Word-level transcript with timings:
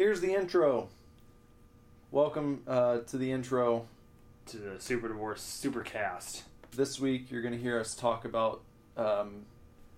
Here's 0.00 0.22
the 0.22 0.32
intro. 0.32 0.88
Welcome 2.10 2.62
uh, 2.66 3.00
to 3.00 3.18
the 3.18 3.30
intro. 3.30 3.86
to 4.46 4.56
the 4.56 4.80
Super 4.80 5.08
Divorce 5.08 5.42
Supercast. 5.62 6.44
This 6.74 6.98
week, 6.98 7.30
you're 7.30 7.42
going 7.42 7.52
to 7.52 7.60
hear 7.60 7.78
us 7.78 7.94
talk 7.94 8.24
about 8.24 8.62
um, 8.96 9.44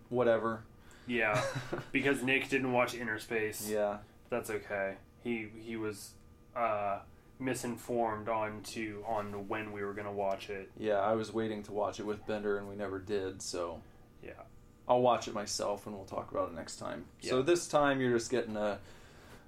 whatever. 0.08 0.64
Yeah, 1.06 1.40
because 1.92 2.20
Nick 2.20 2.48
didn't 2.48 2.72
watch 2.72 2.94
Innerspace. 2.94 3.70
Yeah. 3.70 3.98
That's 4.28 4.50
okay. 4.50 4.94
He 5.22 5.46
he 5.64 5.76
was 5.76 6.10
uh, 6.56 6.98
misinformed 7.38 8.28
on 8.28 8.62
to 8.72 9.04
on 9.06 9.46
when 9.46 9.70
we 9.70 9.84
were 9.84 9.92
gonna 9.92 10.10
watch 10.10 10.50
it. 10.50 10.68
Yeah, 10.76 10.98
I 10.98 11.12
was 11.12 11.32
waiting 11.32 11.62
to 11.62 11.72
watch 11.72 12.00
it 12.00 12.06
with 12.06 12.26
Bender, 12.26 12.58
and 12.58 12.68
we 12.68 12.74
never 12.74 12.98
did. 12.98 13.40
So 13.40 13.80
Yeah. 14.20 14.32
I'll 14.88 15.00
watch 15.00 15.28
it 15.28 15.32
myself, 15.34 15.86
and 15.86 15.94
we'll 15.94 16.06
talk 16.06 16.32
about 16.32 16.48
it 16.48 16.56
next 16.56 16.78
time. 16.78 17.04
So 17.20 17.40
this 17.40 17.68
time, 17.68 18.00
you're 18.00 18.18
just 18.18 18.32
getting 18.32 18.56
a 18.56 18.80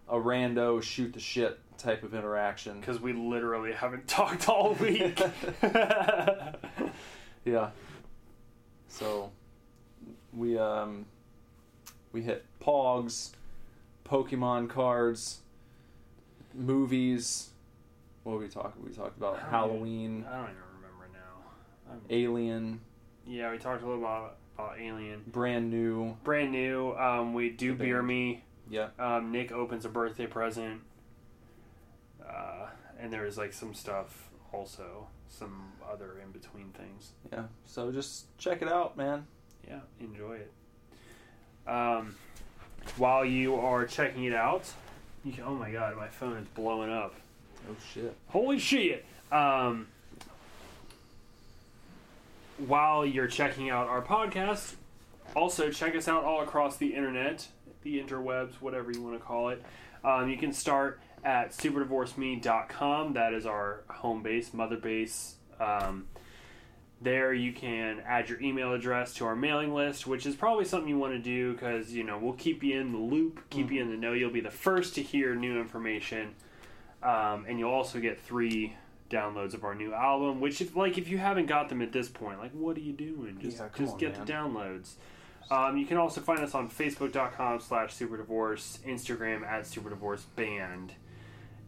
a 0.08 0.16
rando 0.16 0.82
shoot 0.82 1.12
the 1.12 1.20
shit 1.20 1.58
type 1.78 2.02
of 2.02 2.14
interaction. 2.14 2.80
Because 2.80 3.00
we 3.00 3.12
literally 3.12 3.72
haven't 3.72 4.06
talked 4.08 4.48
all 4.48 4.74
week. 4.80 5.20
Yeah. 7.44 7.70
So 8.88 9.30
we 10.32 10.56
um 10.58 11.04
we 12.12 12.22
hit 12.22 12.44
Pogs, 12.60 13.32
Pokemon 14.06 14.70
cards, 14.70 15.40
movies. 16.54 17.50
What 18.22 18.34
were 18.34 18.38
we 18.38 18.48
talking? 18.48 18.82
We 18.82 18.92
talked 18.92 19.18
about 19.18 19.42
I 19.44 19.50
Halloween, 19.50 20.24
I 20.26 20.36
don't 20.36 20.44
even 20.44 20.56
remember 20.80 21.08
now. 21.12 21.90
I'm- 21.90 22.00
Alien, 22.08 22.80
yeah, 23.26 23.50
we 23.50 23.58
talked 23.58 23.82
a 23.82 23.86
little 23.86 24.02
about 24.02 24.36
about 24.56 24.78
Alien. 24.80 25.22
brand 25.26 25.70
new. 25.70 26.16
Brand 26.24 26.52
new. 26.52 26.92
Um, 26.94 27.34
we 27.34 27.50
do 27.50 27.74
beer 27.74 28.00
me. 28.02 28.43
Yeah. 28.70 28.88
Um, 28.98 29.30
Nick 29.32 29.52
opens 29.52 29.84
a 29.84 29.88
birthday 29.88 30.26
present. 30.26 30.80
Uh, 32.26 32.68
and 32.98 33.12
there 33.12 33.26
is 33.26 33.36
like 33.36 33.52
some 33.52 33.74
stuff 33.74 34.28
also, 34.52 35.08
some 35.28 35.72
other 35.90 36.18
in 36.24 36.30
between 36.30 36.70
things. 36.70 37.12
Yeah. 37.32 37.44
So 37.66 37.92
just 37.92 38.36
check 38.38 38.62
it 38.62 38.68
out, 38.68 38.96
man. 38.96 39.26
Yeah, 39.66 39.80
enjoy 40.00 40.36
it. 40.36 40.52
Um, 41.66 42.16
while 42.96 43.24
you 43.24 43.56
are 43.56 43.86
checking 43.86 44.24
it 44.24 44.34
out, 44.34 44.70
you 45.24 45.32
can, 45.32 45.44
oh 45.44 45.54
my 45.54 45.70
god, 45.70 45.96
my 45.96 46.08
phone 46.08 46.36
is 46.36 46.46
blowing 46.48 46.92
up. 46.92 47.14
Oh 47.68 47.76
shit. 47.92 48.14
Holy 48.28 48.58
shit! 48.58 49.06
Um, 49.32 49.86
while 52.58 53.06
you're 53.06 53.26
checking 53.26 53.70
out 53.70 53.88
our 53.88 54.02
podcast, 54.02 54.74
also 55.34 55.70
check 55.70 55.96
us 55.96 56.08
out 56.08 56.24
all 56.24 56.42
across 56.42 56.76
the 56.76 56.94
internet, 56.94 57.48
the 57.84 58.02
interwebs, 58.02 58.54
whatever 58.54 58.90
you 58.90 59.00
want 59.02 59.16
to 59.18 59.24
call 59.24 59.50
it. 59.50 59.62
Um, 60.02 60.28
you 60.28 60.36
can 60.36 60.52
start 60.52 61.00
at 61.24 61.52
superdivorceme.com. 61.52 63.12
That 63.12 63.32
is 63.32 63.46
our 63.46 63.84
home 63.88 64.22
base, 64.22 64.52
mother 64.52 64.76
base. 64.76 65.36
Um, 65.60 66.06
there 67.00 67.32
you 67.34 67.52
can 67.52 68.00
add 68.06 68.28
your 68.28 68.40
email 68.40 68.72
address 68.72 69.14
to 69.14 69.26
our 69.26 69.36
mailing 69.36 69.74
list, 69.74 70.06
which 70.06 70.26
is 70.26 70.34
probably 70.34 70.64
something 70.64 70.88
you 70.88 70.98
want 70.98 71.12
to 71.12 71.18
do 71.18 71.52
because 71.52 71.92
you 71.92 72.02
know 72.02 72.18
we'll 72.18 72.32
keep 72.32 72.62
you 72.62 72.80
in 72.80 72.92
the 72.92 72.98
loop, 72.98 73.40
keep 73.50 73.70
you 73.70 73.80
in 73.82 73.90
the 73.90 73.96
know. 73.96 74.14
You'll 74.14 74.30
be 74.32 74.40
the 74.40 74.50
first 74.50 74.94
to 74.94 75.02
hear 75.02 75.34
new 75.34 75.60
information, 75.60 76.34
um, 77.02 77.44
and 77.46 77.58
you'll 77.58 77.72
also 77.72 78.00
get 78.00 78.20
three 78.20 78.74
downloads 79.10 79.52
of 79.52 79.64
our 79.64 79.74
new 79.74 79.92
album. 79.92 80.40
Which, 80.40 80.60
if 80.62 80.74
like 80.76 80.96
if 80.96 81.08
you 81.08 81.18
haven't 81.18 81.46
got 81.46 81.68
them 81.68 81.82
at 81.82 81.92
this 81.92 82.08
point, 82.08 82.38
like 82.38 82.52
what 82.52 82.76
are 82.76 82.80
you 82.80 82.94
doing? 82.94 83.38
Just 83.40 83.58
Yeah, 83.58 83.68
just 83.76 83.92
on, 83.94 83.98
get 83.98 84.16
man. 84.16 84.24
the 84.26 84.32
downloads. 84.32 84.92
Um, 85.50 85.76
you 85.76 85.86
can 85.86 85.96
also 85.96 86.20
find 86.20 86.40
us 86.40 86.54
on 86.54 86.70
Facebook.com 86.70 87.60
slash 87.60 87.94
Superdivorce, 87.94 88.78
Instagram 88.80 89.46
at 89.46 89.64
Superdivorce 89.64 90.24
Band, 90.36 90.94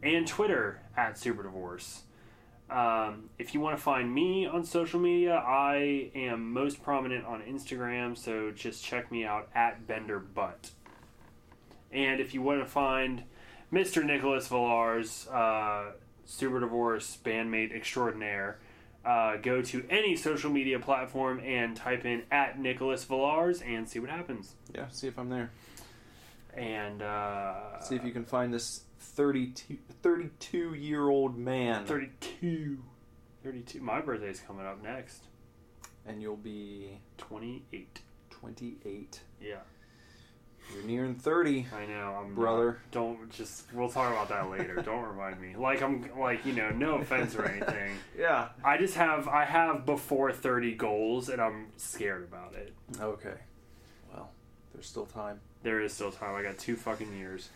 and 0.03 0.27
Twitter 0.27 0.81
at 0.97 1.15
Superdivorce. 1.15 2.01
Um, 2.69 3.31
if 3.39 3.55
you 3.55 3.61
want 3.61 3.77
to 3.77 3.83
find 3.83 4.13
me 4.13 4.47
on 4.47 4.65
social 4.65 4.99
media, 4.99 5.37
I 5.37 6.11
am 6.15 6.53
most 6.53 6.83
prominent 6.83 7.25
on 7.25 7.43
Instagram, 7.43 8.17
so 8.17 8.51
just 8.51 8.85
check 8.85 9.13
me 9.13 9.25
out 9.25 9.49
at 9.55 9.87
Bender 9.87 10.19
Butt. 10.19 10.71
And 11.93 12.21
if 12.21 12.35
you 12.35 12.43
want 12.43 12.61
to 12.61 12.67
find 12.67 13.23
Mr. 13.73 14.05
Nicholas 14.05 14.49
Villars, 14.49 15.29
uh, 15.29 15.93
Super 16.25 16.59
Divorce 16.59 17.19
bandmate 17.25 17.75
extraordinaire, 17.75 18.59
uh, 19.07 19.37
go 19.37 19.63
to 19.63 19.85
any 19.89 20.17
social 20.17 20.51
media 20.51 20.79
platform 20.81 21.41
and 21.45 21.77
type 21.77 22.05
in 22.05 22.23
at 22.31 22.59
Nicholas 22.59 23.05
Villars 23.05 23.63
and 23.63 23.89
see 23.89 23.99
what 24.01 24.11
happens. 24.11 24.55
Yeah. 24.75 24.89
See 24.89 25.07
if 25.07 25.19
I'm 25.19 25.29
there. 25.31 25.51
And 26.55 27.03
uh, 27.03 27.81
See 27.81 27.95
if 27.97 28.05
you 28.05 28.13
can 28.13 28.25
find 28.25 28.53
this 28.53 28.83
32, 28.99 29.79
32 30.03 30.75
year 30.75 31.09
old 31.09 31.37
man, 31.37 31.85
32. 31.87 32.79
32. 33.45 33.81
My 33.81 34.01
birthday's 34.01 34.41
coming 34.41 34.67
up 34.67 34.83
next. 34.83 35.23
and 36.07 36.21
you'll 36.23 36.37
be 36.37 36.99
28. 37.19 38.01
28. 38.31 39.21
Yeah. 39.41 39.57
You're 40.75 40.85
nearing 40.85 41.15
30, 41.15 41.67
I 41.75 41.87
know, 41.87 42.19
I'm 42.21 42.35
brother. 42.35 42.67
not- 42.67 42.91
don't 42.91 43.31
just. 43.31 43.65
We'll 43.73 43.89
talk 43.89 44.11
about 44.13 44.29
that 44.31 44.51
later. 44.51 44.83
don't 44.85 45.05
remind 45.05 45.41
me. 45.41 45.55
Like 45.57 45.83
I'm 45.83 46.11
like 46.19 46.45
you 46.45 46.53
know, 46.53 46.71
no 46.71 46.97
offense 46.97 47.35
or 47.37 47.45
anything. 47.47 47.93
Yeah. 48.19 48.49
I 48.65 48.77
just 48.79 48.95
have 48.95 49.29
I 49.29 49.45
have 49.45 49.85
before 49.87 50.33
thirty 50.33 50.75
goals, 50.75 51.29
and 51.29 51.41
I'm 51.41 51.69
scared 51.77 52.25
about 52.25 52.55
it. 52.55 52.75
Okay. 53.01 53.35
Well, 54.13 54.31
there's 54.73 54.87
still 54.89 55.07
time. 55.07 55.41
There 55.63 55.81
is 55.81 55.93
still 55.93 56.11
time. 56.13 56.35
I 56.35 56.43
got 56.43 56.59
two 56.59 56.77
fucking 56.77 57.17
years. 57.17 57.51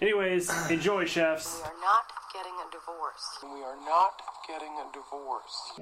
Anyways, 0.00 0.50
enjoy, 0.70 1.04
chefs. 1.06 1.56
We 1.56 1.62
are 1.68 1.72
not 1.80 2.04
getting 2.32 2.52
a 2.52 2.70
divorce. 2.70 3.38
We 3.42 3.62
are 3.62 3.76
not 3.86 4.22
getting 4.46 4.76
a 4.78 4.92
divorce. 4.92 5.72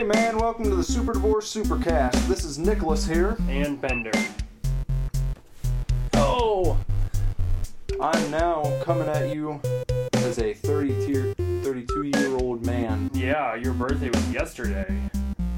Hey 0.00 0.06
man, 0.06 0.38
welcome 0.38 0.64
to 0.64 0.74
the 0.76 0.82
Super 0.82 1.12
Divorce 1.12 1.54
Supercast. 1.54 2.26
This 2.26 2.42
is 2.42 2.58
Nicholas 2.58 3.06
here. 3.06 3.36
And 3.50 3.78
Bender. 3.78 4.10
Oh! 6.14 6.78
I'm 8.00 8.30
now 8.30 8.62
coming 8.82 9.08
at 9.08 9.34
you 9.34 9.60
as 10.14 10.38
a 10.38 10.54
32 10.54 11.34
year 12.02 12.34
old 12.38 12.64
man. 12.64 13.10
Yeah, 13.12 13.54
your 13.56 13.74
birthday 13.74 14.08
was 14.08 14.32
yesterday. 14.32 14.90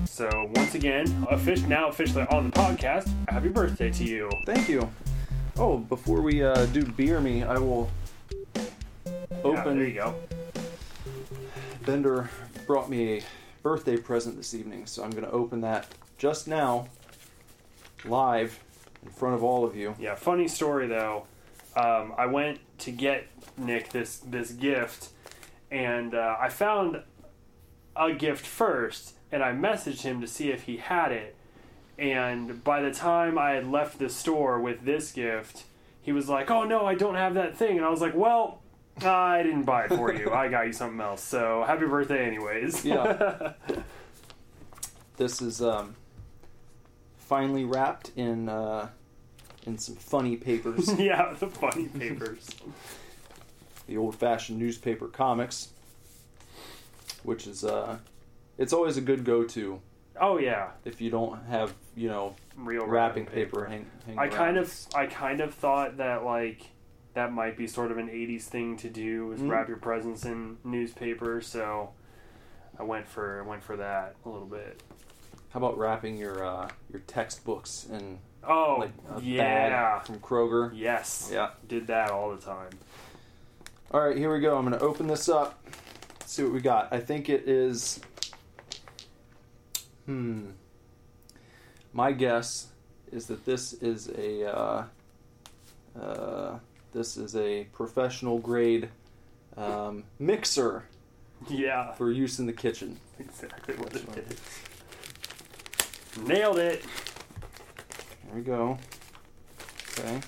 So 0.07 0.29
once 0.57 0.75
again, 0.75 1.07
offic- 1.31 1.69
now 1.69 1.89
officially 1.89 2.27
on 2.27 2.51
the 2.51 2.59
podcast, 2.59 3.09
happy 3.29 3.49
birthday 3.49 3.93
to 3.93 4.03
you. 4.03 4.29
Thank 4.45 4.69
you. 4.69 4.91
Oh, 5.57 5.79
before 5.79 6.21
we 6.21 6.43
uh, 6.43 6.67
do 6.67 6.85
beer 6.85 7.21
me, 7.21 7.45
I 7.45 7.59
will 7.59 7.89
Yeah, 8.57 8.63
open. 9.45 9.79
there 9.79 9.87
you 9.87 9.95
go. 9.95 10.17
Bender 11.87 12.29
brought 12.67 12.91
me 12.91 13.19
a 13.19 13.23
birthday 13.63 13.97
present 13.97 14.37
this 14.37 14.55
evening, 14.55 14.87
so 14.87 15.03
I'm 15.03 15.11
going 15.11 15.25
to 15.25 15.31
open 15.31 15.61
that 15.63 15.87
just 16.19 16.49
now, 16.49 16.89
live, 18.05 18.59
in 19.05 19.11
front 19.11 19.35
of 19.35 19.43
all 19.43 19.65
of 19.65 19.77
you. 19.77 19.95
Yeah, 19.99 20.15
funny 20.15 20.49
story 20.49 20.87
though. 20.87 21.27
Um, 21.75 22.13
I 22.17 22.27
went 22.27 22.61
to 22.81 22.91
get 22.91 23.27
Nick 23.57 23.91
this 23.91 24.19
this 24.19 24.53
gift, 24.53 25.09
and 25.71 26.15
uh, 26.15 26.37
I 26.41 26.49
found 26.49 27.03
a 27.97 28.13
gift 28.13 28.47
first, 28.47 29.15
and 29.31 29.43
I 29.43 29.53
messaged 29.53 30.03
him 30.03 30.21
to 30.21 30.27
see 30.27 30.51
if 30.51 30.65
he 30.65 30.77
had 30.79 31.13
it. 31.13 31.37
And 31.99 32.63
by 32.65 32.83
the 32.83 32.93
time 32.93 33.39
I 33.39 33.53
had 33.53 33.71
left 33.71 33.99
the 33.99 34.09
store 34.09 34.61
with 34.61 34.85
this 34.85 35.13
gift, 35.13 35.65
he 36.01 36.13
was 36.13 36.29
like, 36.29 36.51
"Oh 36.51 36.65
no, 36.65 36.87
I 36.87 36.95
don't 36.95 37.15
have 37.15 37.35
that 37.35 37.57
thing," 37.57 37.77
and 37.77 37.87
I 37.87 37.91
was 37.91 38.01
like, 38.01 38.15
"Well." 38.15 38.62
I 39.01 39.43
didn't 39.43 39.63
buy 39.63 39.85
it 39.85 39.89
for 39.89 40.13
you. 40.13 40.31
I 40.31 40.49
got 40.49 40.67
you 40.67 40.73
something 40.73 41.01
else. 41.01 41.23
So 41.23 41.65
happy 41.67 41.87
birthday, 41.87 42.27
anyways. 42.27 42.85
Yeah. 42.85 43.53
This 45.19 45.43
is 45.43 45.61
um, 45.61 45.95
finally 47.19 47.65
wrapped 47.65 48.13
in 48.17 48.49
uh, 48.49 48.89
in 49.67 49.77
some 49.77 49.95
funny 49.95 50.37
papers, 50.37 50.93
yeah, 50.99 51.35
the 51.39 51.49
funny 51.49 51.87
papers. 51.87 52.49
the 53.87 53.99
old-fashioned 53.99 54.59
newspaper 54.59 55.09
comics, 55.09 55.69
which 57.25 57.47
is 57.47 57.63
uh, 57.63 57.99
it's 58.57 58.73
always 58.73 58.97
a 58.97 59.03
good 59.03 59.23
go-to 59.23 59.83
Oh 60.21 60.39
yeah, 60.39 60.71
if 60.85 61.01
you 61.01 61.11
don't 61.11 61.43
have 61.47 61.75
you 61.97 62.09
know 62.09 62.35
real 62.57 62.87
wrapping 62.87 63.27
paper. 63.27 63.65
Hang, 63.65 63.87
hang 64.07 64.19
I 64.19 64.23
around. 64.25 64.33
kind 64.33 64.57
of 64.59 64.75
I 64.95 65.07
kind 65.07 65.41
of 65.41 65.55
thought 65.55 65.97
that 65.99 66.25
like 66.25 66.63
that 67.15 67.33
might 67.33 67.57
be 67.57 67.67
sort 67.67 67.91
of 67.91 67.99
an 67.99 68.09
80s 68.09 68.45
thing 68.47 68.77
to 68.79 68.89
do 68.89 69.33
is 69.33 69.41
Mhm. 69.41 69.51
wrap 69.51 69.69
your 69.69 69.77
presents 69.77 70.25
in 70.25 70.57
newspaper 70.65 71.41
so 71.41 71.91
I 72.79 72.83
went 72.85 73.07
for 73.09 73.43
I 73.45 73.47
went 73.49 73.63
for 73.63 73.77
that 73.77 74.17
a 74.25 74.29
little 74.29 74.47
bit. 74.47 74.83
How 75.51 75.59
about 75.59 75.77
wrapping 75.77 76.17
your 76.17 76.45
uh, 76.45 76.69
your 76.91 77.01
textbooks 77.03 77.87
in 77.91 78.19
Oh, 78.45 78.77
like 78.81 78.91
a 79.17 79.21
yeah. 79.21 79.69
bag 79.99 80.07
from 80.07 80.19
Kroger? 80.21 80.71
Yes. 80.75 81.31
Yeah. 81.33 81.51
Did 81.69 81.87
that 81.89 82.11
all 82.11 82.35
the 82.35 82.41
time. 82.41 82.71
All 83.93 84.01
right, 84.01 84.17
here 84.17 84.33
we 84.33 84.41
go. 84.41 84.57
I'm 84.57 84.67
going 84.67 84.77
to 84.79 84.85
open 84.85 85.07
this 85.07 85.29
up. 85.29 85.63
See 86.25 86.43
what 86.43 86.53
we 86.53 86.61
got. 86.61 86.93
I 86.93 86.99
think 86.99 87.29
it 87.29 87.47
is 87.47 88.01
Hmm. 90.07 90.51
My 91.93 92.11
guess 92.13 92.69
is 93.13 93.27
that 93.27 93.45
this 93.45 93.73
is 93.75 94.09
a 94.09 94.51
uh, 94.59 94.85
uh, 96.01 96.59
this 96.93 97.17
is 97.17 97.35
a 97.37 97.65
professional 97.73 98.39
grade 98.39 98.89
um, 99.57 100.05
mixer 100.19 100.85
Yeah, 101.49 101.93
for 101.93 102.11
use 102.11 102.39
in 102.39 102.47
the 102.47 102.53
kitchen. 102.53 102.99
exactly 103.19 103.75
what 103.77 103.95
it 103.95 104.05
is. 104.31 104.39
Nailed 106.27 106.59
it. 106.59 106.85
There 108.27 108.35
we 108.35 108.41
go. 108.43 108.79
Okay. 109.99 110.21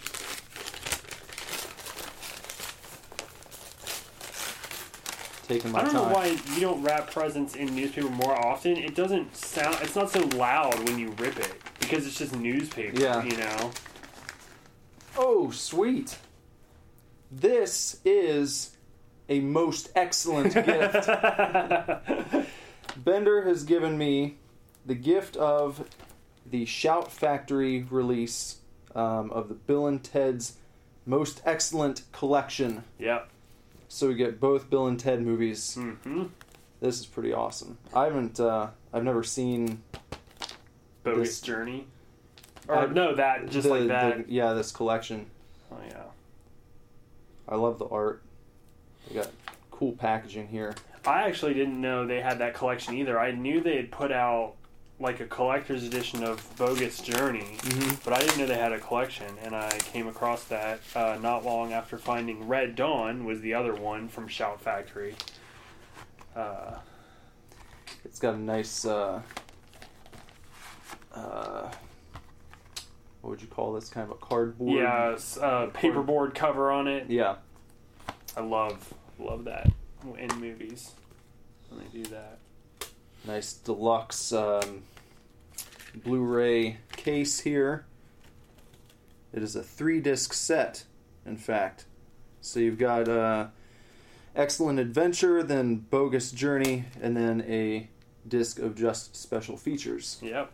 Taking 5.47 5.73
my 5.73 5.81
time. 5.83 5.91
I 5.91 5.93
don't 5.93 6.03
time. 6.03 6.09
know 6.11 6.15
why 6.17 6.55
you 6.55 6.61
don't 6.61 6.83
wrap 6.83 7.11
presents 7.11 7.55
in 7.55 7.75
newspaper 7.75 8.09
more 8.09 8.35
often. 8.47 8.77
It 8.79 8.95
doesn't 8.95 9.37
sound. 9.37 9.77
It's 9.83 9.95
not 9.95 10.11
so 10.11 10.21
loud 10.37 10.79
when 10.89 10.99
you 10.99 11.11
rip 11.19 11.39
it 11.39 11.53
because 11.81 12.07
it's 12.07 12.17
just 12.17 12.35
newspaper. 12.35 12.99
Yeah. 12.99 13.23
You 13.23 13.37
know. 13.37 13.71
Oh, 15.19 15.51
sweet. 15.51 16.17
This 17.41 17.99
is 18.05 18.77
a 19.29 19.41
most 19.41 19.91
excellent 19.97 20.55
gift. 20.67 21.09
Bender 22.97 23.43
has 23.43 23.65
given 23.65 23.99
me 23.99 24.37
the 24.87 24.95
gift 24.95 25.37
of 25.37 25.89
the 26.49 26.65
Shout 26.65 27.11
Factory 27.11 27.83
release 27.91 28.59
um, 28.95 29.31
of 29.33 29.49
the 29.49 29.55
Bill 29.55 29.87
and 29.87 30.03
Ted's 30.03 30.59
Most 31.07 31.43
Excellent 31.45 32.03
Collection. 32.13 32.85
yep. 32.99 33.29
So 33.89 34.09
we 34.09 34.15
get 34.15 34.41
both 34.41 34.71
Bill 34.71 34.87
and 34.87 34.99
Ted 34.99 35.23
movies. 35.23 35.77
Mm-hmm. 35.79 36.25
This 36.81 36.99
is 37.01 37.07
pretty 37.07 37.33
awesome. 37.33 37.79
I 37.95 38.05
haven't, 38.05 38.41
uh, 38.41 38.69
I've 38.93 39.05
never 39.05 39.23
seen 39.23 39.83
Bogus 41.03 41.29
This- 41.29 41.41
Journey. 41.41 41.87
Or 42.69 42.77
I- 42.77 42.87
no, 42.87 43.15
that 43.15 43.49
just 43.51 43.69
the- 43.69 43.75
like 43.75 43.89
that. 43.89 44.27
the- 44.27 44.33
yeah, 44.33 44.53
this 44.53 44.71
collection. 44.73 45.27
oh 45.73 45.77
yeah. 45.89 46.03
I 47.49 47.57
love 47.57 47.79
the 47.79 47.87
art. 47.87 48.23
They 49.09 49.15
got 49.17 49.31
cool 49.71 49.93
packaging 49.93 50.49
here. 50.49 50.75
I 51.07 51.25
actually 51.29 51.55
didn't 51.55 51.81
know 51.81 52.07
they 52.07 52.21
had 52.21 52.39
that 52.39 52.55
collection 52.55 52.95
either. 52.95 53.19
I 53.21 53.33
knew 53.33 53.61
they 53.61 53.77
had 53.77 53.91
put 53.91 54.11
out 54.11 54.55
like 55.01 55.21
a 55.21 55.27
collector's 55.27 55.83
edition 55.85 56.23
of 56.23 56.41
Bogus 56.57 57.01
Journey, 57.01 57.57
Mhm. 57.61 58.03
but 58.05 58.15
I 58.15 58.21
didn't 58.21 58.39
know 58.39 58.47
they 58.47 58.57
had 58.57 58.73
a 58.73 58.79
collection. 58.79 59.27
And 59.43 59.55
I 59.55 59.71
came 59.79 60.07
across 60.07 60.45
that 60.45 60.81
uh, 60.95 61.19
not 61.21 61.45
long 61.45 61.73
after 61.73 61.99
finding 61.99 62.47
Red 62.47 62.77
Dawn 62.77 63.25
was 63.25 63.41
the 63.41 63.55
other 63.55 63.75
one 63.75 64.09
from 64.09 64.29
Shout 64.29 64.61
Factory. 64.61 65.17
Uh, 66.35 66.77
It's 68.05 68.19
got 68.21 68.35
a 68.35 68.39
nice, 68.39 68.85
uh, 68.85 69.21
uh, 71.15 71.71
what 73.25 73.31
would 73.31 73.41
you 73.41 73.49
call 73.49 73.73
this? 73.73 73.89
Kind 73.89 74.05
of 74.05 74.11
a 74.11 74.21
cardboard. 74.21 74.77
yeah, 74.83 75.13
s- 75.15 75.39
uh, 75.39 75.69
paperboard 75.73 76.35
cover 76.35 76.71
on 76.71 76.87
it. 76.87 77.09
Yeah. 77.09 77.37
I 78.37 78.43
love 78.43 78.93
love 79.19 79.45
that 79.47 79.71
in 80.19 80.29
movies 80.39 80.91
when 81.71 81.81
they 81.81 82.03
do 82.03 82.11
that. 82.11 82.39
Nice 83.27 83.55
deluxe 83.55 84.31
um, 84.35 84.83
Blu-ray 85.95 86.77
case 86.97 87.41
here. 87.41 87.87
It 89.33 89.43
is 89.43 89.57
a 89.57 89.63
three-disc 89.63 90.35
set, 90.35 90.85
in 91.25 91.39
fact. 91.39 91.87
So 92.43 92.61
you've 92.61 92.79
got 92.79 93.09
uh, 93.09 93.47
Excellent 94.37 94.79
Adventure, 94.79 95.43
then 95.43 95.77
Bogus 95.77 96.31
Journey, 96.31 96.85
and 97.01 97.17
then 97.17 97.43
a 97.49 97.89
disc 98.29 98.59
of 98.59 98.77
just 98.77 99.17
special 99.17 99.57
features. 99.57 100.19
Yep. 100.23 100.53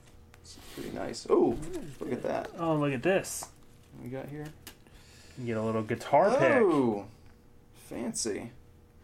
Pretty 0.75 0.91
nice. 0.97 1.27
Oh, 1.29 1.57
look 2.01 2.13
at 2.13 2.23
that. 2.23 2.51
Oh, 2.59 2.77
look 2.77 2.93
at 2.93 3.03
this. 3.03 3.47
What 3.95 4.05
we 4.05 4.11
got 4.11 4.29
here? 4.29 4.47
You 5.39 5.47
get 5.47 5.57
a 5.57 5.63
little 5.63 5.83
guitar 5.83 6.31
pick. 6.31 6.53
Oh, 6.63 7.07
fancy. 7.89 8.51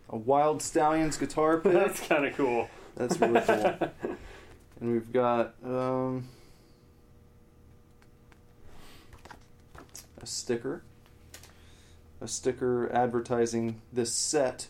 A 0.09 0.17
Wyld 0.17 0.59
Stallyns 0.61 1.19
guitar 1.19 1.59
pick. 1.61 1.73
That's 1.73 2.01
kind 2.07 2.25
of 2.27 2.37
cool. 2.37 2.69
That's 2.97 3.21
really 3.21 3.41
cool. 3.41 3.91
And 4.79 4.93
we've 4.93 5.11
got 5.11 5.55
um, 5.65 6.29
a 10.21 10.27
sticker. 10.27 10.83
A 12.21 12.29
sticker 12.29 12.91
advertising 12.93 13.81
this 13.91 14.13
set, 14.13 14.69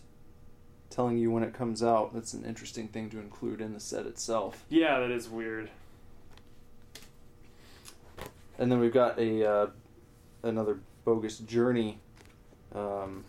telling 0.91 1.19
you 1.19 1.33
when 1.33 1.43
it 1.43 1.53
comes 1.53 1.83
out. 1.83 2.15
That's 2.15 2.35
an 2.35 2.45
interesting 2.45 2.87
thing 2.87 3.11
to 3.11 3.19
include 3.19 3.61
in 3.61 3.73
the 3.75 3.81
set 3.81 4.07
itself. 4.07 4.65
yeah, 4.69 5.01
that 5.01 5.11
is 5.11 5.29
weird. 5.29 5.71
And 8.59 8.71
then 8.73 8.79
we've 8.81 8.93
got 8.93 9.19
a 9.19 9.49
uh, 9.49 9.67
another 10.43 10.81
bogus 11.05 11.39
journey 11.39 11.99
um, 12.75 13.25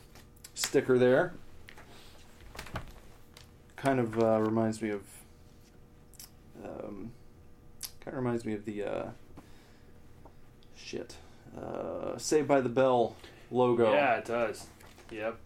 sticker 0.53 0.97
there. 0.97 1.33
Kind 3.75 3.99
of 3.99 4.21
uh, 4.21 4.39
reminds 4.41 4.81
me 4.81 4.89
of. 4.89 5.01
Um, 6.63 7.11
kind 7.99 8.17
of 8.17 8.23
reminds 8.23 8.45
me 8.45 8.53
of 8.53 8.65
the 8.65 8.83
uh, 8.83 9.05
shit. 10.75 11.15
Uh, 11.55 12.17
Saved 12.17 12.47
by 12.47 12.61
the 12.61 12.69
Bell 12.69 13.15
logo. 13.51 13.91
Yeah, 13.91 14.15
it 14.15 14.25
does. 14.25 14.67
Yep. 15.11 15.37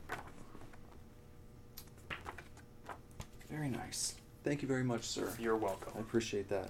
Very 3.49 3.69
nice. 3.69 4.15
Thank 4.43 4.61
you 4.61 4.67
very 4.67 4.83
much, 4.83 5.03
sir. 5.03 5.29
You're 5.39 5.57
welcome. 5.57 5.91
I 5.95 5.99
appreciate 5.99 6.49
that. 6.49 6.69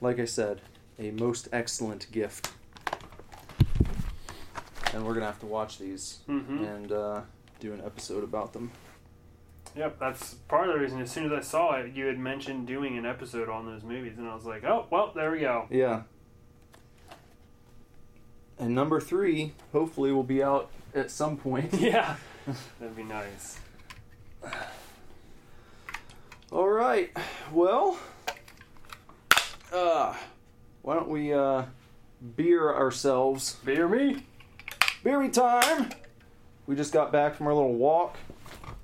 Like 0.00 0.18
I 0.18 0.24
said, 0.24 0.60
a 0.98 1.10
most 1.12 1.48
excellent 1.52 2.10
gift. 2.12 2.50
And 4.94 5.06
we're 5.06 5.14
gonna 5.14 5.26
have 5.26 5.40
to 5.40 5.46
watch 5.46 5.78
these 5.78 6.18
Mm-hmm. 6.28 6.64
and 6.64 6.92
uh, 6.92 7.20
do 7.60 7.72
an 7.72 7.80
episode 7.84 8.24
about 8.24 8.52
them. 8.52 8.70
Yep, 9.74 9.98
that's 9.98 10.34
part 10.48 10.68
of 10.68 10.74
the 10.74 10.80
reason. 10.80 11.00
As 11.00 11.10
soon 11.10 11.24
as 11.24 11.32
I 11.32 11.40
saw 11.40 11.76
it, 11.76 11.94
you 11.94 12.04
had 12.04 12.18
mentioned 12.18 12.66
doing 12.66 12.98
an 12.98 13.06
episode 13.06 13.48
on 13.48 13.64
those 13.64 13.82
movies, 13.82 14.18
and 14.18 14.28
I 14.28 14.34
was 14.34 14.44
like, 14.44 14.64
oh, 14.64 14.86
well, 14.90 15.12
there 15.14 15.30
we 15.30 15.40
go. 15.40 15.66
Yeah. 15.70 16.02
And 18.58 18.74
number 18.74 19.00
three, 19.00 19.54
hopefully, 19.72 20.12
will 20.12 20.22
be 20.24 20.42
out 20.42 20.68
at 20.94 21.10
some 21.10 21.38
point. 21.38 21.72
yeah. 21.80 22.16
That'd 22.80 22.94
be 22.94 23.02
nice. 23.02 23.58
All 26.50 26.68
right. 26.68 27.10
Well, 27.50 27.98
uh, 29.72 30.14
why 30.82 30.94
don't 30.94 31.08
we 31.08 31.32
uh, 31.32 31.64
beer 32.36 32.72
ourselves? 32.74 33.56
Beer 33.64 33.88
me? 33.88 34.24
Beery 35.02 35.30
time! 35.30 35.90
We 36.66 36.76
just 36.76 36.92
got 36.92 37.10
back 37.10 37.34
from 37.34 37.46
our 37.48 37.54
little 37.54 37.74
walk. 37.74 38.16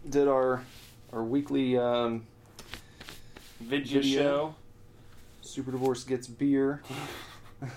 Did 0.09 0.27
our 0.29 0.63
our 1.13 1.23
weekly 1.23 1.73
Video, 1.73 1.85
um, 2.05 2.27
Video. 3.61 4.03
show. 4.03 4.55
Super 5.41 5.71
Divorce 5.71 6.05
Gets 6.05 6.27
Beer, 6.27 6.83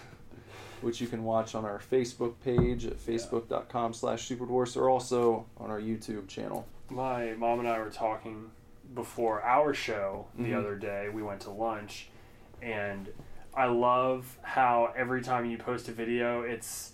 which 0.82 1.00
you 1.00 1.08
can 1.08 1.24
watch 1.24 1.56
on 1.56 1.64
our 1.64 1.80
Facebook 1.80 2.34
page 2.44 2.86
at 2.86 2.98
facebook.com 2.98 3.94
slash 3.94 4.28
superdivorce 4.28 4.76
or 4.76 4.90
also 4.90 5.46
on 5.58 5.70
our 5.70 5.80
YouTube 5.80 6.28
channel. 6.28 6.68
My 6.90 7.34
mom 7.34 7.60
and 7.60 7.68
I 7.70 7.80
were 7.80 7.90
talking 7.90 8.52
before 8.94 9.42
our 9.44 9.74
show 9.74 10.26
the 10.38 10.50
Mhm. 10.50 10.58
other 10.60 10.76
day. 10.76 11.08
We 11.10 11.24
went 11.24 11.40
to 11.42 11.50
lunch, 11.52 12.10
and 12.62 13.08
I 13.56 13.66
love 13.66 14.38
how 14.42 14.94
every 14.96 15.22
time 15.22 15.46
you 15.46 15.58
post 15.58 15.88
a 15.90 15.92
video, 15.92 16.42
it's 16.42 16.92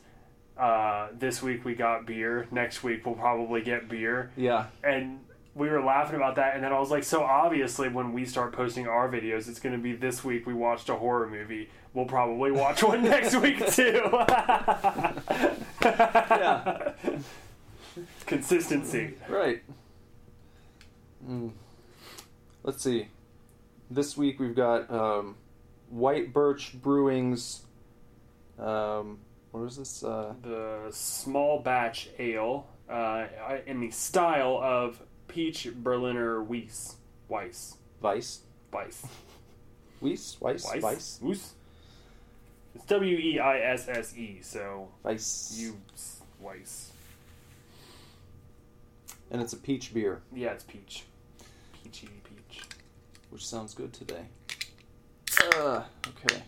uh, 0.58 1.10
this 1.18 1.42
week 1.44 1.64
we 1.66 1.76
got 1.76 2.06
beer. 2.08 2.48
Next 2.52 2.84
week 2.84 3.06
we'll 3.06 3.16
probably 3.16 3.62
get 3.62 3.88
beer, 3.90 4.32
Yeah. 4.36 4.66
and 4.84 5.20
we 5.54 5.70
were 5.70 5.84
laughing 5.84 6.16
about 6.16 6.36
that. 6.36 6.56
And 6.56 6.64
then 6.64 6.72
I 6.74 6.80
was 6.80 6.90
like, 6.92 7.04
so 7.04 7.24
obviously 7.24 7.90
when 7.90 8.12
we 8.14 8.26
start 8.26 8.54
posting 8.54 8.88
our 8.88 9.10
videos, 9.10 9.48
it's 9.48 9.60
going 9.60 9.74
to 9.76 9.82
be 9.82 9.94
this 9.94 10.24
week 10.24 10.46
we 10.48 10.54
watched 10.54 10.90
a 10.90 10.96
horror 10.96 11.28
movie. 11.30 11.70
We'll 11.94 12.06
probably 12.06 12.52
watch 12.52 12.84
one 12.84 13.04
next 13.16 13.36
week 13.36 13.66
too. 13.72 14.02
Yeah. 15.82 16.92
Consistency. 18.28 19.16
Right. 19.30 19.64
Mm. 21.28 21.52
Let's 22.64 22.84
see. 22.84 23.08
This 23.90 24.16
week 24.18 24.40
we've 24.40 24.56
got 24.56 24.92
um, 24.92 25.36
White 25.90 26.34
Birch 26.34 26.74
Brewing's. 26.82 27.64
Um, 28.60 29.20
what 29.52 29.62
is 29.64 29.78
this? 29.78 30.04
Uh, 30.04 30.34
the 30.42 30.88
small 30.92 31.60
batch 31.60 32.10
ale 32.20 32.68
uh, 32.90 33.28
in 33.66 33.80
the 33.80 33.92
style 33.92 34.60
of 34.62 35.02
peach 35.28 35.70
Berliner 35.76 36.44
Weiss. 36.44 36.96
Weiss. 37.30 37.78
Weiss? 38.02 38.40
Weiss. 38.72 39.06
Weiss? 40.02 40.38
Weiss? 40.40 40.66
Weiss. 40.66 40.82
Weiss? 40.84 41.20
Weiss. 41.22 41.54
It's 42.76 42.86
W 42.86 43.18
E 43.18 43.40
I 43.40 43.60
S 43.60 43.88
S 43.88 44.16
E, 44.16 44.40
so 44.42 44.90
Weiss. 45.04 45.56
you 45.58 45.78
Weiss. 46.40 46.92
And 49.32 49.42
it's 49.42 49.54
a 49.54 49.58
peach 49.58 49.94
beer, 49.94 50.22
Yeah, 50.34 50.52
it's 50.52 50.64
peach. 50.64 51.04
Peachy 51.84 52.08
peach. 52.24 52.62
which 53.30 53.46
sounds 53.46 53.74
good 53.74 53.92
today. 53.94 54.26
Uh, 55.56 55.84
okay. 56.08 56.44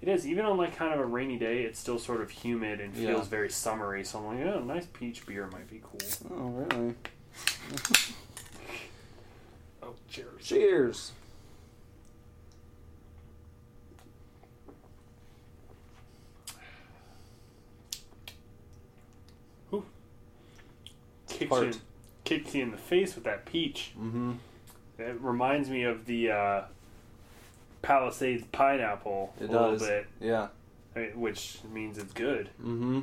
It 0.00 0.08
is 0.08 0.26
even 0.26 0.44
on 0.46 0.56
like 0.56 0.74
kind 0.76 0.94
of 0.94 1.00
a 1.00 1.04
rainy 1.04 1.36
day. 1.38 1.62
It's 1.62 1.78
still 1.78 1.98
sort 1.98 2.20
of 2.22 2.30
humid 2.30 2.80
and 2.80 2.94
Yeah. 2.96 3.08
feels 3.08 3.28
very 3.28 3.50
summery. 3.50 4.04
So 4.04 4.18
I'm 4.18 4.26
like, 4.26 4.38
yeah, 4.38 4.58
a 4.58 4.60
nice 4.60 4.86
peach 4.86 5.26
beer 5.26 5.46
might 5.52 5.68
be 5.68 5.80
cool. 5.82 6.00
Oh, 6.30 6.48
really? 6.48 6.94
Oh, 9.82 9.94
cheers. 10.10 10.44
Cheers. 10.44 11.12
Kicks 21.28 21.48
Fart. 21.48 21.66
you, 21.66 21.72
kicks 22.24 22.54
you 22.54 22.62
in 22.62 22.70
the 22.70 22.76
face 22.76 23.14
with 23.14 23.24
that 23.24 23.46
peach. 23.46 23.92
Mm-hmm. 23.98 24.32
It 24.98 25.16
reminds 25.20 25.70
me 25.70 25.84
of 25.84 26.04
the 26.06 26.30
uh, 26.30 26.62
Palisades 27.82 28.44
pineapple 28.52 29.32
It 29.40 29.48
a 29.48 29.52
little 29.52 29.70
does. 29.72 29.82
bit, 29.86 30.06
Yeah. 30.20 30.48
Which 31.14 31.58
means 31.72 31.98
it's 31.98 32.12
good. 32.12 32.50
Mm-hmm. 32.60 33.00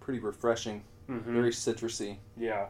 Pretty 0.00 0.20
refreshing. 0.20 0.82
Mm-hmm. 1.08 1.32
Very 1.32 1.50
citrusy. 1.50 2.16
Yeah. 2.36 2.66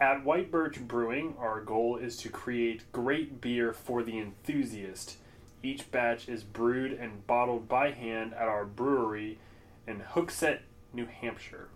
At 0.00 0.24
White 0.24 0.50
Birch 0.50 0.80
Brewing, 0.80 1.34
our 1.38 1.60
goal 1.60 1.96
is 1.96 2.16
to 2.18 2.30
create 2.30 2.90
great 2.90 3.40
beer 3.40 3.72
for 3.72 4.02
the 4.02 4.18
enthusiast. 4.18 5.16
Each 5.62 5.90
batch 5.90 6.26
is 6.28 6.42
brewed 6.42 6.92
and 6.92 7.26
bottled 7.26 7.68
by 7.68 7.90
hand 7.90 8.32
at 8.32 8.48
our 8.48 8.64
brewery 8.64 9.38
in 9.86 10.00
Hooksett, 10.00 10.60
New 10.94 11.04
Hampshire. 11.06 11.68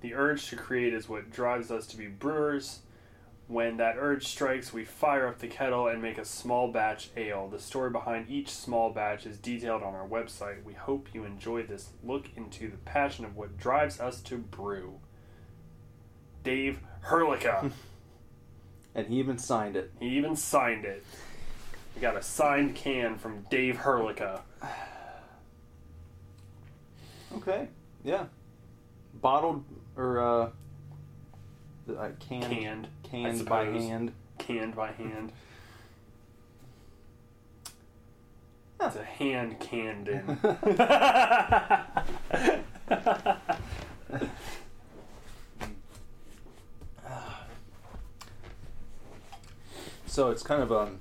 The 0.00 0.14
urge 0.14 0.48
to 0.50 0.56
create 0.56 0.92
is 0.92 1.08
what 1.08 1.30
drives 1.30 1.70
us 1.70 1.86
to 1.88 1.96
be 1.96 2.06
brewers. 2.08 2.80
When 3.46 3.76
that 3.76 3.96
urge 3.98 4.26
strikes, 4.26 4.72
we 4.72 4.84
fire 4.84 5.26
up 5.26 5.38
the 5.38 5.48
kettle 5.48 5.86
and 5.86 6.00
make 6.00 6.16
a 6.18 6.24
small 6.24 6.70
batch 6.72 7.10
ale. 7.16 7.48
The 7.48 7.58
story 7.58 7.90
behind 7.90 8.30
each 8.30 8.50
small 8.50 8.90
batch 8.90 9.26
is 9.26 9.38
detailed 9.38 9.82
on 9.82 9.94
our 9.94 10.06
website. 10.06 10.62
We 10.64 10.72
hope 10.72 11.08
you 11.12 11.24
enjoy 11.24 11.64
this 11.64 11.90
look 12.02 12.26
into 12.36 12.70
the 12.70 12.78
passion 12.78 13.24
of 13.24 13.36
what 13.36 13.58
drives 13.58 14.00
us 14.00 14.20
to 14.22 14.38
brew. 14.38 15.00
Dave 16.42 16.80
Herlica. 17.00 17.70
And 18.96 19.08
he 19.08 19.16
even 19.18 19.38
signed 19.38 19.74
it. 19.74 19.90
he 19.98 20.06
even 20.10 20.36
signed 20.36 20.84
it. 20.84 21.04
We 21.96 22.00
got 22.00 22.16
a 22.16 22.22
signed 22.22 22.76
can 22.76 23.18
from 23.18 23.44
Dave 23.50 23.78
Herlica. 23.78 24.42
Okay. 27.36 27.66
Yeah. 28.04 28.26
Bottled 29.24 29.64
or 29.96 30.20
uh, 30.20 30.50
uh 31.90 32.08
canned 32.20 32.52
Canned. 32.52 32.88
I 33.02 33.08
canned 33.08 33.46
by 33.46 33.64
hand. 33.64 34.12
Canned 34.36 34.76
by 34.76 34.92
hand. 34.92 35.32
It's 38.82 38.96
a 38.96 39.02
hand 39.02 39.60
canned 39.60 40.08
in. 40.08 40.36
So 50.06 50.30
it's 50.30 50.42
kind 50.42 50.62
of 50.62 50.70
um 50.70 51.00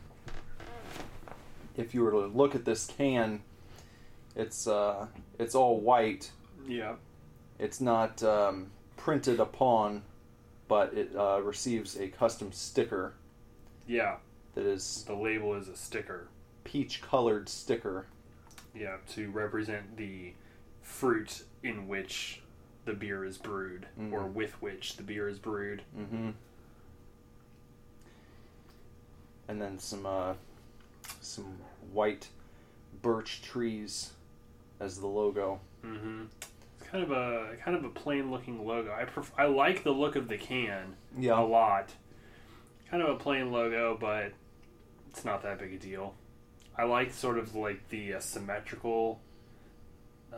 if 1.75 1.93
you 1.93 2.03
were 2.03 2.11
to 2.11 2.27
look 2.27 2.55
at 2.55 2.63
this 2.63 2.85
can, 2.85 3.41
it's 4.33 4.65
uh 4.65 5.07
it's 5.37 5.55
all 5.55 5.81
white. 5.81 6.31
yeah. 6.65 6.93
It's 7.63 7.79
not 7.79 8.21
um, 8.23 8.67
printed 8.97 9.39
upon, 9.39 10.03
but 10.67 10.93
it 10.93 11.15
uh, 11.15 11.39
receives 11.41 11.97
a 11.97 12.09
custom 12.09 12.51
sticker 12.51 13.13
Yeah. 13.87 14.17
that 14.53 14.65
is 14.65 15.05
The 15.07 15.15
label 15.15 15.53
is 15.55 15.69
a 15.69 15.77
sticker. 15.77 16.27
peach 16.65 17.01
colored 17.01 17.47
sticker. 17.47 18.05
Yeah, 18.75 18.97
to 19.13 19.29
represent 19.31 19.95
the 19.95 20.33
fruit 20.81 21.43
in 21.63 21.87
which 21.87 22.41
the 22.83 22.91
beer 22.93 23.23
is 23.23 23.37
brewed, 23.37 23.85
or 24.11 24.23
Mhm. 24.23 24.33
with 24.33 24.61
which 24.61 24.97
the 24.97 25.03
beer 25.03 25.29
is 25.29 25.39
brewed. 25.39 25.83
Mm-hmm. 25.97 26.31
And 29.47 29.61
then 29.61 29.79
some 29.79 30.05
uh, 30.05 30.33
some 31.21 31.59
white 31.93 32.27
birch 33.01 33.41
trees 33.41 34.11
as 34.81 34.99
the 34.99 35.07
logo. 35.07 35.61
Mm-hmm. 35.85 36.23
Kind 36.93 37.05
of 37.05 37.11
a 37.11 37.55
kind 37.65 37.75
of 37.75 37.83
a 37.83 37.89
plain 37.89 38.29
looking 38.29 38.67
logo. 38.67 38.93
I 38.93 39.05
pref- 39.05 39.33
I 39.35 39.45
like 39.47 39.83
the 39.83 39.89
look 39.91 40.15
of 40.15 40.27
the 40.27 40.37
can 40.37 40.95
Yeah. 41.17 41.39
a 41.39 41.41
lot. 41.41 41.89
Kind 42.91 43.01
of 43.01 43.09
a 43.09 43.15
plain 43.15 43.51
logo, 43.51 43.97
but 43.99 44.31
it's 45.09 45.25
not 45.25 45.41
that 45.41 45.57
big 45.57 45.73
a 45.73 45.77
deal. 45.79 46.13
I 46.77 46.83
like 46.83 47.11
sort 47.11 47.39
of 47.39 47.55
like 47.55 47.89
the 47.89 48.13
uh, 48.13 48.19
symmetrical, 48.19 49.19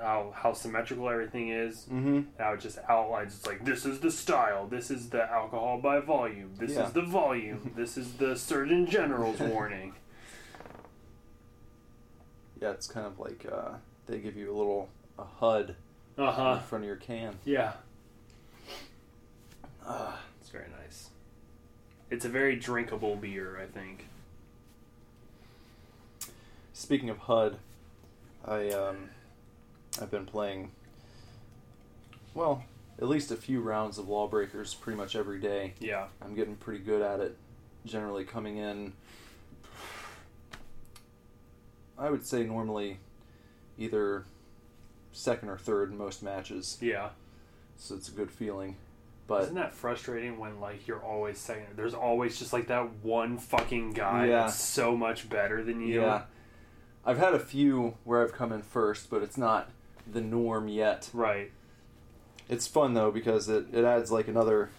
how 0.02 0.32
how 0.34 0.54
symmetrical 0.54 1.10
everything 1.10 1.50
is. 1.50 1.88
Mm-hmm. 1.92 2.22
How 2.40 2.54
it 2.54 2.62
just 2.62 2.80
outlines. 2.88 3.36
It's 3.36 3.46
like 3.46 3.66
this 3.66 3.86
is 3.86 4.00
the 4.00 4.10
style. 4.12 4.66
This 4.66 4.90
is 4.90 5.10
the 5.10 5.30
alcohol 5.30 5.82
by 5.82 6.00
volume. 6.00 6.54
This 6.58 6.72
Yeah. 6.76 6.88
is 6.88 6.94
the 6.94 7.02
volume. 7.02 7.74
this 7.76 7.98
is 7.98 8.14
the 8.14 8.38
Surgeon 8.38 8.86
General's 8.88 9.42
warning. 9.42 9.96
Yeah, 12.62 12.72
it's 12.72 12.88
kind 12.88 13.06
of 13.06 13.20
like 13.20 13.46
uh, 13.52 13.74
they 14.08 14.20
give 14.20 14.38
you 14.38 14.50
a 14.50 14.56
little 14.56 14.88
a 15.20 15.26
HUD 15.26 15.76
Uh 16.17 16.57
in 16.62 16.63
front 16.67 16.84
of 16.84 16.88
your 16.88 16.95
can. 16.98 17.36
Yeah. 17.45 17.74
Uh, 19.86 20.15
It's 20.39 20.50
very 20.50 20.67
nice. 20.81 21.10
It's 22.10 22.25
a 22.25 22.29
very 22.29 22.55
drinkable 22.55 23.15
beer, 23.15 23.60
I 23.62 23.65
think. 23.65 24.07
speaking 26.74 27.10
of 27.10 27.17
HUD, 27.19 27.57
I 28.45 28.69
um, 28.69 29.10
I've 30.01 30.12
been 30.12 30.25
playing. 30.25 30.72
Well, 32.34 32.63
at 33.00 33.07
least 33.07 33.31
a 33.31 33.36
few 33.36 33.62
rounds 33.62 33.98
of 33.98 34.07
Lawbreakers 34.07 34.74
pretty 34.74 34.98
much 34.98 35.15
every 35.15 35.39
day. 35.39 35.74
Yeah. 35.79 36.07
I'm 36.22 36.36
getting 36.36 36.55
pretty 36.55 36.84
good 36.84 37.01
at 37.01 37.19
it. 37.19 37.36
Generally 37.86 38.25
coming 38.25 38.57
in, 38.57 38.93
I 41.98 42.10
would 42.10 42.25
say 42.25 42.43
normally 42.43 43.00
either 43.77 44.25
second 45.15 45.50
or 45.50 45.57
third 45.57 45.91
in 45.91 45.98
most 45.98 46.22
matches. 46.24 46.77
Yeah. 46.81 47.10
So 47.77 47.95
it's 47.95 48.07
a 48.10 48.12
good 48.12 48.31
feeling. 48.31 48.75
But 49.27 49.43
Isn't 49.43 49.55
that 49.55 49.74
frustrating 49.74 50.38
when 50.38 50.60
like 50.60 50.88
you're 50.88 51.03
always 51.03 51.39
second? 51.39 51.67
There's 51.75 51.93
always 51.95 52.38
just 52.38 52.53
like 52.53 52.67
that 52.67 52.89
one 53.01 53.38
fucking 53.38 53.93
guy 53.93 54.27
Yeah. 54.27 54.43
that's 54.43 54.62
so 54.62 54.95
much 54.95 55.27
better 55.29 55.63
than 55.63 55.81
you. 55.81 56.01
yeah, 56.01 56.24
I've 57.05 57.17
had 57.17 57.34
a 57.34 57.39
few 57.39 57.95
where 58.03 58.24
I've 58.24 58.34
come 58.34 58.51
in 58.51 58.62
first, 58.62 59.10
but 59.10 59.24
it's 59.24 59.38
not 59.38 59.69
the 60.12 60.22
norm 60.22 60.67
yet. 60.67 61.10
Right. 61.12 61.51
It's 62.48 62.67
fun 62.67 62.93
though 62.93 63.10
because 63.10 63.50
it, 63.50 63.65
it 63.74 63.84
adds 63.84 64.12
like 64.12 64.27
another 64.27 64.69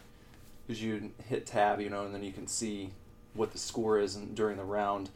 because 0.66 0.80
you 0.82 1.10
hit 1.28 1.46
tab, 1.46 1.80
you 1.80 1.90
know, 1.90 2.04
and 2.04 2.14
then 2.14 2.22
you 2.22 2.32
can 2.32 2.46
see 2.46 2.90
what 3.34 3.52
the 3.52 3.58
score 3.58 3.98
is 3.98 4.14
in, 4.16 4.34
during 4.34 4.56
the 4.56 4.64
round. 4.64 5.10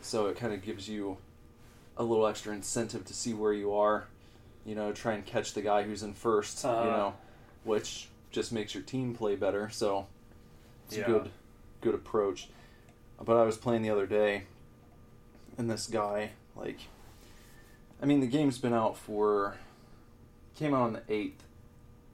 So 0.00 0.26
it 0.26 0.36
kind 0.36 0.52
of 0.54 0.62
gives 0.62 0.88
you 0.88 1.18
a 1.96 2.02
little 2.02 2.26
extra 2.26 2.52
incentive 2.54 3.04
to 3.06 3.14
see 3.14 3.32
where 3.34 3.52
you 3.52 3.72
are. 3.74 4.06
You 4.64 4.74
know, 4.74 4.92
try 4.92 5.12
and 5.14 5.24
catch 5.26 5.52
the 5.54 5.62
guy 5.62 5.82
who's 5.82 6.02
in 6.02 6.14
1st 6.14 6.64
Uh-huh. 6.64 6.84
You 6.84 6.90
know, 6.90 7.14
which 7.64 8.08
just 8.30 8.52
makes 8.52 8.74
your 8.74 8.82
team 8.82 9.14
play 9.14 9.36
better. 9.36 9.68
So 9.70 10.06
it's 10.86 10.96
Yeah. 10.96 11.04
a 11.04 11.06
good 11.06 11.30
good 11.80 11.94
approach. 11.94 12.48
But 13.22 13.36
I 13.36 13.44
was 13.44 13.56
playing 13.58 13.82
the 13.82 13.90
other 13.90 14.06
day, 14.06 14.44
and 15.58 15.70
this 15.70 15.86
guy 15.86 16.30
like, 16.56 16.80
I 18.02 18.06
mean, 18.06 18.20
the 18.20 18.26
game's 18.26 18.58
been 18.58 18.72
out 18.74 18.96
for 18.96 19.56
came 20.56 20.72
out 20.74 20.82
on 20.82 20.92
the 20.94 21.02
eighth 21.08 21.42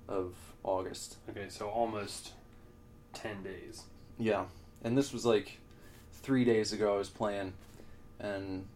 of 0.08 0.34
August. 0.64 1.16
Okay, 1.28 1.48
so 1.48 1.68
almost 1.68 2.32
ten 3.12 3.42
days. 3.42 3.84
Yeah, 4.18 4.46
and 4.82 4.96
this 4.98 5.12
was 5.12 5.24
like 5.24 5.58
three 6.12 6.44
days 6.44 6.72
ago. 6.72 6.94
I 6.94 6.98
was 6.98 7.08
playing, 7.10 7.52
and 8.18 8.66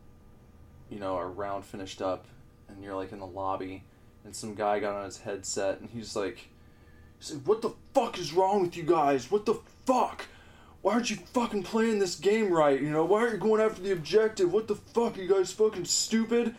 you 0.90 0.98
know 0.98 1.16
our 1.16 1.28
round 1.28 1.64
finished 1.64 2.00
up, 2.00 2.26
and 2.68 2.82
you're 2.82 2.94
like 2.94 3.12
in 3.12 3.18
the 3.18 3.26
lobby, 3.26 3.84
and 4.24 4.34
some 4.34 4.54
guy 4.54 4.80
got 4.80 4.94
on 4.94 5.04
his 5.04 5.18
headset, 5.18 5.80
and 5.80 5.90
he's 5.90 6.16
like, 6.16 6.36
he 7.18 7.20
said, 7.20 7.46
"What 7.46 7.62
the 7.62 7.74
fuck 7.92 8.18
is 8.18 8.32
wrong 8.32 8.62
with 8.62 8.76
you 8.76 8.82
guys? 8.82 9.30
What 9.30 9.46
the 9.46 9.58
fuck? 9.86 10.26
Why 10.82 10.94
aren't 10.94 11.10
you 11.10 11.16
fucking 11.16 11.62
playing 11.62 11.98
this 11.98 12.16
game 12.16 12.52
right? 12.52 12.80
You 12.80 12.90
know, 12.90 13.04
why 13.04 13.20
aren't 13.20 13.34
you 13.34 13.38
going 13.38 13.60
after 13.60 13.80
the 13.80 13.92
objective? 13.92 14.52
What 14.52 14.68
the 14.68 14.74
fuck? 14.74 15.16
Are 15.16 15.22
you 15.22 15.28
guys 15.28 15.52
fucking 15.52 15.86
stupid?" 15.86 16.54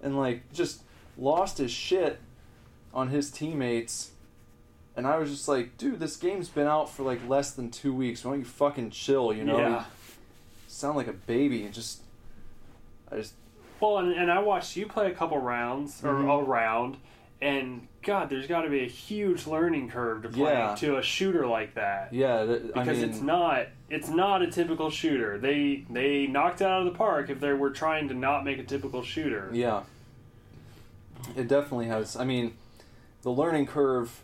And 0.00 0.16
like 0.16 0.52
just 0.52 0.82
lost 1.16 1.58
his 1.58 1.70
shit 1.70 2.20
on 2.94 3.08
his 3.08 3.30
teammates. 3.30 4.12
And 4.96 5.06
I 5.06 5.18
was 5.18 5.30
just 5.30 5.46
like, 5.46 5.76
dude, 5.76 6.00
this 6.00 6.16
game's 6.16 6.48
been 6.48 6.66
out 6.66 6.90
for 6.90 7.04
like 7.04 7.20
less 7.28 7.52
than 7.52 7.70
two 7.70 7.92
weeks. 7.92 8.24
Why 8.24 8.32
don't 8.32 8.40
you 8.40 8.46
fucking 8.46 8.90
chill, 8.90 9.32
you 9.32 9.44
know? 9.44 9.58
Yeah. 9.58 9.84
Sound 10.66 10.96
like 10.96 11.06
a 11.06 11.12
baby 11.12 11.64
and 11.64 11.72
just 11.72 12.00
I 13.10 13.16
just 13.16 13.34
Well, 13.80 13.98
and, 13.98 14.12
and 14.12 14.30
I 14.30 14.40
watched 14.40 14.76
you 14.76 14.86
play 14.86 15.10
a 15.10 15.14
couple 15.14 15.38
rounds 15.38 16.02
or 16.04 16.12
Mhm. 16.14 16.40
a 16.40 16.44
round, 16.44 16.96
And 17.40 17.86
God, 18.02 18.30
there's 18.30 18.48
got 18.48 18.62
to 18.62 18.68
be 18.68 18.80
a 18.80 18.88
huge 18.88 19.46
learning 19.46 19.90
curve 19.90 20.22
to 20.22 20.28
play 20.28 20.50
Yeah. 20.54 20.74
to 20.74 20.96
a 20.96 21.02
shooter 21.02 21.46
like 21.46 21.74
that. 21.74 22.12
Yeah, 22.12 22.44
th- 22.44 22.62
I 22.74 22.80
because 22.80 22.98
mean, 22.98 23.08
it's 23.10 23.20
not 23.20 23.66
it's 23.88 24.08
not 24.08 24.42
a 24.42 24.50
typical 24.50 24.90
shooter. 24.90 25.38
They 25.38 25.84
they 25.88 26.26
knocked 26.26 26.60
it 26.62 26.64
out 26.64 26.80
of 26.84 26.92
the 26.92 26.98
park 26.98 27.30
if 27.30 27.38
they 27.38 27.52
were 27.52 27.70
trying 27.70 28.08
to 28.08 28.14
not 28.14 28.44
make 28.44 28.58
a 28.58 28.64
typical 28.64 29.04
shooter. 29.04 29.50
Yeah. 29.52 29.84
It 31.36 31.46
definitely 31.46 31.86
has. 31.86 32.16
I 32.16 32.24
mean, 32.24 32.54
the 33.22 33.30
learning 33.30 33.66
curve 33.66 34.22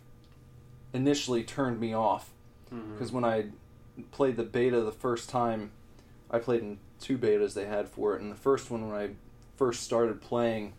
initially 0.92 1.44
turned 1.44 1.78
me 1.78 1.94
off 1.94 2.30
because 2.92 3.12
when 3.12 3.24
I 3.24 3.46
played 4.10 4.36
the 4.36 4.42
beta 4.42 4.80
the 4.80 4.90
first 4.90 5.28
time, 5.28 5.70
I 6.32 6.40
played 6.40 6.62
in 6.62 6.78
two 7.00 7.16
betas 7.16 7.54
they 7.54 7.66
had 7.66 7.88
for 7.88 8.16
it, 8.16 8.20
and 8.22 8.32
the 8.32 8.36
first 8.36 8.72
one 8.72 8.88
when 8.90 8.96
I 9.00 9.10
first 9.56 9.82
started 9.82 10.20
playing, 10.20 10.72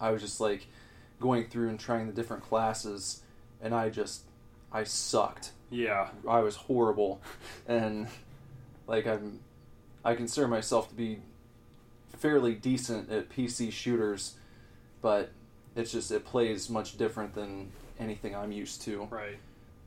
I 0.00 0.10
was 0.10 0.22
just 0.22 0.40
like 0.40 0.66
going 1.20 1.46
through 1.48 1.68
and 1.68 1.78
trying 1.80 2.06
the 2.06 2.12
different 2.12 2.42
classes, 2.42 3.22
and 3.60 3.74
I 3.74 3.90
just 3.90 4.22
I 4.72 4.84
sucked. 4.84 5.52
Yeah. 5.70 6.08
I 6.28 6.40
was 6.40 6.56
horrible, 6.56 7.20
and 7.66 8.08
like 8.86 9.06
I'm, 9.06 9.40
I 10.04 10.14
consider 10.14 10.48
myself 10.48 10.88
to 10.90 10.94
be 10.94 11.18
fairly 12.16 12.54
decent 12.54 13.10
at 13.10 13.28
PC 13.30 13.70
shooters, 13.72 14.34
but 15.02 15.30
it's 15.76 15.92
just 15.92 16.10
it 16.10 16.24
plays 16.24 16.68
much 16.70 16.96
different 16.96 17.34
than 17.34 17.70
anything 18.00 18.34
I'm 18.34 18.52
used 18.52 18.82
to. 18.82 19.04
Right. 19.10 19.38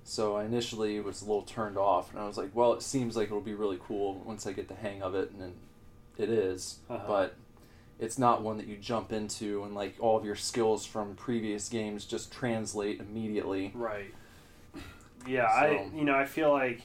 So 0.04 0.36
I 0.36 0.46
initially 0.46 1.00
was 1.00 1.22
a 1.22 1.26
little 1.26 1.44
turned 1.44 1.78
off, 1.78 2.12
and 2.12 2.20
I 2.20 2.26
was 2.28 2.38
like, 2.38 2.50
well, 2.56 2.74
it 2.74 2.82
seems 2.82 3.16
like 3.16 3.28
it'll 3.28 3.40
be 3.42 3.54
really 3.54 3.80
cool 3.88 4.16
once 4.26 4.46
I 4.48 4.52
get 4.52 4.68
the 4.68 4.76
hang 4.76 5.02
of 5.04 5.14
it, 5.16 5.32
and 5.32 5.40
then 5.42 5.54
it 6.18 6.30
is, 6.30 6.80
Uh-huh. 6.90 7.04
but 7.08 7.36
it's 8.02 8.18
not 8.20 8.42
one 8.42 8.58
that 8.58 8.68
you 8.68 8.76
jump 8.76 9.14
into 9.14 9.64
and 9.64 9.74
like 9.74 9.96
all 10.02 10.18
of 10.18 10.26
your 10.26 10.36
skills 10.36 10.86
from 10.86 11.16
previous 11.16 11.70
games 11.70 12.04
just 12.04 12.32
translate 12.34 13.00
immediately. 13.00 13.72
Right. 13.74 14.14
Yeah, 15.28 15.44
I 15.46 15.88
you 15.96 16.04
know 16.04 16.16
I 16.16 16.26
feel 16.26 16.52
like 16.52 16.82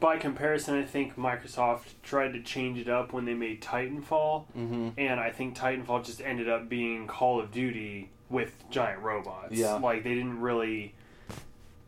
by 0.00 0.16
comparison, 0.16 0.78
I 0.78 0.84
think 0.84 1.16
Microsoft 1.18 1.82
tried 2.02 2.32
to 2.32 2.40
change 2.42 2.78
it 2.78 2.88
up 2.88 3.12
when 3.12 3.26
they 3.26 3.34
made 3.34 3.60
Titanfall, 3.60 4.44
Mm-hmm. 4.56 4.88
and 4.96 5.20
I 5.20 5.30
think 5.30 5.54
Titanfall 5.54 6.02
just 6.06 6.22
ended 6.22 6.48
up 6.48 6.68
being 6.70 7.06
Call 7.06 7.38
of 7.40 7.50
Duty 7.52 8.08
with 8.30 8.54
giant 8.70 9.02
robots. 9.02 9.52
Yeah. 9.52 9.74
like 9.74 10.04
they 10.04 10.14
didn't 10.14 10.40
really 10.40 10.94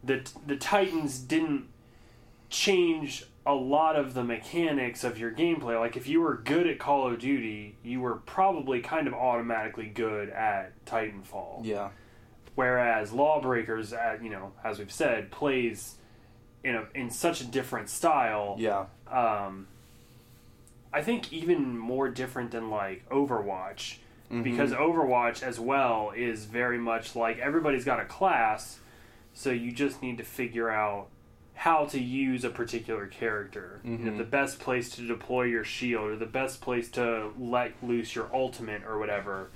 the 0.03 0.21
the 0.47 0.57
Titans 0.57 1.19
didn't 1.19 1.67
change 2.51 3.25
a 3.47 3.55
lot 3.55 3.97
of 3.97 4.15
the 4.15 4.25
mechanics 4.25 5.05
of 5.05 5.19
your 5.19 5.31
gameplay. 5.31 5.79
Like 5.79 5.97
if 5.97 6.07
you 6.09 6.21
were 6.21 6.37
good 6.37 6.67
at 6.67 6.79
Call 6.79 7.13
of 7.13 7.19
Duty, 7.19 7.77
you 7.83 8.01
were 8.01 8.17
probably 8.17 8.81
kind 8.81 9.07
of 9.07 9.15
automatically 9.15 9.87
good 9.87 10.31
at 10.31 10.73
Titanfall. 10.87 11.65
Yeah. 11.65 11.91
Whereas 12.55 13.13
Lawbreakers, 13.13 13.93
uh, 13.93 14.17
you 14.23 14.31
know, 14.31 14.53
as 14.63 14.79
we've 14.79 14.93
said, 14.93 15.31
plays 15.31 15.97
in 16.63 16.75
a 16.77 16.87
in 16.95 17.11
such 17.11 17.41
a 17.41 17.45
different 17.45 17.91
style. 17.91 18.57
Yeah. 18.59 18.87
Um, 19.11 19.67
I 20.93 21.03
think 21.03 21.33
even 21.33 21.77
more 21.77 22.09
different 22.09 22.53
than 22.53 22.71
like 22.71 23.09
Overwatch, 23.11 23.97
because 24.43 24.71
Overwatch 24.71 25.43
as 25.43 25.61
well 25.61 26.13
is 26.17 26.45
very 26.45 26.79
much 26.79 27.15
like 27.15 27.39
everybody's 27.39 27.85
got 27.85 28.01
a 28.01 28.05
class, 28.05 28.79
so 29.33 29.51
you 29.51 29.73
just 29.73 30.01
need 30.01 30.19
to 30.19 30.25
figure 30.25 30.71
out 30.71 31.09
how 31.65 31.87
to 31.87 31.99
use 31.99 32.45
a 32.45 32.51
particular 32.51 33.07
character. 33.07 33.81
You 33.85 33.97
know, 33.97 34.11
Mhm. 34.13 34.19
the 34.19 34.25
best 34.25 34.61
place 34.61 34.91
to 34.97 35.01
deploy 35.09 35.45
your 35.45 35.65
shield, 35.65 36.11
or 36.11 36.15
the 36.17 36.27
best 36.27 36.61
place 36.61 36.91
to 36.91 37.31
let 37.39 37.73
loose 37.83 38.15
your 38.15 38.29
ultimate, 38.35 38.83
or 38.87 38.99
whatever. 38.99 39.49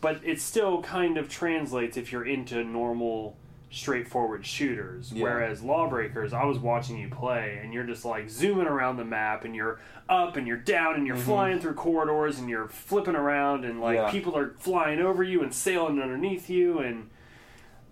But 0.00 0.20
it 0.24 0.40
still 0.40 0.80
kind 0.80 1.18
of 1.18 1.28
translates 1.28 1.98
if 1.98 2.10
you're 2.10 2.24
into 2.24 2.64
normal, 2.64 3.36
straightforward 3.70 4.46
shooters. 4.46 5.12
Yeah. 5.12 5.24
Whereas 5.24 5.62
Lawbreakers, 5.62 6.32
I 6.32 6.46
was 6.46 6.58
watching 6.58 6.96
you 6.96 7.08
play, 7.10 7.60
and 7.62 7.74
you're 7.74 7.84
just 7.84 8.06
like 8.06 8.30
zooming 8.30 8.66
around 8.66 8.96
the 8.96 9.04
map, 9.04 9.44
and 9.44 9.54
you're 9.54 9.78
up 10.08 10.36
and 10.38 10.46
you're 10.46 10.56
down, 10.56 10.94
and 10.94 11.06
you're 11.06 11.16
flying 11.16 11.58
through 11.58 11.74
corridors, 11.74 12.38
and 12.38 12.48
you're 12.48 12.68
flipping 12.68 13.14
around, 13.14 13.66
and 13.66 13.78
like 13.78 13.96
Yeah. 13.96 14.10
people 14.10 14.38
are 14.38 14.54
flying 14.58 15.00
over 15.00 15.22
you 15.22 15.42
and 15.42 15.52
sailing 15.52 16.00
underneath 16.00 16.48
you, 16.48 16.78
and 16.78 17.10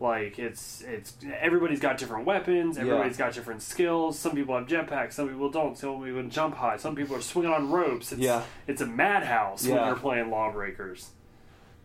like 0.00 0.38
it's 0.38 0.82
it's 0.82 1.14
everybody's 1.40 1.80
got 1.80 1.98
different 1.98 2.26
weapons, 2.26 2.76
everybody's 2.78 3.16
got 3.16 3.32
different 3.32 3.62
skills. 3.62 4.18
Some 4.18 4.34
people 4.34 4.56
have 4.56 4.66
jetpacks, 4.66 5.12
some 5.14 5.28
people 5.28 5.50
don't. 5.50 5.78
Some 5.78 6.02
people 6.02 6.20
can 6.20 6.30
jump 6.30 6.56
high. 6.56 6.76
Some 6.76 6.94
people 6.96 7.16
are 7.16 7.20
swinging 7.20 7.52
on 7.52 7.70
ropes. 7.70 8.12
It's, 8.12 8.20
Yeah. 8.20 8.42
it's 8.66 8.80
a 8.80 8.86
madhouse 8.86 9.66
when 9.66 9.76
you're 9.86 9.96
playing 9.96 10.30
Lawbreakers. 10.30 11.10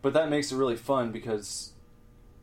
But 0.01 0.13
that 0.13 0.29
makes 0.29 0.51
it 0.51 0.55
really 0.57 0.77
fun 0.77 1.11
because, 1.11 1.73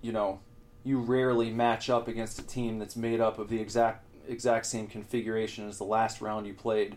you 0.03 0.13
know, 0.13 0.41
you 0.85 1.01
rarely 1.01 1.51
match 1.51 1.89
up 1.91 2.07
against 2.07 2.39
a 2.39 2.47
team 2.47 2.79
that's 2.79 2.97
made 2.97 3.21
up 3.21 3.39
of 3.39 3.49
the 3.49 3.61
exact 3.61 4.05
exact 4.29 4.67
same 4.67 4.87
configuration 4.89 5.69
as 5.69 5.79
the 5.79 5.85
last 5.85 6.21
round 6.21 6.47
you 6.47 6.55
played. 6.55 6.97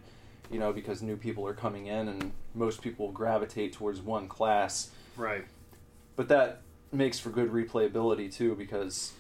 You 0.51 0.57
know, 0.59 0.73
because 0.73 1.01
new 1.03 1.15
people 1.15 1.45
are 1.47 1.53
coming 1.53 1.85
in 1.87 2.07
and 2.07 2.31
most 2.55 2.81
people 2.81 3.11
gravitate 3.11 3.73
towards 3.73 4.01
one 4.01 4.27
class. 4.27 4.89
Right. 5.15 5.45
But 6.15 6.27
that 6.29 6.61
makes 6.91 7.19
for 7.19 7.29
good 7.29 7.51
replayability 7.51 8.33
too 8.33 8.55
because, 8.55 9.13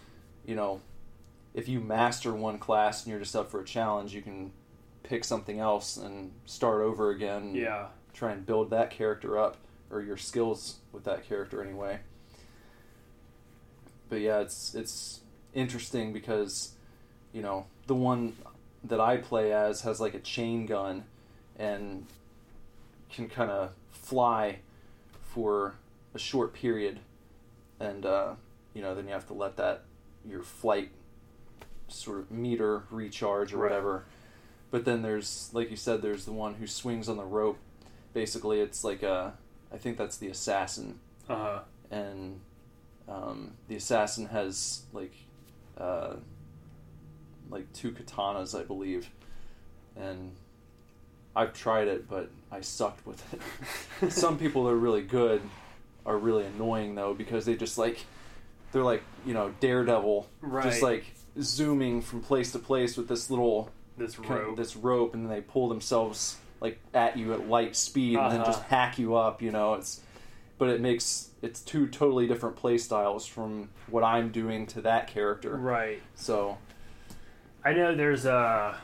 you 0.45 0.55
know, 0.55 0.81
if 1.53 1.67
you 1.67 1.79
master 1.79 2.33
one 2.33 2.57
class 2.59 3.03
and 3.03 3.11
you're 3.11 3.19
just 3.19 3.35
up 3.35 3.49
for 3.49 3.61
a 3.61 3.65
challenge, 3.65 4.13
you 4.13 4.21
can 4.21 4.51
pick 5.03 5.23
something 5.23 5.59
else 5.59 5.97
and 5.97 6.31
start 6.45 6.81
over 6.81 7.09
again. 7.09 7.53
Yeah. 7.55 7.87
try 8.13 8.31
and 8.31 8.45
build 8.45 8.69
that 8.71 8.89
character 8.89 9.37
up 9.37 9.57
or 9.89 10.01
your 10.01 10.17
skills 10.17 10.77
with 10.91 11.03
that 11.05 11.27
character 11.27 11.63
anyway. 11.63 11.99
But 14.09 14.21
yeah, 14.21 14.39
it's 14.39 14.73
it's 14.75 15.21
interesting 15.53 16.13
because 16.13 16.73
you 17.31 17.41
know 17.41 17.65
the 17.87 17.95
one 17.95 18.35
that 18.83 18.99
I 18.99 19.17
play 19.17 19.51
as 19.51 19.81
has 19.81 19.99
like 19.99 20.13
a 20.13 20.19
chain 20.19 20.65
gun 20.65 21.03
and 21.57 22.05
can 23.11 23.27
kind 23.27 23.51
of 23.51 23.71
fly 23.91 24.59
for 25.33 25.75
a 26.13 26.19
short 26.19 26.53
period, 26.53 26.99
and 27.79 28.05
uh, 28.05 28.33
you 28.73 28.81
know 28.81 28.93
then 28.95 29.07
you 29.07 29.13
have 29.13 29.27
to 29.27 29.33
let 29.33 29.57
that 29.57 29.83
your 30.27 30.43
flight 30.43 30.91
sort 31.87 32.19
of 32.19 32.29
meter 32.31 32.83
recharge 32.91 33.53
or 33.53 33.57
Right. 33.57 33.69
whatever. 33.71 34.05
But 34.71 34.85
then 34.85 35.01
there's 35.01 35.49
like 35.53 35.71
you 35.71 35.77
said, 35.77 36.01
there's 36.01 36.25
the 36.25 36.31
one 36.31 36.55
who 36.55 36.67
swings 36.67 37.09
on 37.09 37.17
the 37.17 37.23
rope. 37.25 37.57
Basically, 38.13 38.59
it's 38.59 38.83
like 38.83 39.01
a 39.03 39.33
I 39.71 39.77
think 39.77 39.97
that's 39.97 40.17
the 40.17 40.27
assassin, 40.29 40.99
Uh 41.29 41.35
huh. 41.35 41.59
and 41.91 42.39
um, 43.07 43.51
the 43.67 43.75
assassin 43.75 44.27
has 44.27 44.83
like 44.93 45.13
uh, 45.77 46.15
like 47.49 47.71
two 47.73 47.91
katanas, 47.91 48.59
I 48.59 48.63
believe, 48.63 49.09
and 49.95 50.33
I've 51.35 51.53
tried 51.53 51.87
it, 51.87 52.07
but 52.09 52.29
I 52.51 52.61
sucked 52.61 53.05
with 53.07 53.23
it. 54.01 54.11
Some 54.11 54.37
people 54.37 54.67
are 54.69 54.75
really 54.75 55.01
good 55.03 55.41
are 56.09 56.17
really 56.17 56.45
annoying 56.45 56.95
though 56.95 57.13
because 57.13 57.45
they 57.45 57.55
just 57.55 57.77
like 57.77 58.05
they're 58.71 58.83
like 58.83 59.03
you 59.25 59.33
know 59.33 59.53
daredevil, 59.61 60.27
Right. 60.41 60.63
just 60.65 60.81
like 60.81 61.05
zooming 61.39 62.01
from 62.01 62.21
place 62.21 62.51
to 62.51 62.59
place 62.59 62.97
with 62.97 63.07
this 63.07 63.29
little 63.29 63.69
This 63.97 64.19
rope. 64.19 64.57
this 64.57 64.75
rope, 64.75 65.13
and 65.13 65.23
then 65.23 65.31
they 65.31 65.41
pull 65.41 65.69
themselves 65.69 66.37
like 66.59 66.79
at 66.93 67.15
you 67.17 67.33
at 67.33 67.47
light 67.47 67.75
speed, 67.75 68.17
and 68.17 68.31
then 68.31 68.41
Uh-huh. 68.41 68.51
just 68.51 68.63
hack 68.63 68.97
you 68.99 69.15
up. 69.15 69.41
You 69.41 69.51
know, 69.51 69.75
it's 69.75 70.01
but 70.57 70.69
it 70.69 70.81
makes 70.81 71.29
it's 71.41 71.61
two 71.61 71.87
totally 71.87 72.27
different 72.27 72.55
play 72.57 72.77
styles 72.77 73.25
from 73.25 73.69
what 73.87 74.03
I'm 74.03 74.29
doing 74.31 74.67
to 74.67 74.81
that 74.81 75.07
character. 75.07 75.55
Right. 75.55 76.01
So 76.15 76.57
I 77.63 77.73
know 77.73 77.95
there's 77.95 78.25
a. 78.25 78.77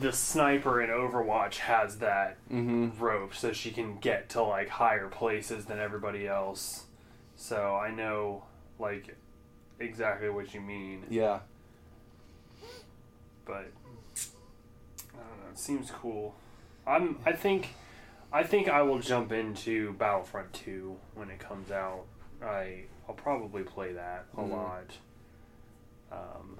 The 0.00 0.12
sniper 0.12 0.80
in 0.80 0.90
Overwatch 0.90 1.56
has 1.58 1.98
that 1.98 2.36
mhm. 2.50 2.92
rope 3.00 3.34
so 3.34 3.52
she 3.52 3.70
can 3.72 3.96
get 3.98 4.28
to 4.30 4.42
like 4.42 4.68
higher 4.68 5.08
places 5.08 5.64
than 5.64 5.78
everybody 5.80 6.28
else. 6.28 6.84
So 7.36 7.74
I 7.74 7.90
know 7.90 8.44
like 8.78 9.16
exactly 9.80 10.28
what 10.30 10.54
you 10.54 10.60
mean. 10.60 11.04
yeah, 11.10 11.40
but 13.44 13.66
I 15.14 15.16
don't 15.16 15.40
know. 15.40 15.50
It 15.50 15.58
seems 15.58 15.90
cool. 15.90 16.34
I'm. 16.86 17.18
I 17.26 17.32
think. 17.32 17.74
I 18.32 18.44
think 18.44 18.68
I 18.68 18.82
will 18.82 18.98
jump 18.98 19.30
into 19.32 19.92
Battlefront 19.94 20.52
Two 20.52 20.96
when 21.14 21.30
it 21.30 21.38
comes 21.38 21.70
out. 21.70 22.04
I. 22.42 22.84
I'll 23.08 23.14
probably 23.16 23.62
play 23.64 23.92
that 23.94 24.26
a 24.36 24.40
Mhm. 24.40 24.50
lot. 24.50 24.90
Um, 26.12 26.56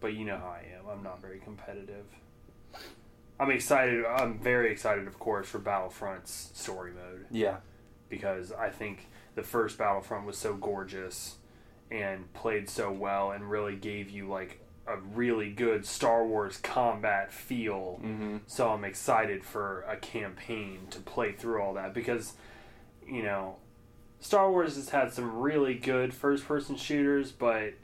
but 0.00 0.14
you 0.14 0.24
know 0.24 0.36
how 0.36 0.48
I 0.48 0.64
am. 0.78 0.88
I'm 0.90 1.02
not 1.02 1.20
very 1.20 1.38
competitive. 1.38 2.06
I'm 3.38 3.50
excited. 3.50 4.04
I'm 4.04 4.38
very 4.38 4.70
excited, 4.70 5.06
of 5.06 5.18
course, 5.18 5.48
for 5.48 5.58
Battlefront's 5.58 6.50
story 6.54 6.92
mode 6.92 7.26
yeah, 7.30 7.56
because 8.08 8.52
I 8.52 8.70
think 8.70 9.08
the 9.34 9.42
first 9.42 9.78
Battlefront 9.78 10.26
was 10.26 10.36
so 10.36 10.54
gorgeous 10.54 11.36
and 11.90 12.32
played 12.34 12.68
so 12.68 12.92
well 12.92 13.30
and 13.32 13.50
really 13.50 13.76
gave 13.76 14.10
you 14.10 14.28
like 14.28 14.60
a 14.86 14.98
really 14.98 15.50
good 15.50 15.86
Star 15.86 16.26
Wars 16.26 16.56
combat 16.58 17.32
feel. 17.32 18.00
mm-hmm. 18.02 18.38
So 18.46 18.70
I'm 18.70 18.84
excited 18.84 19.44
for 19.44 19.82
a 19.82 19.96
campaign 19.96 20.86
to 20.90 21.00
play 21.00 21.32
through 21.32 21.62
all 21.62 21.74
that 21.74 21.94
because 21.94 22.34
you 23.06 23.22
know, 23.22 23.56
Star 24.20 24.50
Wars 24.50 24.76
has 24.76 24.90
had 24.90 25.12
some 25.12 25.38
really 25.38 25.74
good 25.74 26.14
first 26.14 26.46
person 26.46 26.76
shooters, 26.76 27.32
but 27.32 27.74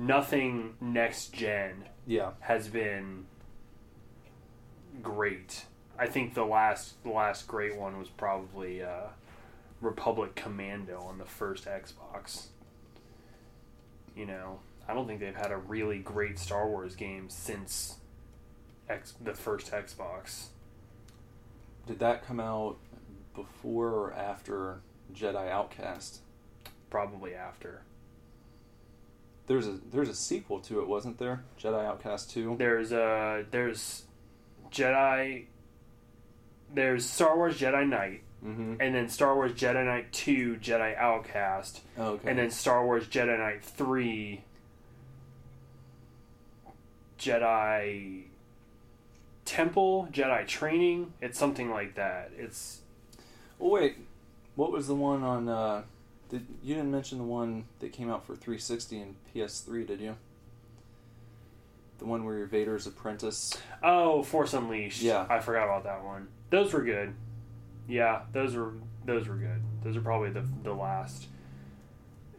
nothing 0.00 0.74
next 0.80 1.32
gen 1.32 1.84
Yeah. 2.06 2.30
has 2.40 2.68
been 2.68 3.26
great. 5.02 5.66
I 5.98 6.06
think 6.06 6.34
the 6.34 6.44
last 6.44 7.02
the 7.04 7.10
last 7.10 7.46
great 7.46 7.76
one 7.76 7.98
was 7.98 8.08
probably 8.08 8.82
uh, 8.82 9.08
Republic 9.80 10.34
Commando 10.34 11.00
on 11.02 11.18
the 11.18 11.24
first 11.26 11.66
Xbox. 11.66 12.46
You 14.16 14.26
know, 14.26 14.60
I 14.88 14.94
don't 14.94 15.06
think 15.06 15.20
they've 15.20 15.36
had 15.36 15.52
a 15.52 15.56
really 15.58 15.98
great 15.98 16.38
Star 16.38 16.66
Wars 16.68 16.96
game 16.96 17.28
since 17.28 17.98
X, 18.88 19.14
the 19.22 19.34
first 19.34 19.70
Xbox. 19.70 20.46
Did 21.86 21.98
that 22.00 22.26
come 22.26 22.40
out 22.40 22.78
before 23.34 23.88
or 23.88 24.12
after 24.14 24.80
Jedi 25.12 25.48
Outcast? 25.50 26.20
Probably 26.88 27.34
after. 27.34 27.82
There's 29.50 29.66
a 29.66 29.80
there's 29.90 30.08
a 30.08 30.14
sequel 30.14 30.60
to 30.60 30.80
it, 30.80 30.86
wasn't 30.86 31.18
there? 31.18 31.42
Jedi 31.60 31.84
Outcast 31.84 32.30
Two. 32.30 32.54
There's 32.56 32.92
uh 32.92 33.42
there's 33.50 34.04
Jedi. 34.70 35.46
There's 36.72 37.04
Star 37.04 37.36
Wars 37.36 37.58
Jedi 37.58 37.84
Knight, 37.88 38.22
Mm-hmm. 38.46 38.74
and 38.80 38.94
then 38.94 39.08
Star 39.08 39.34
Wars 39.34 39.50
Jedi 39.54 39.84
Knight 39.84 40.12
Two 40.12 40.54
Jedi 40.62 40.96
Outcast, 40.96 41.80
Okay. 41.98 42.30
and 42.30 42.38
then 42.38 42.52
Star 42.52 42.84
Wars 42.86 43.08
Jedi 43.08 43.36
Knight 43.36 43.64
3 43.64 44.40
Jedi 47.18 48.22
Temple, 49.44 50.08
Jedi 50.12 50.46
Training. 50.46 51.12
It's 51.20 51.36
something 51.38 51.70
like 51.70 51.96
that. 51.96 52.30
It's 52.38 52.82
oh 53.60 53.70
wait, 53.70 53.96
what 54.54 54.70
was 54.70 54.86
the 54.86 54.94
one 54.94 55.24
on? 55.24 55.48
Uh, 55.48 55.82
did 56.30 56.46
you 56.62 56.74
didn't 56.74 56.90
mention 56.90 57.18
the 57.18 57.24
one 57.24 57.64
that 57.80 57.92
came 57.92 58.10
out 58.10 58.24
for 58.24 58.34
360 58.34 59.00
and 59.00 59.14
PS3? 59.34 59.86
Did 59.86 60.00
you? 60.00 60.16
The 61.98 62.06
one 62.06 62.24
where 62.24 62.38
you're 62.38 62.46
Vader's 62.46 62.86
apprentice. 62.86 63.56
oh, 63.82 64.22
Force 64.22 64.54
Unleashed. 64.54 65.02
Yeah. 65.02 65.26
I 65.28 65.40
forgot 65.40 65.64
about 65.64 65.84
that 65.84 66.02
one. 66.02 66.28
Those 66.48 66.72
were 66.72 66.82
good. 66.82 67.14
Yeah, 67.88 68.22
those 68.32 68.54
were 68.54 68.72
those 69.04 69.28
were 69.28 69.34
good. 69.34 69.60
Those 69.82 69.96
are 69.96 70.00
probably 70.00 70.30
the 70.30 70.46
the 70.62 70.72
last 70.72 71.26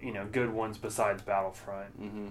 you 0.02 0.12
know, 0.12 0.26
good 0.32 0.52
ones 0.52 0.78
besides 0.78 1.22
Battlefront. 1.22 2.02
Mm-hmm. 2.02 2.28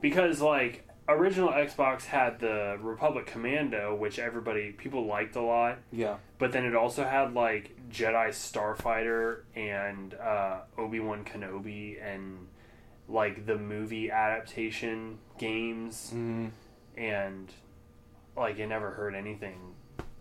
because 0.00 0.40
like 0.40 0.86
original 1.08 1.50
Xbox 1.50 2.04
had 2.06 2.38
the 2.40 2.78
Republic 2.80 3.26
Commando, 3.26 3.94
which 3.94 4.18
everybody 4.18 4.72
people 4.72 5.06
liked 5.06 5.36
a 5.36 5.42
lot, 5.42 5.78
Yeah. 5.92 6.16
but 6.38 6.52
then 6.52 6.64
it 6.64 6.74
also 6.74 7.04
had 7.04 7.34
like 7.34 7.72
Jedi 7.90 8.28
Starfighter 8.28 9.40
and 9.54 10.14
uh, 10.14 10.60
Obi 10.78 11.00
Wan 11.00 11.24
Kenobi 11.24 11.96
and 12.02 12.46
like 13.08 13.44
the 13.46 13.56
movie 13.58 14.10
adaptation 14.10 15.18
games, 15.38 16.10
Mm-hmm. 16.14 16.46
and 16.96 17.52
like 18.36 18.58
I 18.58 18.64
never 18.64 18.90
heard 18.92 19.14
anything 19.14 19.74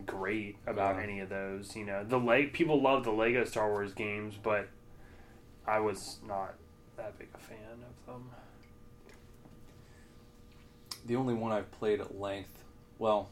great 0.06 0.58
about 0.67 0.98
Yeah. 0.98 1.04
any 1.04 1.19
of 1.22 1.30
those. 1.30 1.76
You 1.78 1.86
know, 1.86 2.04
the 2.04 2.19
leg 2.19 2.52
people 2.54 2.82
love 2.82 3.06
the 3.06 3.12
Lego 3.12 3.46
Star 3.46 3.69
Wars 3.69 3.93
games, 3.93 4.36
but 4.41 4.67
I 5.65 5.80
was 5.80 6.19
not 6.28 6.56
that 6.98 7.17
big 7.17 7.30
a 7.34 7.38
fan 7.38 7.58
of 7.88 8.06
them. 8.06 8.30
The 11.05 11.15
only 11.15 11.33
one 11.33 11.51
I've 11.51 11.69
played 11.71 11.99
at 11.99 12.19
length, 12.19 12.63
well, 12.97 13.29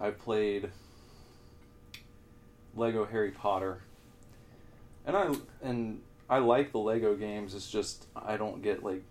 I 0.00 0.10
played 0.10 0.70
Lego 2.76 3.04
Harry 3.06 3.30
Potter, 3.30 3.80
and 5.06 5.16
I 5.16 5.34
and 5.62 6.02
I 6.28 6.38
like 6.38 6.72
the 6.72 6.78
Lego 6.78 7.16
games. 7.16 7.54
It's 7.54 7.70
just 7.70 8.06
I 8.14 8.36
don't 8.36 8.62
get 8.62 8.82
like 8.84 9.02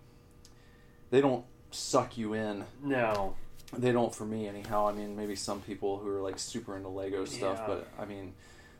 they 1.09 1.21
don't 1.21 1.45
suck 1.71 2.17
you 2.17 2.33
in. 2.33 2.65
No, 2.83 3.35
They 3.77 3.91
don't 3.91 4.13
for 4.13 4.25
me 4.25 4.47
anyhow. 4.47 4.87
I 4.87 4.93
mean, 4.93 5.15
maybe 5.15 5.35
some 5.35 5.61
people 5.61 5.97
who 5.97 6.07
are 6.09 6.21
like 6.21 6.39
super 6.39 6.75
into 6.77 6.89
Lego 6.89 7.25
stuff, 7.25 7.57
Yeah. 7.61 7.67
but 7.67 7.87
I 7.99 8.05
mean, 8.05 8.33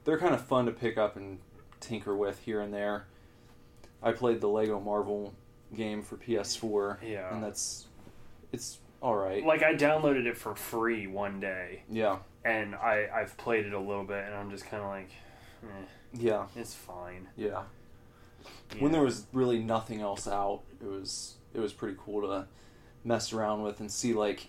they're 0.05 0.17
kind 0.19 0.33
of 0.33 0.45
fun 0.45 0.65
to 0.67 0.71
pick 0.71 0.97
up 0.97 1.15
and 1.15 1.39
tinker 1.79 2.15
with 2.15 2.39
here 2.39 2.61
and 2.61 2.73
there. 2.73 3.05
I 4.01 4.11
played 4.13 4.39
the 4.41 4.47
Lego 4.47 4.79
Marvel 4.79 5.33
game 5.75 6.01
for 6.03 6.15
PS4, 6.15 6.97
Yeah. 7.03 7.33
and 7.33 7.43
that's 7.43 7.85
it's 8.51 8.79
all 9.01 9.15
right. 9.15 9.45
like 9.45 9.63
I 9.63 9.75
downloaded 9.75 10.25
it 10.25 10.37
for 10.37 10.55
free 10.55 11.07
one 11.07 11.39
day, 11.39 11.83
yeah, 11.89 12.17
and 12.43 12.75
I 12.75 13.07
I've 13.13 13.37
played 13.37 13.65
it 13.65 13.73
a 13.73 13.79
little 13.79 14.03
bit, 14.03 14.25
and 14.25 14.33
I'm 14.35 14.49
just 14.51 14.65
kind 14.65 14.83
of 14.83 14.89
like, 14.89 15.09
eh, 15.63 15.85
yeah, 16.13 16.47
it's 16.55 16.73
fine. 16.73 17.27
yeah. 17.35 17.63
you 18.75 18.81
When 18.81 18.91
there 18.91 19.03
was 19.03 19.25
really 19.33 19.59
nothing 19.59 20.01
else 20.01 20.27
out, 20.27 20.61
it 20.81 20.87
was 20.87 21.35
it 21.53 21.59
was 21.59 21.73
pretty 21.73 21.97
cool 21.99 22.21
to 22.21 22.47
mess 23.03 23.31
around 23.33 23.61
with 23.63 23.79
and 23.79 23.91
see 23.91 24.13
like 24.13 24.47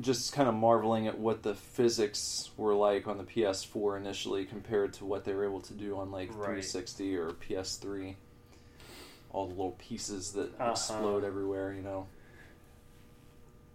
just 0.00 0.32
kind 0.32 0.48
of 0.48 0.54
marveling 0.54 1.06
at 1.06 1.18
what 1.18 1.42
the 1.42 1.54
physics 1.54 2.50
were 2.56 2.74
like 2.74 3.06
on 3.06 3.16
the 3.18 3.24
PS4 3.24 3.96
initially 3.96 4.44
compared 4.44 4.92
to 4.94 5.04
what 5.06 5.24
they 5.24 5.32
were 5.34 5.44
able 5.44 5.60
to 5.60 5.72
do 5.72 5.96
on 5.96 6.10
like 6.10 6.28
Right. 6.28 6.62
360 6.62 7.16
or 7.16 7.30
PS3. 7.30 8.16
All 9.36 9.44
the 9.46 9.50
little 9.54 9.76
pieces 9.78 10.32
that 10.32 10.58
Uh-huh. 10.58 10.70
explode 10.70 11.22
everywhere, 11.22 11.70
you 11.74 11.82
know. 11.82 12.06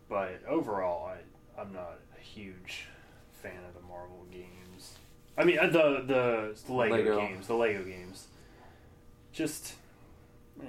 but 0.09 0.41
overall, 0.47 1.05
I 1.05 1.17
I'm 1.61 1.71
not 1.71 1.99
a 2.17 2.19
huge 2.19 2.87
fan 3.31 3.63
of 3.67 3.75
the 3.75 3.87
Marvel 3.87 4.25
games. 4.31 4.95
I 5.37 5.43
mean, 5.43 5.59
uh, 5.59 5.67
the 5.67 6.03
the, 6.05 6.57
the 6.65 6.73
Lego, 6.73 6.95
Lego. 6.95 7.17
games, 7.19 7.45
the 7.45 7.53
Lego 7.53 7.83
games, 7.83 8.27
just. 9.31 9.75
eh. 10.61 10.65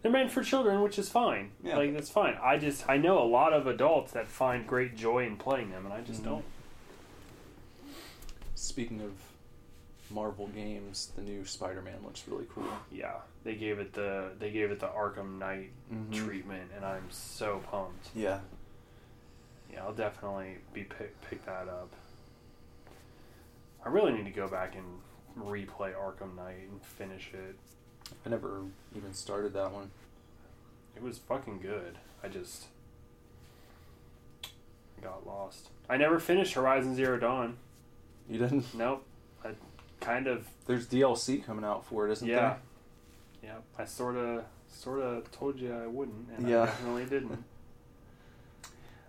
They're 0.00 0.10
meant 0.12 0.30
for 0.30 0.42
children, 0.42 0.80
which 0.80 0.98
is 0.98 1.10
fine. 1.10 1.50
Yeah. 1.62 1.76
Like 1.76 1.92
that's 1.92 2.08
fine. 2.08 2.38
I 2.42 2.56
just 2.56 2.88
I 2.88 2.96
know 2.96 3.18
a 3.22 3.28
lot 3.28 3.52
of 3.52 3.66
adults 3.66 4.12
that 4.12 4.28
find 4.28 4.66
great 4.66 4.96
joy 4.96 5.26
in 5.26 5.36
playing 5.36 5.70
them, 5.72 5.84
and 5.84 5.92
I 5.92 6.00
just 6.00 6.22
Mhm. 6.22 6.24
don't. 6.24 6.44
Speaking 8.54 9.00
of 9.02 9.12
Marvel 10.10 10.46
games, 10.48 11.12
the 11.14 11.22
new 11.22 11.44
Spider-Man 11.44 11.98
looks 12.02 12.26
really 12.26 12.46
cool. 12.54 12.64
Yeah, 12.90 13.16
they 13.48 13.54
gave 13.54 13.78
it 13.78 13.94
the 13.94 14.28
they 14.38 14.50
gave 14.50 14.70
it 14.70 14.78
the 14.78 14.88
Arkham 14.88 15.38
Knight 15.38 15.70
Mhm. 15.90 16.12
treatment, 16.12 16.70
and 16.76 16.84
I'm 16.84 17.10
so 17.10 17.60
pumped. 17.70 18.10
Yeah. 18.14 18.40
Yeah, 19.72 19.84
I'll 19.86 19.94
definitely 19.94 20.58
be 20.74 20.84
pick 20.84 21.18
pick 21.22 21.46
that 21.46 21.66
up. 21.66 21.90
I 23.82 23.88
really 23.88 24.12
need 24.12 24.24
to 24.26 24.30
go 24.30 24.48
back 24.48 24.74
and 24.76 25.00
replay 25.42 25.94
Arkham 25.94 26.36
Knight 26.36 26.68
and 26.70 26.82
finish 26.82 27.30
it. 27.32 27.56
I 28.26 28.28
never 28.28 28.64
even 28.94 29.14
started 29.14 29.54
that 29.54 29.72
one. 29.72 29.92
It 30.94 31.02
was 31.02 31.16
fucking 31.16 31.60
good. 31.60 31.96
I 32.22 32.28
just 32.28 32.66
got 35.00 35.26
lost. 35.26 35.70
I 35.88 35.96
never 35.96 36.18
finished 36.20 36.52
Horizon 36.52 36.94
Zero 36.94 37.18
Dawn. 37.18 37.56
You 38.28 38.38
didn't? 38.40 38.74
Nope. 38.74 39.06
I 39.42 39.52
kind 40.00 40.26
of 40.26 40.46
There's 40.66 40.86
DLC 40.86 41.42
coming 41.42 41.64
out 41.64 41.86
for 41.86 42.06
it, 42.06 42.12
isn't 42.12 42.28
yeah. 42.28 42.36
there? 42.36 42.58
Yeah, 43.42 43.58
I 43.78 43.84
sort 43.84 44.16
of 44.16 44.44
sort 44.68 45.00
of 45.00 45.30
told 45.30 45.58
you 45.58 45.72
I 45.72 45.86
wouldn't, 45.86 46.28
and 46.36 46.48
Yeah. 46.48 46.62
I 46.62 46.66
definitely 46.66 47.04
didn't. 47.06 47.44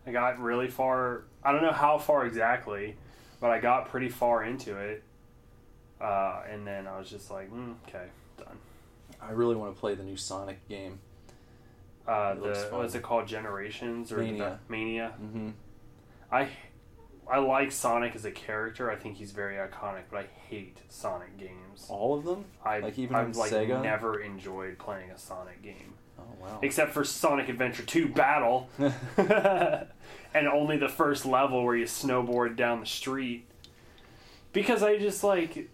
I 0.06 0.12
got 0.12 0.40
really 0.40 0.68
far. 0.68 1.24
I 1.44 1.52
don't 1.52 1.62
know 1.62 1.72
how 1.72 1.98
far 1.98 2.26
exactly, 2.26 2.96
but 3.40 3.52
I 3.52 3.60
got 3.60 3.90
pretty 3.90 4.10
far 4.10 4.44
into 4.44 4.78
it, 4.78 5.04
uh, 6.02 6.42
and 6.50 6.66
then 6.66 6.88
I 6.88 6.98
was 6.98 7.10
just 7.10 7.30
like, 7.30 7.52
mm, 7.52 7.76
okay, 7.88 8.06
done. 8.38 8.58
I 9.22 9.32
really 9.32 9.56
want 9.56 9.76
to 9.76 9.80
play 9.80 9.96
the 9.96 10.04
new 10.04 10.16
Sonic 10.18 10.68
game. 10.70 11.00
Uh, 12.08 12.36
It 12.38 12.42
the 12.44 12.70
what's 12.72 12.96
it 12.96 13.04
called? 13.04 13.28
Generations 13.28 14.12
or 14.12 14.18
Mania. 14.18 14.60
The, 14.68 14.72
Mania. 14.72 15.14
Mm-hmm. 15.22 15.50
I 16.32 16.50
I 17.30 17.38
like 17.40 17.72
Sonic 17.72 18.16
as 18.16 18.26
a 18.26 18.32
character. 18.32 18.90
I 18.90 18.96
think 18.96 19.18
he's 19.18 19.32
very 19.32 19.56
iconic, 19.56 20.04
but 20.10 20.22
I 20.22 20.26
hate 20.50 20.78
Sonic 20.90 21.38
games. 21.38 21.86
All 21.88 22.18
of 22.18 22.26
them? 22.26 22.46
I 22.64 22.80
like 22.80 22.98
even 22.98 23.16
I've 23.16 23.36
like 23.36 23.52
Sega? 23.52 23.82
never 23.82 24.20
enjoyed 24.20 24.78
playing 24.78 25.12
a 25.12 25.18
Sonic 25.18 25.62
game. 25.62 25.94
Oh 26.18 26.24
wow. 26.42 26.60
except 26.62 26.92
for 26.92 27.06
Sonic 27.06 27.48
Adventure 27.48 27.84
2 27.84 28.10
Battle, 28.10 28.70
and 29.18 30.48
only 30.52 30.78
the 30.78 30.90
first 30.90 31.26
level 31.26 31.64
where 31.64 31.76
you 31.76 31.86
snowboard 31.86 32.56
down 32.56 32.82
the 32.82 32.86
street. 32.86 33.46
Because 34.52 34.84
I 34.84 34.98
just 34.98 35.24
like, 35.24 35.70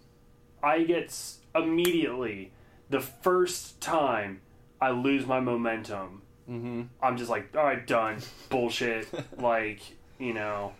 I 0.61 0.83
get 0.83 1.17
immediately 1.55 2.51
the 2.89 2.99
first 2.99 3.79
time 3.81 4.41
I 4.79 4.91
lose 4.91 5.25
my 5.25 5.39
momentum, 5.39 6.21
mm-hmm. 6.49 6.83
I'm 7.01 7.17
just 7.17 7.29
like, 7.29 7.55
all 7.55 7.63
right, 7.63 7.85
done, 7.85 8.17
bullshit. 8.49 9.07
like, 9.39 9.79
you 10.19 10.33
know, 10.33 10.73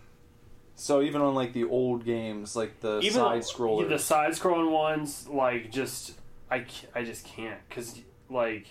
So 0.76 1.00
even 1.00 1.22
on 1.22 1.34
like 1.34 1.54
the 1.54 1.64
old 1.64 2.04
games, 2.04 2.54
like 2.54 2.80
the 2.80 3.00
even 3.00 3.12
side 3.12 3.42
scrollers, 3.42 3.88
the 3.88 3.98
side 3.98 4.32
scrolling 4.32 4.70
ones, 4.70 5.26
like 5.26 5.72
just 5.72 6.12
I, 6.50 6.66
I 6.94 7.02
just 7.02 7.24
can't. 7.24 7.58
Because 7.68 7.98
like 8.28 8.66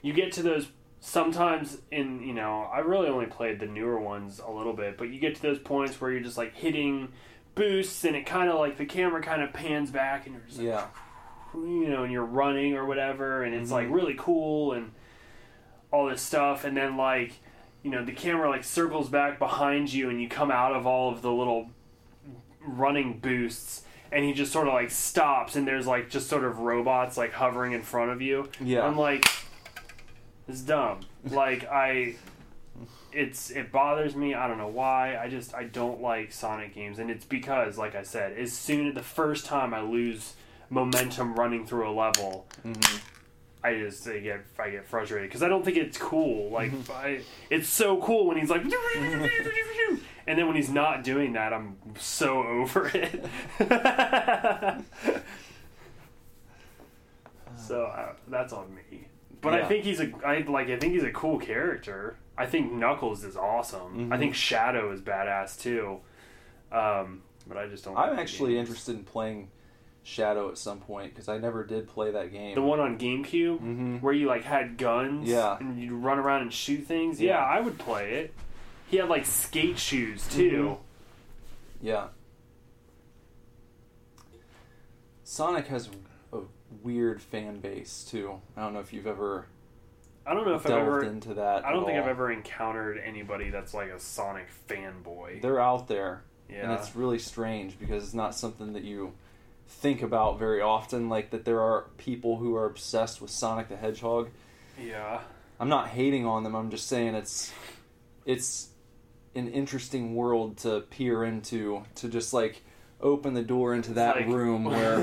you 0.00 0.12
get 0.12 0.32
to 0.34 0.42
those 0.42 0.68
sometimes 1.00 1.78
in 1.90 2.22
you 2.22 2.34
know 2.34 2.68
I 2.72 2.80
really 2.80 3.08
only 3.08 3.26
played 3.26 3.58
the 3.58 3.66
newer 3.66 3.98
ones 3.98 4.40
a 4.44 4.50
little 4.50 4.72
bit, 4.72 4.96
but 4.96 5.08
you 5.08 5.18
get 5.18 5.34
to 5.34 5.42
those 5.42 5.58
points 5.58 6.00
where 6.00 6.12
you're 6.12 6.20
just 6.20 6.38
like 6.38 6.54
hitting 6.54 7.12
boosts, 7.56 8.04
and 8.04 8.14
it 8.14 8.24
kind 8.24 8.48
of 8.48 8.58
like 8.58 8.78
the 8.78 8.86
camera 8.86 9.20
kind 9.20 9.42
of 9.42 9.52
pans 9.52 9.90
back, 9.90 10.26
and 10.26 10.36
you're 10.36 10.44
just 10.46 10.58
like, 10.58 10.68
Yeah. 10.68 10.86
you 11.54 11.88
know, 11.88 12.04
and 12.04 12.12
you're 12.12 12.24
running 12.24 12.74
or 12.74 12.86
whatever, 12.86 13.42
and 13.42 13.54
it's 13.54 13.72
like 13.72 13.86
mm-hmm. 13.86 13.94
really 13.94 14.14
cool 14.16 14.72
and 14.72 14.92
all 15.90 16.08
this 16.08 16.22
stuff, 16.22 16.64
and 16.64 16.76
then 16.76 16.96
like, 16.96 17.32
you 17.82 17.90
know, 17.90 18.04
the 18.04 18.12
camera 18.12 18.48
like 18.50 18.64
circles 18.64 19.08
back 19.08 19.38
behind 19.38 19.92
you, 19.92 20.10
and 20.10 20.20
you 20.20 20.28
come 20.28 20.50
out 20.50 20.74
of 20.74 20.86
all 20.86 21.10
of 21.10 21.22
the 21.22 21.32
little 21.32 21.70
running 22.60 23.18
boosts, 23.18 23.82
and 24.12 24.24
he 24.24 24.32
just 24.32 24.52
sort 24.52 24.68
of 24.68 24.74
like 24.74 24.90
stops, 24.90 25.56
and 25.56 25.66
there's 25.66 25.86
like 25.86 26.10
just 26.10 26.28
sort 26.28 26.44
of 26.44 26.58
robots 26.58 27.16
like 27.16 27.32
hovering 27.32 27.72
in 27.72 27.82
front 27.82 28.10
of 28.10 28.20
you. 28.20 28.48
Yeah. 28.60 28.86
I'm 28.86 28.96
like, 28.96 29.24
it's 30.48 30.60
dumb. 30.60 31.00
like 31.30 31.64
I. 31.64 32.16
It's 33.12 33.50
it 33.50 33.72
bothers 33.72 34.14
me. 34.14 34.34
I 34.34 34.46
don't 34.46 34.58
know 34.58 34.68
why. 34.68 35.16
I 35.16 35.28
just 35.28 35.52
I 35.54 35.64
don't 35.64 36.00
like 36.00 36.30
Sonic 36.30 36.74
games, 36.74 37.00
and 37.00 37.10
it's 37.10 37.24
because, 37.24 37.76
like 37.76 37.96
I 37.96 38.04
said, 38.04 38.38
as 38.38 38.52
soon 38.52 38.94
the 38.94 39.02
first 39.02 39.46
time 39.46 39.74
I 39.74 39.80
lose 39.80 40.34
momentum 40.68 41.34
running 41.34 41.66
through 41.66 41.90
a 41.90 41.92
level, 41.92 42.46
mm-hmm. 42.64 42.98
I 43.62 43.74
just 43.74 44.08
I 44.08 44.20
get 44.20 44.40
I 44.58 44.70
get 44.70 44.86
frustrated 44.86 45.28
because 45.28 45.42
I 45.42 45.48
don't 45.48 45.62
think 45.64 45.76
it's 45.76 45.98
cool. 45.98 46.50
Like 46.50 46.72
I, 46.90 47.20
it's 47.50 47.68
so 47.68 48.00
cool 48.00 48.26
when 48.26 48.38
he's 48.38 48.48
like, 48.48 48.62
and 50.26 50.38
then 50.38 50.46
when 50.46 50.56
he's 50.56 50.70
not 50.70 51.04
doing 51.04 51.34
that, 51.34 51.52
I'm 51.52 51.76
so 51.98 52.42
over 52.42 52.90
it. 52.94 53.22
so 57.56 57.84
uh, 57.84 58.12
that's 58.28 58.52
on 58.54 58.74
me. 58.74 59.08
But 59.42 59.54
I 59.54 59.66
think 59.66 59.84
he's 59.84 60.00
a 60.00 60.10
I 60.24 60.40
like 60.40 60.68
I 60.68 60.78
think 60.78 60.94
he's 60.94 61.04
a 61.04 61.12
cool 61.12 61.38
character. 61.38 62.16
I 62.38 62.46
think 62.46 62.72
Knuckles 62.72 63.24
is 63.24 63.36
awesome. 63.36 64.10
I 64.12 64.16
think 64.16 64.34
Shadow 64.34 64.90
is 64.92 65.02
badass 65.02 65.60
too. 65.60 66.00
Um, 66.72 67.22
but 67.46 67.58
I 67.58 67.66
just 67.66 67.84
don't. 67.84 67.96
I'm 67.96 68.18
actually 68.18 68.58
interested 68.58 68.96
in 68.96 69.04
playing 69.04 69.48
Shadow 70.02 70.48
at 70.48 70.56
some 70.58 70.80
point 70.80 71.12
because 71.14 71.28
I 71.28 71.38
never 71.38 71.62
did 71.64 71.86
play 71.88 72.10
that 72.12 72.32
game. 72.32 72.54
The 72.54 72.62
one 72.62 72.80
on 72.80 72.98
GameCube 72.98 73.60
Mhm. 73.60 74.00
where 74.02 74.12
you 74.14 74.26
like 74.26 74.44
had 74.44 74.76
guns, 74.78 75.28
Yeah. 75.28 75.58
and 75.60 75.78
you'd 75.80 75.92
run 75.92 76.18
around 76.18 76.42
and 76.42 76.52
shoot 76.52 76.84
things. 76.86 77.20
Yeah. 77.20 77.32
Yeah. 77.38 77.44
I 77.44 77.60
would 77.60 77.78
play 77.78 78.14
it. 78.14 78.34
He 78.88 78.96
had 78.96 79.08
like 79.08 79.26
skate 79.26 79.78
shoes 79.78 80.26
too. 80.28 80.78
Yeah. 81.82 82.08
Sonic 85.22 85.66
has 85.68 85.88
a 86.32 86.40
weird 86.82 87.22
fan 87.22 87.60
base 87.60 88.04
too. 88.04 88.40
I 88.56 88.62
don't 88.62 88.72
know 88.72 88.80
if 88.80 88.92
you've 88.92 89.06
ever 89.06 89.46
I 90.26 90.34
don't 90.34 90.46
know 90.46 90.54
if 90.54 90.62
I've 90.62 90.68
delved 90.72 90.86
ever. 90.86 91.02
into 91.04 91.34
that. 91.34 91.64
I 91.64 91.72
don't 91.72 91.84
think 91.86 91.98
I've 91.98 92.06
ever 92.08 92.30
encountered 92.30 92.98
anybody 92.98 93.50
that's 93.50 93.72
like 93.74 93.88
a 93.90 93.98
Sonic 93.98 94.46
fanboy. 94.68 95.40
They're 95.40 95.60
out 95.60 95.88
there, 95.88 96.22
and 96.48 96.72
it's 96.72 96.94
really 96.94 97.18
strange 97.18 97.78
because 97.78 98.04
it's 98.04 98.14
not 98.14 98.34
something 98.34 98.72
that 98.74 98.82
you 98.84 99.12
think 99.70 100.02
about 100.02 100.38
very 100.38 100.60
often. 100.60 101.08
Like 101.08 101.30
that, 101.30 101.44
there 101.44 101.60
are 101.60 101.86
people 101.96 102.36
who 102.36 102.54
are 102.56 102.66
obsessed 102.66 103.20
with 103.22 103.30
Sonic 103.30 103.68
the 103.68 103.76
Hedgehog. 103.76 104.28
Yeah. 104.82 105.20
I'm 105.58 105.68
not 105.68 105.88
hating 105.88 106.26
on 106.26 106.42
them. 106.42 106.54
I'm 106.54 106.70
just 106.70 106.86
saying 106.88 107.14
it's 107.14 107.52
it's 108.26 108.68
an 109.34 109.48
interesting 109.48 110.14
world 110.14 110.58
to 110.58 110.80
peer 110.90 111.24
into 111.24 111.84
to 111.94 112.08
just 112.08 112.32
like 112.32 112.62
open 113.00 113.32
the 113.34 113.42
door 113.42 113.74
into 113.74 113.94
that 113.94 114.16
like- 114.16 114.26
room 114.26 114.64
where 114.64 114.98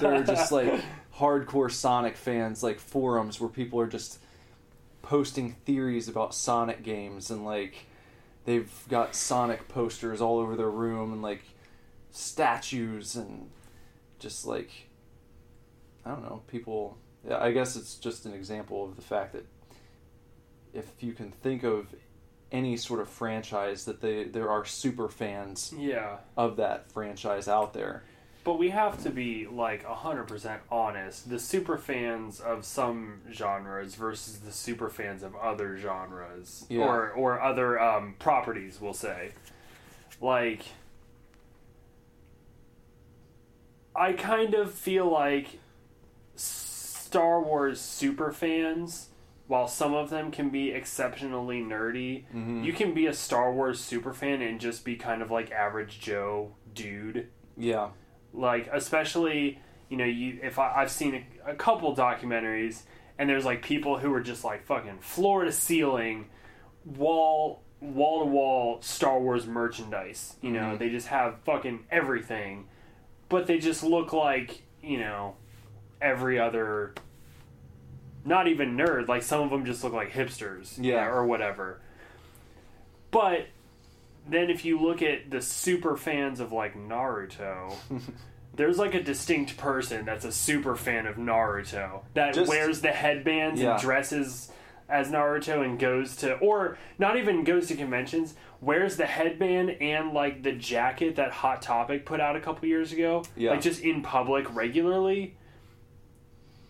there 0.00 0.14
are 0.14 0.22
just 0.22 0.52
like 0.52 0.80
hardcore 1.16 1.70
Sonic 1.70 2.16
fans, 2.16 2.62
like 2.62 2.78
forums 2.78 3.40
where 3.40 3.48
people 3.48 3.80
are 3.80 3.86
just 3.86 4.18
posting 5.00 5.52
theories 5.64 6.08
about 6.08 6.34
Sonic 6.34 6.82
games 6.82 7.30
and 7.30 7.44
like 7.44 7.86
they've 8.44 8.70
got 8.88 9.14
Sonic 9.14 9.68
posters 9.68 10.20
all 10.20 10.38
over 10.38 10.56
their 10.56 10.70
room 10.70 11.12
and 11.12 11.22
like 11.22 11.42
statues 12.10 13.16
and 13.16 13.48
just 14.22 14.46
like 14.46 14.70
I 16.06 16.10
don't 16.10 16.22
know, 16.22 16.42
people 16.46 16.96
I 17.30 17.52
guess 17.52 17.76
it's 17.76 17.96
just 17.96 18.24
an 18.26 18.32
example 18.32 18.84
of 18.84 18.96
the 18.96 19.02
fact 19.02 19.32
that 19.34 19.46
if 20.72 20.86
you 21.00 21.12
can 21.12 21.30
think 21.30 21.62
of 21.62 21.94
any 22.50 22.76
sort 22.76 23.00
of 23.00 23.08
franchise 23.08 23.84
that 23.84 24.00
they 24.00 24.24
there 24.24 24.50
are 24.50 24.64
super 24.64 25.08
fans 25.08 25.74
yeah. 25.76 26.18
of 26.36 26.56
that 26.56 26.90
franchise 26.92 27.48
out 27.48 27.72
there. 27.72 28.04
But 28.44 28.58
we 28.58 28.70
have 28.70 29.00
to 29.04 29.10
be 29.10 29.46
like 29.46 29.84
100% 29.84 30.58
honest. 30.68 31.30
The 31.30 31.38
super 31.38 31.78
fans 31.78 32.40
of 32.40 32.64
some 32.64 33.20
genres 33.30 33.94
versus 33.94 34.40
the 34.40 34.50
super 34.50 34.90
fans 34.90 35.22
of 35.22 35.36
other 35.36 35.76
genres 35.76 36.66
Yeah. 36.68 36.80
or 36.80 37.10
or 37.12 37.40
other 37.40 37.80
um, 37.80 38.16
properties, 38.18 38.80
we'll 38.80 38.94
say. 38.94 39.32
Like 40.20 40.64
I 43.94 44.12
kind 44.14 44.54
of 44.54 44.72
feel 44.72 45.06
like 45.10 45.58
Star 46.34 47.40
Wars 47.42 47.80
super 47.80 48.32
fans 48.32 49.08
while 49.48 49.68
some 49.68 49.92
of 49.92 50.08
them 50.08 50.30
can 50.30 50.48
be 50.48 50.70
exceptionally 50.70 51.60
nerdy, 51.60 52.24
Mhm. 52.34 52.64
you 52.64 52.72
can 52.72 52.94
be 52.94 53.06
a 53.06 53.12
Star 53.12 53.52
Wars 53.52 53.80
super 53.80 54.14
fan 54.14 54.40
and 54.40 54.58
just 54.60 54.82
be 54.84 54.96
kind 54.96 55.20
of 55.20 55.30
like 55.30 55.50
average 55.50 56.00
Joe 56.00 56.52
dude 56.72 57.28
Yeah. 57.56 57.90
like 58.32 58.66
especially 58.72 59.58
you 59.90 59.98
know 59.98 60.06
you 60.06 60.38
if 60.42 60.58
I, 60.58 60.72
i've 60.76 60.90
seen 60.90 61.26
a, 61.44 61.50
a 61.50 61.54
couple 61.54 61.94
documentaries 61.94 62.84
and 63.18 63.28
there's 63.28 63.44
like 63.44 63.60
people 63.62 63.98
who 63.98 64.10
are 64.14 64.22
just 64.22 64.42
like 64.42 64.64
fucking 64.64 65.00
floor 65.00 65.44
to 65.44 65.52
ceiling 65.52 66.30
wall 66.86 67.62
wall 67.82 68.20
to 68.20 68.24
wall 68.24 68.78
star 68.80 69.20
wars 69.20 69.46
merchandise 69.46 70.36
you 70.40 70.50
know 70.50 70.60
Mhm. 70.76 70.78
they 70.78 70.88
just 70.88 71.08
have 71.08 71.40
fucking 71.44 71.84
everything 71.90 72.68
but 73.32 73.46
they 73.48 73.58
just 73.58 73.82
look 73.82 74.12
like 74.12 74.62
you 74.82 74.98
know 74.98 75.34
every 76.00 76.38
other 76.38 76.94
not 78.24 78.46
even 78.46 78.76
nerd 78.76 79.08
like 79.08 79.22
some 79.22 79.40
of 79.42 79.50
them 79.50 79.64
just 79.64 79.82
look 79.82 79.92
like 79.92 80.12
hipsters 80.12 80.74
Yeah. 80.78 81.06
or 81.08 81.24
whatever 81.26 81.80
but 83.10 83.46
then 84.28 84.50
if 84.50 84.64
you 84.64 84.78
look 84.80 85.02
at 85.02 85.30
the 85.30 85.42
super 85.42 85.96
fans 85.96 86.38
of 86.38 86.52
like 86.52 86.76
Naruto, 86.76 87.74
there's 88.54 88.78
like 88.78 88.94
a 88.94 89.02
distinct 89.02 89.56
person 89.56 90.04
that's 90.04 90.24
a 90.24 90.30
super 90.30 90.76
fan 90.76 91.06
of 91.06 91.16
Naruto 91.16 92.02
that 92.14 92.34
Just- 92.34 92.48
wears 92.48 92.80
the 92.80 92.92
headbands 92.92 93.60
Yeah. 93.60 93.72
and 93.72 93.80
dresses 93.82 94.50
as 94.92 95.08
Naruto 95.10 95.64
and 95.64 95.78
goes 95.78 96.14
to 96.16 96.34
or 96.38 96.76
not 96.98 97.16
even 97.16 97.42
goes 97.44 97.66
to 97.68 97.74
conventions, 97.74 98.34
wears 98.60 98.96
the 98.96 99.06
headband 99.06 99.70
and 99.80 100.12
like 100.12 100.42
the 100.42 100.52
jacket 100.52 101.16
that 101.16 101.32
Hot 101.32 101.62
Topic 101.62 102.04
put 102.06 102.20
out 102.20 102.36
a 102.36 102.40
couple 102.40 102.68
years 102.68 102.92
ago, 102.92 103.24
Yeah. 103.36 103.50
like 103.52 103.62
just 103.62 103.80
in 103.80 104.02
public 104.02 104.52
regularly. 104.54 105.36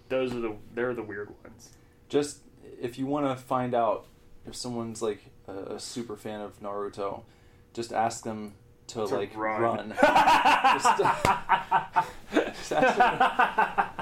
Those 0.08 0.32
are 0.35 0.40
the 0.40 0.56
they're 0.74 0.94
the 0.94 1.02
weird 1.02 1.30
ones. 1.42 1.70
Just 2.08 2.38
if 2.80 2.98
you 2.98 3.06
want 3.06 3.26
to 3.26 3.42
find 3.42 3.74
out 3.74 4.06
if 4.46 4.54
someone's 4.54 5.00
like 5.02 5.24
a, 5.48 5.74
a 5.74 5.80
super 5.80 6.16
fan 6.16 6.40
of 6.40 6.61
Naruto, 6.61 7.22
just 7.72 7.92
ask 7.92 8.22
them 8.24 8.54
to, 8.88 9.06
To 9.06 9.16
like 9.16 9.35
run. 9.37 9.62
run. 9.62 9.88
just, 10.00 10.98
just 12.35 12.72
ask 12.72 12.96
them 12.98 13.18
to 13.18 14.02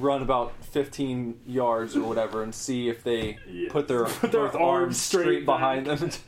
run 0.00 0.22
about 0.22 0.52
15 0.64 1.40
yards 1.46 1.96
or 1.96 2.02
whatever 2.02 2.42
and 2.42 2.54
see 2.54 2.88
if 2.88 3.02
they 3.02 3.38
Yeah. 3.48 3.68
put 3.70 3.88
their, 3.88 4.04
Put 4.06 4.32
their 4.32 4.56
arms 4.56 4.96
straight 5.00 5.22
straight, 5.22 5.44
behind 5.46 5.86
them. 5.86 6.10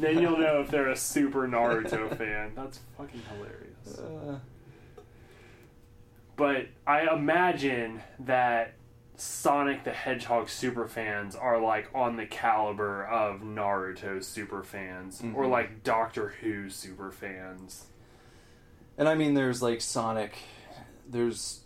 Then 0.00 0.18
you'll 0.20 0.38
know 0.38 0.60
if 0.60 0.70
they're 0.70 0.88
a 0.90 0.96
super 0.96 1.46
Naruto 1.46 2.16
fan. 2.18 2.52
That's 2.56 2.80
fucking 2.98 3.22
hilarious. 3.32 3.98
Uh, 4.00 4.38
But 6.36 6.66
I 6.86 7.12
imagine 7.14 8.02
that 8.20 8.74
Sonic 9.16 9.84
the 9.84 9.92
Hedgehog 9.92 10.48
super 10.48 10.88
fans 10.88 11.36
are 11.36 11.60
like 11.60 11.88
on 11.94 12.16
the 12.16 12.26
caliber 12.26 13.04
of 13.06 13.42
Naruto 13.42 14.22
super 14.22 14.64
fans 14.64 15.20
or 15.22 15.44
Mhm. 15.44 15.50
like 15.50 15.82
Doctor 15.84 16.30
Who 16.40 16.68
super 16.70 17.12
fans. 17.12 17.86
and 18.98 19.08
I 19.08 19.14
mean, 19.14 19.34
there's 19.34 19.62
like 19.62 19.80
Sonic, 19.80 20.36
there's 21.08 21.63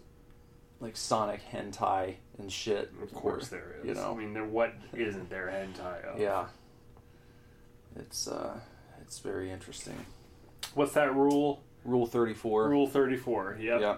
like 0.80 0.96
Sonic 0.96 1.40
hentai 1.52 2.16
and 2.38 2.52
shit. 2.52 2.92
Of 3.02 3.12
course 3.12 3.48
there 3.48 3.76
is. 3.80 3.88
You 3.88 3.94
know. 3.94 4.12
I 4.12 4.14
mean, 4.16 4.32
there 4.32 4.44
what 4.44 4.74
isn't 4.94 5.28
there 5.30 5.46
hentai 5.48 6.04
of? 6.04 6.20
Yeah. 6.20 6.46
It's 7.96 8.28
uh, 8.28 8.58
it's 9.00 9.18
very 9.18 9.50
interesting. 9.50 10.06
What's 10.74 10.92
that 10.92 11.14
rule? 11.14 11.62
Rule 11.84 12.06
34. 12.06 12.68
Rule 12.68 12.86
34. 12.86 13.58
Yep. 13.60 13.80
Yeah. 13.80 13.96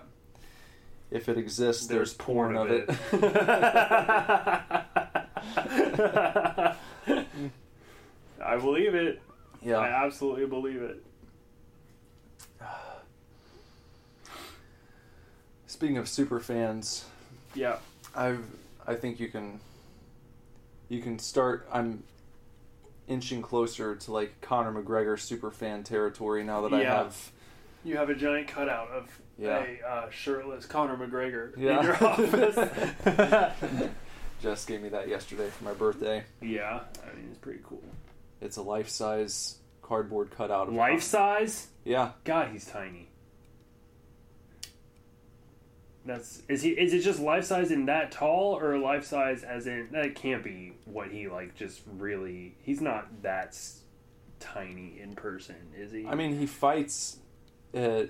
If 1.11 1.29
it 1.29 1.37
exists, 1.37 1.89
there's, 1.89 2.15
porn, 2.15 2.57
of 2.57 2.71
it. 2.71 2.89
I 8.41 8.57
believe 8.57 8.95
it. 8.95 9.21
Yeah, 9.61 9.79
I 9.79 10.05
absolutely 10.05 10.47
believe 10.47 10.83
it. 10.83 11.05
Speaking 15.81 15.97
of 15.97 16.11
super 16.11 16.41
fans, 16.41 17.07
Yeah. 17.55 17.79
I've 18.15 18.45
I 18.87 18.97
think 18.97 19.19
you 19.19 19.29
can 19.29 19.61
you 20.91 21.01
can 21.01 21.19
start 21.19 21.67
I'm 21.73 22.03
inching 23.09 23.41
closer 23.41 23.97
to 23.97 24.13
like 24.13 24.43
Conor 24.43 24.73
McGregor 24.83 25.19
super 25.19 25.51
fan 25.51 25.83
territory 25.83 26.45
now 26.45 26.61
that 26.69 26.75
I 26.75 26.85
have. 26.85 27.33
You 27.83 27.97
have 27.97 28.11
a 28.11 28.15
giant 28.15 28.47
cutout 28.49 28.91
of 28.91 29.09
Yeah. 29.39 29.65
a 29.65 29.89
uh, 29.89 30.11
shirtless 30.11 30.67
Conor 30.67 30.99
McGregor 30.99 31.57
Yeah. 31.57 31.79
in 31.79 31.85
your 31.87 32.05
office. 32.05 33.91
Jess 34.43 34.67
gave 34.67 34.83
me 34.83 34.91
that 34.91 35.09
yesterday 35.09 35.49
for 35.49 35.65
my 35.65 35.73
birthday. 35.73 36.25
yeah, 36.43 36.81
I 37.11 37.17
mean 37.17 37.29
it's 37.31 37.39
pretty 37.39 37.61
cool. 37.65 37.83
It's 38.43 38.59
a 38.59 38.63
life 38.63 38.91
size 38.91 39.57
cardboard 39.81 40.31
cutout 40.31 40.69
of 40.69 40.75
Life 40.75 41.03
size? 41.03 41.69
Yeah, 41.85 42.11
God, 42.25 42.51
he's 42.53 42.67
tiny. 42.67 43.07
That's 46.05 46.43
is 46.49 46.63
he? 46.63 46.71
Is 46.71 46.95
it 46.95 47.01
just 47.01 47.21
life 47.21 47.45
size 47.45 47.71
in 47.71 47.85
that 47.87 48.11
tall, 48.11 48.59
or 48.59 48.79
life 48.79 49.05
size 49.05 49.43
as 49.43 49.67
in 49.67 49.89
that 49.93 50.15
can't 50.15 50.43
be 50.43 50.73
what 50.87 51.09
he 51.11 51.29
like? 51.29 51.55
Just 51.55 51.83
really, 51.87 52.55
he's 52.63 52.81
not 52.81 53.23
that 53.23 53.59
tiny 54.39 54.99
in 54.99 55.15
person, 55.15 55.57
is 55.77 55.93
he? 55.93 56.07
I 56.07 56.15
mean 56.15 56.39
he 56.39 56.47
fights 56.47 57.19
at 57.75 58.09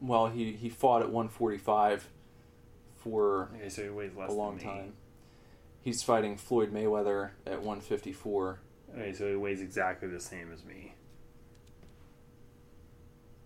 well 0.00 0.26
he 0.26 0.52
he 0.52 0.68
fought 0.68 1.02
at 1.02 1.08
145 1.10 2.08
for 2.96 3.50
okay, 3.54 3.68
so 3.68 3.84
he 3.84 3.88
weighs 3.88 4.16
less 4.16 4.30
a 4.30 4.32
long 4.34 4.56
than 4.58 4.66
me. 4.66 4.72
time. 4.72 4.92
He's 5.80 6.02
fighting 6.02 6.36
Floyd 6.36 6.72
Mayweather 6.74 7.30
at 7.46 7.58
154, 7.62 8.58
Okay, 8.92 9.12
so 9.12 9.28
he 9.30 9.36
weighs 9.36 9.60
exactly 9.60 10.08
the 10.08 10.18
same 10.18 10.50
as 10.52 10.64
me. 10.64 10.94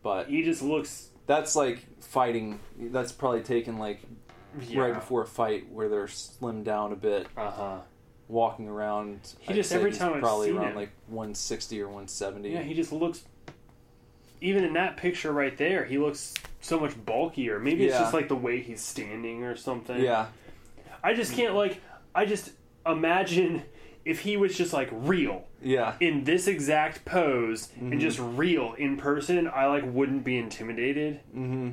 but 0.03 0.29
He 0.29 0.43
just 0.43 0.63
looks 0.63 1.10
that's 1.27 1.55
like 1.57 1.87
fighting. 2.03 2.59
That's 2.79 3.13
probably 3.13 3.43
taken 3.43 3.79
like 3.79 4.01
yeah. 4.67 4.81
right 4.81 4.95
before 4.95 5.23
a 5.23 5.27
fight 5.27 5.71
where 5.71 5.89
they're 5.89 6.07
slimmed 6.07 6.65
down 6.65 6.93
a 6.93 6.97
bit, 6.97 7.27
Uh 7.37 7.51
huh. 7.51 7.79
walking 8.29 8.69
around. 8.69 9.21
He 9.41 9.53
I'd 9.53 9.57
just- 9.57 9.73
every 9.73 9.93
time 9.93 10.15
I've 10.15 10.21
probably 10.21 10.51
around 10.51 10.69
him- 10.71 10.77
like 10.77 10.91
160 11.09 11.81
or 11.81 11.87
170. 11.87 12.51
Yeah, 12.51 12.63
he 12.63 12.75
just 12.75 12.93
looks. 12.93 13.23
Even 14.43 14.65
in 14.65 14.73
that 14.73 14.97
picture 14.97 15.33
right 15.33 15.57
there, 15.59 15.85
he 15.85 15.99
looks 15.99 16.33
so 16.63 16.81
much 16.81 16.95
bulkier. 17.05 17.59
Maybe 17.59 17.85
it's 17.85 17.93
Yeah. 17.95 18.01
just 18.01 18.15
like 18.15 18.29
the 18.29 18.37
way 18.37 18.61
he's 18.63 18.81
standing 18.81 19.45
or 19.45 19.55
something. 19.55 20.01
yeah, 20.01 20.29
I 21.03 21.13
just 21.15 21.35
can't 21.35 21.55
like. 21.55 21.81
I 22.15 22.25
just 22.25 22.51
imagine 22.87 23.63
if 24.05 24.21
he 24.21 24.37
was 24.37 24.57
just 24.57 24.73
like 24.73 24.89
real 24.93 25.45
yeah, 25.63 25.95
in 26.01 26.25
this 26.25 26.47
exact 26.47 27.05
pose 27.05 27.69
Mm-hmm. 27.69 27.93
and 27.93 28.01
just 28.01 28.19
real 28.21 28.75
in 28.79 28.97
person. 28.97 29.49
I 29.53 29.67
like 29.67 29.85
wouldn't 29.87 30.25
be 30.25 30.39
intimidated. 30.39 31.21
mm-hmm. 31.37 31.73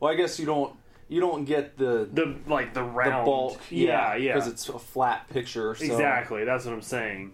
Well, 0.00 0.12
I 0.12 0.16
guess 0.16 0.38
you 0.40 0.46
don't 0.46 0.74
you 1.08 1.20
don't 1.20 1.44
get 1.44 1.76
the 1.78 2.08
The 2.12 2.36
like 2.46 2.74
the 2.74 2.80
the 2.80 2.86
round 2.86 3.24
bulk, 3.26 3.60
Yeah, 3.70 4.14
yeah. 4.16 4.34
because 4.34 4.48
it's 4.48 4.68
a 4.68 4.78
flat 4.78 5.28
picture. 5.30 5.74
So. 5.74 5.84
Exactly. 5.84 6.44
That's 6.44 6.64
what 6.64 6.74
I'm 6.74 6.82
saying. 6.82 7.32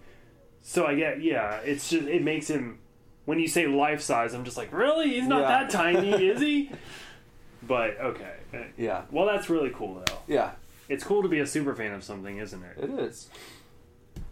So 0.62 0.84
I 0.86 0.94
get 0.94 1.22
yeah. 1.22 1.56
It's 1.60 1.88
just 1.88 2.06
it 2.06 2.22
makes 2.22 2.48
him. 2.48 2.80
When 3.24 3.38
you 3.38 3.46
say 3.46 3.66
life 3.66 4.00
size, 4.00 4.32
I'm 4.34 4.44
just 4.44 4.56
like, 4.56 4.72
really? 4.72 5.10
He's 5.10 5.28
not 5.28 5.42
Yeah. 5.42 5.48
that 5.48 5.70
tiny, 5.70 6.10
is 6.28 6.40
he? 6.40 6.70
But 7.62 7.98
okay. 8.00 8.32
Yeah, 8.78 9.02
Well, 9.10 9.26
that's 9.26 9.50
really 9.50 9.70
cool 9.74 10.02
though. 10.06 10.18
yeah, 10.26 10.52
It's 10.88 11.04
cool 11.04 11.22
to 11.22 11.28
be 11.28 11.40
a 11.40 11.46
super 11.46 11.74
fan 11.74 11.92
of 11.92 12.02
something, 12.02 12.38
isn't 12.38 12.62
it? 12.62 12.84
it 12.84 12.90
is. 13.00 13.28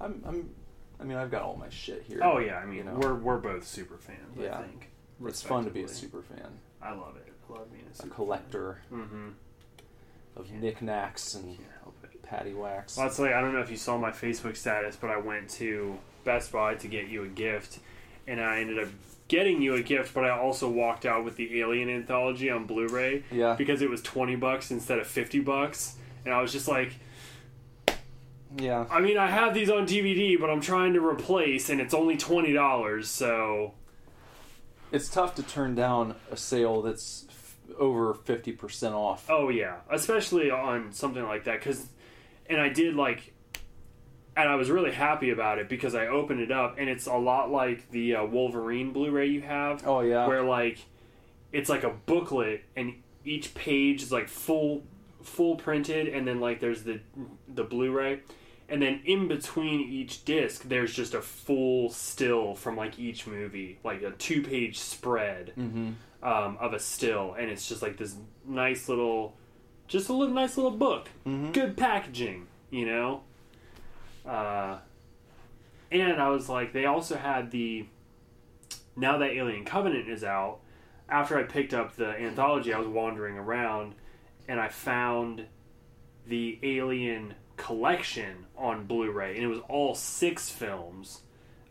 I'm, 0.00 0.22
I'm, 0.26 0.50
I 1.00 1.04
mean, 1.04 1.16
I've 1.18 1.30
got 1.30 1.42
all 1.42 1.56
my 1.56 1.68
shit 1.70 2.04
here. 2.06 2.20
Oh 2.22 2.38
yeah. 2.38 2.56
I 2.58 2.66
mean, 2.66 2.78
You 2.78 2.84
know. 2.84 2.94
we're 3.00 3.14
we're 3.14 3.38
both 3.38 3.66
super 3.66 3.96
fans. 3.96 4.36
Yeah. 4.38 4.58
I 4.58 4.62
think. 4.62 4.90
It's 5.24 5.40
fun 5.42 5.64
to 5.64 5.70
be 5.70 5.82
a 5.82 5.88
super 5.88 6.20
fan, 6.22 6.58
I 6.82 6.90
love 6.92 7.16
it. 7.16 7.32
I 7.48 7.52
love 7.52 7.72
being 7.72 7.84
a 7.98 8.06
a 8.06 8.08
collector 8.10 8.82
Mm-hmm. 8.92 9.28
of 10.36 10.50
knickknacks 10.52 11.34
and 11.34 11.44
Can't 11.56 11.68
help 11.82 11.96
it. 12.04 12.22
patty 12.22 12.52
wax. 12.54 12.96
Well, 12.96 13.06
that's 13.06 13.18
like 13.18 13.32
I 13.32 13.40
don't 13.40 13.52
know 13.54 13.60
if 13.60 13.70
you 13.70 13.76
saw 13.76 13.96
my 13.96 14.10
Facebook 14.10 14.56
status, 14.56 14.96
but 14.96 15.10
I 15.10 15.16
went 15.18 15.48
to 15.50 15.96
Best 16.24 16.52
Buy 16.52 16.74
to 16.74 16.88
get 16.88 17.08
you 17.08 17.22
a 17.22 17.28
gift, 17.28 17.78
and 18.26 18.40
I 18.40 18.60
ended 18.60 18.78
up 18.78 18.88
getting 19.28 19.62
you 19.62 19.74
a 19.74 19.82
gift. 19.82 20.12
But 20.12 20.24
I 20.24 20.30
also 20.30 20.68
walked 20.68 21.06
out 21.06 21.24
with 21.24 21.36
the 21.36 21.60
Alien 21.60 21.88
anthology 21.88 22.50
on 22.50 22.66
Blu-ray 22.66 23.24
Yeah, 23.30 23.54
because 23.54 23.80
it 23.80 23.88
was 23.88 24.02
twenty 24.02 24.36
bucks 24.36 24.70
instead 24.70 24.98
of 24.98 25.06
fifty 25.06 25.40
bucks, 25.40 25.96
and 26.26 26.34
I 26.34 26.42
was 26.42 26.52
just 26.52 26.68
like, 26.68 26.92
yeah, 28.58 28.86
I 28.90 29.00
mean, 29.00 29.18
I 29.18 29.26
have 29.28 29.54
these 29.54 29.70
on 29.70 29.86
DVD, 29.86 30.38
but 30.38 30.50
I'm 30.50 30.60
trying 30.60 30.94
to 30.94 31.06
replace, 31.06 31.68
and 31.68 31.80
it's 31.80 31.94
only 31.94 32.16
twenty 32.16 32.52
dollars, 32.52 33.08
so. 33.08 33.74
It's 34.92 35.08
tough 35.08 35.34
to 35.34 35.42
turn 35.42 35.74
down 35.74 36.14
a 36.30 36.36
sale 36.36 36.80
that's 36.80 37.26
f- 37.28 37.56
over 37.78 38.14
fifty 38.14 38.52
percent 38.52 38.94
off. 38.94 39.26
Oh 39.28 39.48
yeah, 39.48 39.78
especially 39.90 40.50
on 40.50 40.92
something 40.92 41.24
like 41.24 41.44
that 41.44 41.60
cuz 41.60 41.88
and 42.48 42.60
I 42.60 42.68
did 42.68 42.94
like 42.94 43.34
and 44.36 44.48
I 44.48 44.54
was 44.54 44.70
really 44.70 44.92
happy 44.92 45.30
about 45.30 45.58
it 45.58 45.68
because 45.68 45.94
I 45.94 46.06
opened 46.06 46.40
it 46.40 46.52
up 46.52 46.76
and 46.78 46.88
it's 46.88 47.06
a 47.06 47.16
lot 47.16 47.50
like 47.50 47.90
the 47.90 48.14
uh, 48.16 48.24
Wolverine 48.24 48.92
Blu-ray 48.92 49.26
you 49.26 49.40
have 49.40 49.84
Oh 49.86 50.00
yeah, 50.00 50.26
where 50.28 50.42
like 50.44 50.78
it's 51.52 51.68
like 51.68 51.82
a 51.82 51.90
booklet 51.90 52.62
and 52.76 52.94
each 53.24 53.54
page 53.54 54.02
is 54.02 54.12
like 54.12 54.28
full 54.28 54.84
full 55.22 55.56
printed 55.56 56.06
and 56.06 56.26
then 56.28 56.38
like 56.38 56.60
there's 56.60 56.84
the 56.84 57.00
the 57.48 57.64
Blu-ray 57.64 58.20
and 58.68 58.82
then 58.82 59.00
in 59.04 59.28
between 59.28 59.80
each 59.80 60.24
disc 60.24 60.62
there's 60.64 60.92
just 60.92 61.14
a 61.14 61.22
full 61.22 61.90
still 61.90 62.54
from 62.54 62.76
like 62.76 62.98
each 62.98 63.26
movie 63.26 63.78
like 63.84 64.02
a 64.02 64.10
two 64.12 64.42
page 64.42 64.78
spread 64.78 65.52
mm-hmm. 65.56 65.92
um, 66.22 66.56
of 66.60 66.72
a 66.72 66.78
still, 66.78 67.34
and 67.38 67.50
it's 67.50 67.68
just 67.68 67.82
like 67.82 67.96
this 67.96 68.16
nice 68.44 68.88
little, 68.88 69.36
just 69.86 70.08
a 70.08 70.12
little 70.12 70.34
nice 70.34 70.56
little 70.56 70.72
book. 70.72 71.08
Mhm. 71.26 71.52
Good 71.52 71.76
packaging, 71.76 72.46
you 72.70 72.86
know. 72.86 73.22
Uh, 74.24 74.78
and 75.90 76.20
I 76.20 76.28
was 76.28 76.48
like, 76.48 76.72
they 76.72 76.84
also 76.86 77.16
had 77.16 77.50
the. 77.50 77.86
Now 78.96 79.18
that 79.18 79.30
Alien 79.30 79.64
Covenant 79.64 80.08
is 80.08 80.24
out, 80.24 80.60
after 81.08 81.38
I 81.38 81.42
picked 81.42 81.74
up 81.74 81.96
the 81.96 82.08
anthology, 82.08 82.72
I 82.72 82.78
was 82.78 82.88
wandering 82.88 83.36
around, 83.36 83.94
and 84.48 84.58
I 84.58 84.68
found 84.68 85.46
the 86.26 86.58
Alien 86.62 87.34
collection 87.56 88.46
on 88.56 88.86
Blu-ray, 88.86 89.34
and 89.34 89.44
it 89.44 89.48
was 89.48 89.60
all 89.68 89.94
six 89.94 90.50
films, 90.50 91.22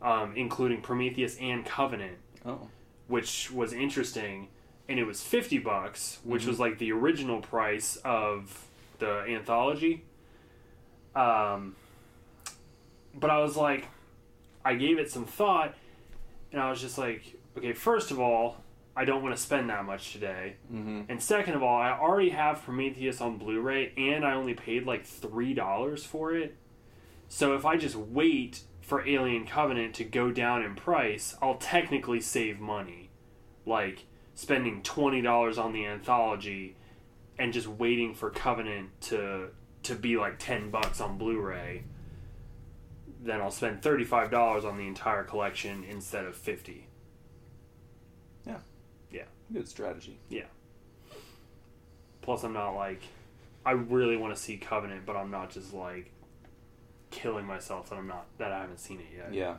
um, 0.01 0.33
including 0.35 0.81
Prometheus 0.81 1.37
and 1.39 1.65
Covenant 1.65 2.17
Oh, 2.45 2.67
which 3.07 3.51
was 3.51 3.73
interesting, 3.73 4.49
and 4.87 4.99
it 4.99 5.05
was 5.05 5.21
fifty 5.21 5.57
bucks, 5.57 6.19
which 6.23 6.45
was 6.45 6.59
like 6.59 6.77
the 6.77 6.91
original 6.91 7.41
price 7.41 7.97
of 8.03 8.67
the 8.99 9.21
anthology. 9.21 10.03
Um, 11.15 11.75
but 13.13 13.29
I 13.29 13.39
was 13.39 13.55
like, 13.55 13.87
I 14.63 14.75
gave 14.75 14.99
it 14.99 15.09
some 15.09 15.25
thought, 15.25 15.73
and 16.51 16.61
I 16.61 16.69
was 16.69 16.81
just 16.81 16.97
like, 16.97 17.35
okay, 17.57 17.73
first 17.73 18.11
of 18.11 18.19
all, 18.19 18.57
I 18.95 19.03
don't 19.03 19.21
want 19.21 19.35
to 19.35 19.41
spend 19.41 19.69
that 19.69 19.83
much 19.85 20.13
today, 20.13 20.55
mm-hmm. 20.71 21.01
and 21.09 21.21
second 21.21 21.55
of 21.55 21.63
all, 21.63 21.77
I 21.77 21.91
already 21.91 22.29
have 22.29 22.63
Prometheus 22.63 23.19
on 23.19 23.37
Blu-ray, 23.37 23.91
and 23.97 24.23
I 24.23 24.33
only 24.33 24.53
paid 24.53 24.85
like 24.85 25.05
three 25.05 25.53
dollars 25.53 26.05
for 26.05 26.33
it. 26.33 26.55
So 27.27 27.55
if 27.55 27.65
I 27.65 27.75
just 27.75 27.95
wait 27.95 28.61
for 28.81 29.05
Alien 29.05 29.45
Covenant 29.47 29.95
to 29.95 30.03
go 30.03 30.31
down 30.31 30.63
in 30.63 30.75
price, 30.75 31.35
I'll 31.41 31.57
technically 31.57 32.21
save 32.21 32.59
money. 32.59 33.09
Like 33.65 34.05
spending 34.35 34.81
twenty 34.83 35.21
dollars 35.21 35.57
on 35.57 35.73
the 35.73 35.85
anthology 35.85 36.75
and 37.37 37.51
just 37.51 37.67
waiting 37.67 38.13
for 38.13 38.29
Covenant 38.29 38.89
to 39.01 39.49
to 39.83 39.95
be 39.95 40.15
like 40.17 40.39
ten 40.39 40.69
bucks 40.69 41.01
on 41.01 41.17
Blu-ray. 41.17 41.83
Then 43.21 43.41
I'll 43.41 43.51
spend 43.51 43.81
thirty 43.81 44.03
five 44.03 44.31
dollars 44.31 44.63
on 44.63 44.77
the 44.77 44.87
entire 44.87 45.23
collection 45.23 45.83
instead 45.83 46.25
of 46.25 46.35
fifty. 46.35 46.87
Good 49.51 49.67
strategy. 49.67 50.19
Yeah. 50.29 50.45
Plus, 52.21 52.43
I'm 52.43 52.53
not 52.53 52.71
like 52.71 53.01
I 53.65 53.71
really 53.71 54.17
want 54.17 54.35
to 54.35 54.41
see 54.41 54.57
Covenant, 54.57 55.05
but 55.05 55.15
I'm 55.15 55.31
not 55.31 55.51
just 55.51 55.73
like 55.73 56.11
killing 57.11 57.45
myself 57.45 57.89
that 57.89 57.97
I'm 57.97 58.07
not 58.07 58.25
that 58.37 58.51
I 58.51 58.61
haven't 58.61 58.79
seen 58.79 58.99
it 58.99 59.07
yet. 59.15 59.33
Yeah, 59.33 59.55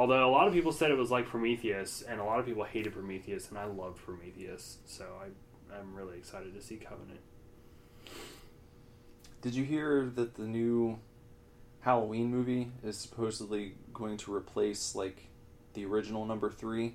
Although 0.00 0.26
a 0.26 0.30
lot 0.30 0.46
of 0.46 0.54
people 0.54 0.72
said 0.72 0.90
it 0.90 0.96
was 0.96 1.10
like 1.10 1.26
Prometheus, 1.26 2.02
and 2.02 2.20
a 2.20 2.24
lot 2.24 2.40
of 2.40 2.46
people 2.46 2.64
hated 2.64 2.94
Prometheus, 2.94 3.50
and 3.50 3.58
I 3.58 3.64
loved 3.64 3.98
Prometheus, 3.98 4.78
so 4.86 5.04
I 5.20 5.76
I'm 5.78 5.94
really 5.94 6.16
excited 6.16 6.54
to 6.54 6.62
see 6.62 6.76
Covenant. 6.76 7.20
Did 9.42 9.54
you 9.54 9.64
hear 9.64 10.10
that 10.14 10.36
the 10.36 10.44
new 10.44 10.98
Halloween 11.80 12.30
movie 12.30 12.72
is 12.82 12.96
supposedly 12.96 13.74
going 13.92 14.16
to 14.18 14.34
replace 14.34 14.94
like 14.94 15.28
the 15.74 15.84
original 15.84 16.24
number 16.24 16.50
three? 16.50 16.94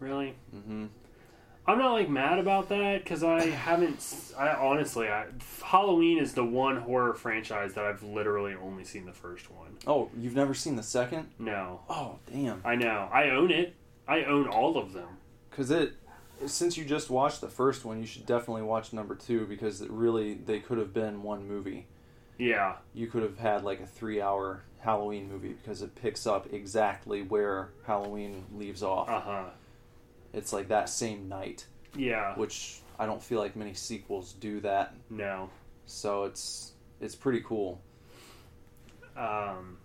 Really, 0.00 0.34
Mm-hmm. 0.54 0.86
I'm 1.66 1.76
not 1.78 1.92
like 1.92 2.08
mad 2.08 2.38
about 2.38 2.70
that 2.70 3.04
because 3.04 3.22
I 3.22 3.44
haven't. 3.44 4.32
I 4.38 4.48
honestly, 4.54 5.06
I, 5.08 5.26
Halloween 5.62 6.18
is 6.18 6.32
the 6.32 6.44
one 6.44 6.76
horror 6.78 7.12
franchise 7.12 7.74
that 7.74 7.84
I've 7.84 8.02
literally 8.02 8.54
only 8.54 8.84
seen 8.84 9.04
the 9.04 9.12
first 9.12 9.50
one. 9.50 9.76
Oh, 9.86 10.08
you've 10.16 10.34
never 10.34 10.54
seen 10.54 10.76
the 10.76 10.82
second? 10.82 11.28
No, 11.38 11.80
Oh, 11.90 12.20
damn. 12.32 12.62
I 12.64 12.74
know. 12.74 13.10
I 13.12 13.28
own 13.30 13.50
it. 13.50 13.74
I 14.06 14.24
own 14.24 14.48
all 14.48 14.78
of 14.78 14.94
them. 14.94 15.08
Because 15.50 15.70
it, 15.70 15.92
since 16.46 16.78
you 16.78 16.86
just 16.86 17.10
watched 17.10 17.42
the 17.42 17.48
first 17.50 17.84
one, 17.84 18.00
you 18.00 18.06
should 18.06 18.24
definitely 18.24 18.62
watch 18.62 18.94
number 18.94 19.14
two 19.14 19.44
because 19.46 19.82
it 19.82 19.90
really 19.90 20.32
they 20.34 20.60
could 20.60 20.78
have 20.78 20.94
been 20.94 21.22
one 21.22 21.46
movie. 21.46 21.86
Yeah. 22.38 22.76
you 22.94 23.08
could 23.08 23.22
have 23.24 23.36
had 23.38 23.62
like 23.64 23.80
a 23.80 23.86
three 23.86 24.22
hour 24.22 24.62
Halloween 24.78 25.28
movie 25.28 25.52
because 25.52 25.82
it 25.82 25.94
picks 25.96 26.26
up 26.26 26.50
exactly 26.50 27.20
where 27.20 27.70
Halloween 27.84 28.46
leaves 28.54 28.82
off. 28.82 29.10
Uh 29.10 29.20
huh. 29.20 29.44
It's 30.32 30.52
like 30.52 30.68
that 30.68 30.88
same 30.88 31.28
night, 31.28 31.66
Yeah. 31.96 32.34
which 32.36 32.80
I 32.98 33.06
don't 33.06 33.22
feel 33.22 33.38
like 33.40 33.56
many 33.56 33.74
sequels 33.74 34.32
do 34.34 34.60
that. 34.60 34.94
No. 35.10 35.50
So 35.86 36.24
it's 36.24 36.72
it's 37.00 37.14
pretty 37.14 37.40
cool. 37.40 37.80
Um, 39.16 39.78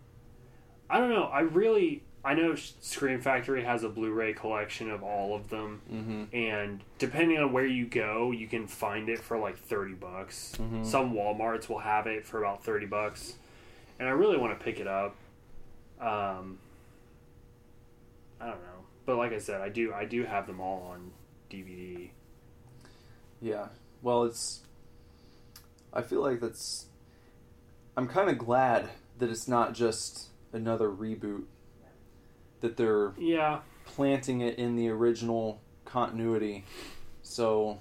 I 0.90 1.00
don't 1.00 1.10
know. 1.10 1.24
I 1.26 1.42
really. 1.42 2.04
I 2.26 2.36
know 2.36 2.56
Scream 2.56 3.20
Factory 3.20 3.66
has 3.66 3.84
a 3.84 3.90
Blu-ray 3.90 4.32
collection 4.34 4.90
of 4.90 5.04
all 5.04 5.36
of 5.36 5.50
them, 5.50 5.82
Mm-hmm. 5.92 6.34
and 6.34 6.82
depending 6.98 7.38
on 7.38 7.52
where 7.52 7.66
you 7.66 7.86
go, 7.86 8.32
you 8.32 8.48
can 8.48 8.66
find 8.66 9.10
it 9.10 9.20
for 9.20 9.38
like 9.38 9.58
thirty 9.58 9.94
bucks. 9.94 10.54
Mhm. 10.58 10.86
Some 10.86 11.14
WalMarts 11.14 11.68
will 11.68 11.80
have 11.80 12.08
it 12.08 12.26
for 12.26 12.40
about 12.42 12.64
thirty 12.64 12.86
bucks, 12.86 13.36
and 14.00 14.08
I 14.08 14.12
really 14.12 14.38
want 14.38 14.58
to 14.58 14.64
pick 14.64 14.80
it 14.80 14.88
up. 14.88 15.16
Um, 16.00 16.60
I 18.40 18.48
don't 18.48 18.62
know, 18.62 18.73
but 19.06 19.18
like 19.18 19.34
I 19.34 19.38
said, 19.40 19.62
I 19.62 19.70
do. 19.70 19.94
I 19.94 20.06
do 20.06 20.24
have 20.24 20.48
them 20.48 20.60
all 20.60 20.90
on 20.92 21.12
DVD. 21.50 22.10
Yeah. 23.42 23.68
Well, 24.02 24.24
it's. 24.24 24.62
I 25.94 26.02
feel 26.02 26.22
like 26.22 26.40
that's. 26.40 26.88
I'm 27.96 28.08
kind 28.08 28.30
of 28.30 28.38
glad 28.38 28.90
that 29.20 29.30
it's 29.30 29.48
not 29.48 29.74
just 29.74 30.28
another 30.52 30.90
reboot. 30.90 31.44
That 32.62 32.78
they're 32.78 33.12
Yeah, 33.18 33.60
planting 33.86 34.42
it 34.42 34.58
in 34.58 34.76
the 34.76 34.90
original 34.90 35.60
continuity. 35.86 36.64
So 37.22 37.80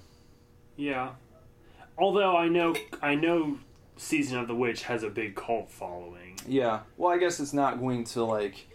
yeah. 0.75 1.11
Although 1.97 2.35
I 2.35 2.47
know, 2.49 2.75
I 3.01 3.15
know, 3.15 3.59
Season 3.97 4.37
of 4.39 4.47
the 4.47 4.55
Witch 4.55 4.83
has 4.83 5.03
a 5.03 5.09
big 5.09 5.35
cult 5.35 5.69
following. 5.71 6.37
yeah. 6.47 6.81
Well, 6.97 7.11
I 7.13 7.17
guess 7.17 7.39
it's 7.39 7.53
not 7.53 7.79
going 7.79 8.03
to 8.05 8.23
like. 8.23 8.67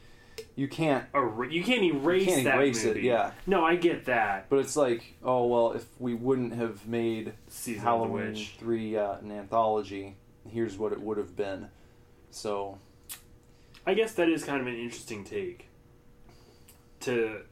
You 0.57 0.69
can't. 0.69 1.05
Er- 1.15 1.45
you 1.51 1.63
can't 1.65 1.83
erase 1.83 2.27
can't 2.27 2.45
that 2.45 2.57
erase 2.57 2.85
it, 2.85 2.89
movie. 2.97 3.01
yeah. 3.03 3.33
No, 3.47 3.65
I 3.65 3.77
get 3.77 4.05
that. 4.07 4.49
But 4.49 4.59
it's 4.61 4.77
like, 4.77 5.15
oh 5.23 5.47
well, 5.47 5.73
if 5.73 5.85
we 5.99 6.15
wouldn't 6.15 6.55
have 6.55 6.87
made 6.87 7.33
Season 7.49 7.83
Halloween 7.83 8.35
three 8.59 8.97
uh, 8.97 9.15
an 9.19 9.31
anthology, 9.33 10.17
here's 10.49 10.77
what 10.79 10.93
it 10.93 11.01
would 11.01 11.19
have 11.19 11.37
been. 11.37 11.69
So 12.31 12.79
I 13.87 13.95
guess 13.95 14.13
that 14.15 14.29
is 14.29 14.45
kind 14.45 14.61
of 14.61 14.67
an 14.67 14.77
interesting 14.77 15.25
take. 15.25 15.67
To 17.01 17.43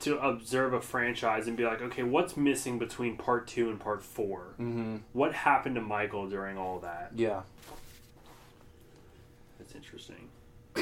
to 0.00 0.18
observe 0.18 0.72
a 0.74 0.80
franchise 0.80 1.46
and 1.46 1.56
be 1.56 1.64
like, 1.64 1.80
okay, 1.80 2.02
what's 2.02 2.36
missing 2.36 2.78
between 2.78 3.16
part 3.16 3.46
two 3.46 3.68
and 3.70 3.78
part 3.78 4.02
four? 4.02 4.54
hmm 4.56 4.96
What 5.12 5.32
happened 5.32 5.74
to 5.76 5.80
Michael 5.80 6.28
during 6.28 6.58
all 6.58 6.80
that? 6.80 7.12
yeah, 7.14 7.42
That's 9.58 9.74
interesting. 9.76 10.28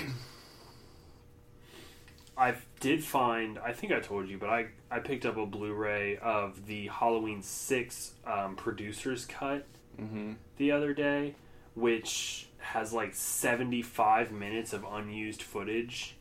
I 2.41 2.55
did 2.81 3.05
find, 3.05 3.59
I 3.59 3.73
think 3.73 3.93
I 3.93 4.01
told 4.01 4.29
you, 4.29 4.39
but 4.39 4.49
I, 4.49 4.69
I 4.91 4.99
picked 5.01 5.27
up 5.27 5.37
a 5.37 5.45
Blu 5.45 5.75
ray 5.75 6.17
of 6.17 6.67
the 6.67 6.89
Halloween 6.89 7.43
6 7.43 8.15
um, 8.27 8.57
producer's 8.57 9.27
cut 9.27 9.67
hmm 9.99 10.33
the 10.57 10.73
other 10.73 10.95
day, 10.95 11.35
which 11.75 12.49
has 12.59 12.93
like 12.93 13.15
75 13.15 14.33
minutes 14.33 14.73
of 14.73 14.85
unused 14.91 15.43
footage 15.43 16.17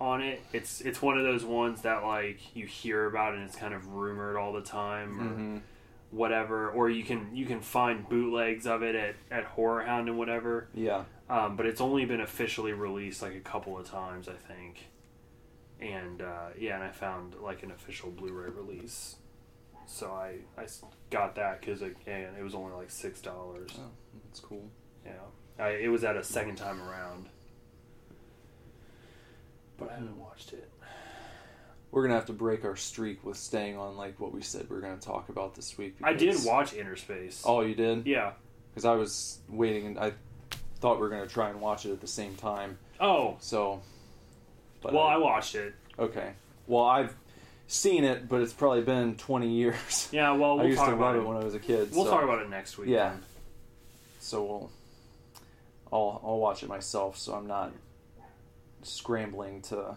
on 0.00 0.20
it. 0.22 0.42
It's 0.52 0.80
it's 0.80 1.00
one 1.02 1.18
of 1.18 1.24
those 1.24 1.44
ones 1.44 1.82
that 1.82 2.04
like 2.04 2.54
you 2.54 2.66
hear 2.66 3.06
about 3.06 3.34
and 3.34 3.42
it's 3.42 3.56
kind 3.56 3.74
of 3.74 3.88
rumored 3.94 4.36
all 4.36 4.52
the 4.52 4.60
time 4.62 5.20
or 5.20 5.24
hmm 5.24 5.58
whatever 6.12 6.70
or 6.70 6.88
you 6.88 7.02
can 7.02 7.34
you 7.34 7.44
can 7.44 7.60
find 7.60 8.08
bootlegs 8.08 8.64
of 8.66 8.82
it 8.84 8.94
at, 8.94 9.16
at 9.30 9.42
Horror 9.44 9.82
Hound 9.82 10.08
and 10.08 10.16
whatever. 10.16 10.68
yeah, 10.72 11.02
Um, 11.28 11.56
but 11.56 11.66
it's 11.66 11.80
only 11.80 12.04
been 12.04 12.20
officially 12.20 12.72
released 12.72 13.22
like 13.22 13.34
a 13.34 13.40
couple 13.40 13.76
of 13.76 13.90
times, 13.90 14.28
I 14.28 14.34
think. 14.34 14.86
And 15.80 16.22
uh, 16.22 16.48
yeah, 16.58 16.74
and 16.76 16.84
I 16.84 16.90
found 16.90 17.34
like 17.42 17.62
an 17.62 17.70
official 17.70 18.10
Blu-ray 18.10 18.48
release, 18.50 19.16
so 19.86 20.10
I 20.12 20.36
I 20.60 20.66
got 21.10 21.34
that 21.34 21.60
because 21.60 21.82
again 21.82 22.34
it 22.38 22.42
was 22.42 22.54
only 22.54 22.72
like 22.74 22.90
six 22.90 23.20
dollars. 23.20 23.70
oh, 23.78 23.90
that's 24.24 24.40
cool. 24.40 24.64
Yeah, 25.04 25.12
I, 25.58 25.68
it 25.70 25.88
was 25.88 26.02
at 26.04 26.16
a 26.16 26.24
second 26.24 26.56
time 26.56 26.80
around, 26.80 27.28
but 29.78 29.90
I 29.90 29.94
haven't 29.94 30.18
watched 30.18 30.52
it. 30.52 30.70
We're 31.90 32.02
gonna 32.02 32.14
have 32.14 32.26
to 32.26 32.32
break 32.32 32.64
our 32.64 32.76
streak 32.76 33.24
with 33.24 33.36
staying 33.36 33.76
on 33.76 33.96
like 33.96 34.18
what 34.20 34.32
we 34.32 34.42
said 34.42 34.68
we 34.68 34.76
are 34.76 34.80
gonna 34.80 34.96
talk 34.96 35.28
about 35.28 35.54
this 35.54 35.76
week. 35.78 35.96
I 36.02 36.12
did 36.14 36.36
watch 36.44 36.72
Innerspace. 36.72 37.42
Oh, 37.44 37.60
you 37.60 37.74
did? 37.74 38.06
yeah. 38.06 38.32
Because 38.70 38.84
I 38.84 38.94
was 38.94 39.38
waiting, 39.48 39.86
and 39.86 39.98
I 39.98 40.12
thought 40.80 40.96
we 40.96 41.02
were 41.02 41.08
gonna 41.08 41.26
try 41.26 41.48
and 41.50 41.60
watch 41.60 41.86
it 41.86 41.92
at 41.92 42.00
the 42.00 42.06
same 42.06 42.34
time. 42.34 42.78
Oh, 43.00 43.36
So, 43.40 43.80
but 44.82 44.92
well, 44.92 45.04
I 45.04 45.16
watched 45.16 45.54
it. 45.54 45.74
okay. 45.98 46.32
Well, 46.66 46.84
I've 46.84 47.14
seen 47.68 48.04
it, 48.04 48.28
but 48.28 48.40
it's 48.40 48.52
probably 48.52 48.82
been 48.82 49.16
twenty 49.16 49.50
years. 49.50 50.08
Yeah. 50.12 50.32
Well, 50.32 50.52
I 50.60 50.62
we'll 50.62 50.66
used 50.66 50.78
talk 50.78 50.88
to 50.88 50.94
about 50.94 51.14
love 51.14 51.16
it. 51.16 51.18
it 51.20 51.28
when 51.28 51.36
I 51.38 51.44
was 51.44 51.54
a 51.54 51.58
kid. 51.60 51.90
we'll 51.94 52.04
so- 52.04 52.10
talk 52.10 52.22
about 52.24 52.40
it 52.42 52.50
next 52.50 52.78
week. 52.78 52.88
Yeah. 52.88 53.14
So 54.20 54.42
we'll, 54.44 54.70
I'll 55.92 56.20
I'll 56.24 56.38
watch 56.38 56.62
it 56.62 56.68
myself, 56.68 57.16
so 57.18 57.34
I'm 57.34 57.46
not 57.46 57.72
scrambling 58.82 59.62
to 59.62 59.96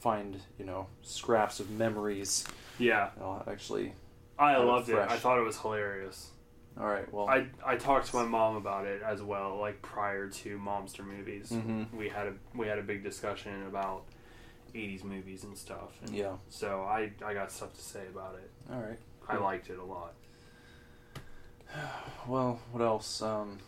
find 0.00 0.40
you 0.58 0.64
know 0.64 0.86
scraps 1.02 1.60
of 1.60 1.70
memories. 1.70 2.44
Yeah. 2.78 3.10
I'll 3.20 3.44
actually. 3.48 3.92
I 4.38 4.56
loved 4.56 4.88
it. 4.88 4.96
I 4.96 5.16
thought 5.18 5.38
it 5.38 5.42
was 5.44 5.58
hilarious. 5.58 6.30
All 6.80 6.86
right. 6.86 7.12
Well. 7.12 7.28
I 7.28 7.46
I 7.64 7.76
talked 7.76 8.06
to 8.08 8.16
my 8.16 8.24
mom 8.24 8.56
about 8.56 8.86
it 8.86 9.02
as 9.02 9.20
well, 9.22 9.58
like 9.60 9.82
prior 9.82 10.28
to 10.28 10.58
Momster 10.58 11.04
movies. 11.04 11.50
Mhm. 11.50 11.92
We 11.92 12.08
had 12.08 12.28
a 12.28 12.32
we 12.54 12.66
had 12.66 12.78
a 12.78 12.82
big 12.82 13.02
discussion 13.04 13.66
about 13.66 14.04
'80s 14.74 15.04
movies 15.04 15.44
and 15.44 15.56
stuff. 15.56 15.98
And 16.02 16.14
Yeah. 16.14 16.36
So 16.48 16.82
I 16.82 17.12
I 17.24 17.34
got 17.34 17.50
stuff 17.52 17.74
to 17.74 17.80
say 17.80 18.06
about 18.08 18.36
it. 18.36 18.50
All 18.72 18.80
right. 18.80 18.98
I 19.28 19.36
liked 19.36 19.70
it 19.70 19.78
a 19.78 19.84
lot. 19.84 20.14
Well, 22.26 22.60
what 22.72 22.82
else? 22.84 23.22
Um, 23.22 23.58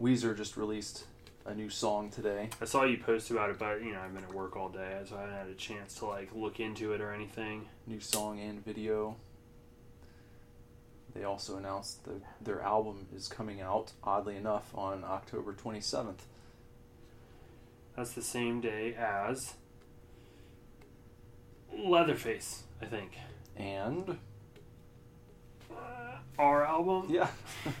Weezer 0.00 0.36
just 0.36 0.56
released 0.56 1.04
a 1.46 1.54
new 1.54 1.70
song 1.70 2.10
today. 2.10 2.50
I 2.60 2.64
saw 2.66 2.84
you 2.84 2.98
post 2.98 3.30
about 3.30 3.50
it, 3.50 3.58
but 3.58 3.82
you 3.82 3.92
know 3.92 4.00
I've 4.00 4.12
been 4.12 4.24
at 4.24 4.34
work 4.34 4.56
all 4.56 4.68
day, 4.68 5.00
so 5.08 5.16
I 5.16 5.20
haven't 5.22 5.36
had 5.36 5.46
a 5.48 5.54
chance 5.54 5.94
to 5.96 6.06
like 6.06 6.30
look 6.34 6.60
into 6.60 6.92
it 6.92 7.00
or 7.00 7.12
anything. 7.12 7.68
New 7.86 8.00
song 8.00 8.40
and 8.40 8.64
video. 8.64 9.16
They 11.14 11.24
also 11.24 11.56
announced 11.56 12.04
that 12.04 12.20
their 12.42 12.60
album 12.60 13.06
is 13.14 13.26
coming 13.26 13.62
out, 13.62 13.92
oddly 14.04 14.36
enough, 14.36 14.70
on 14.74 15.02
October 15.02 15.54
27th. 15.54 16.20
That's 17.96 18.12
the 18.12 18.22
same 18.22 18.60
day 18.60 18.94
as 18.94 19.54
Leatherface, 21.76 22.64
I 22.82 22.86
think. 22.86 23.12
And 23.56 24.18
Uh, 25.70 26.18
our 26.38 26.64
album. 26.64 27.06
yeah, 27.08 27.28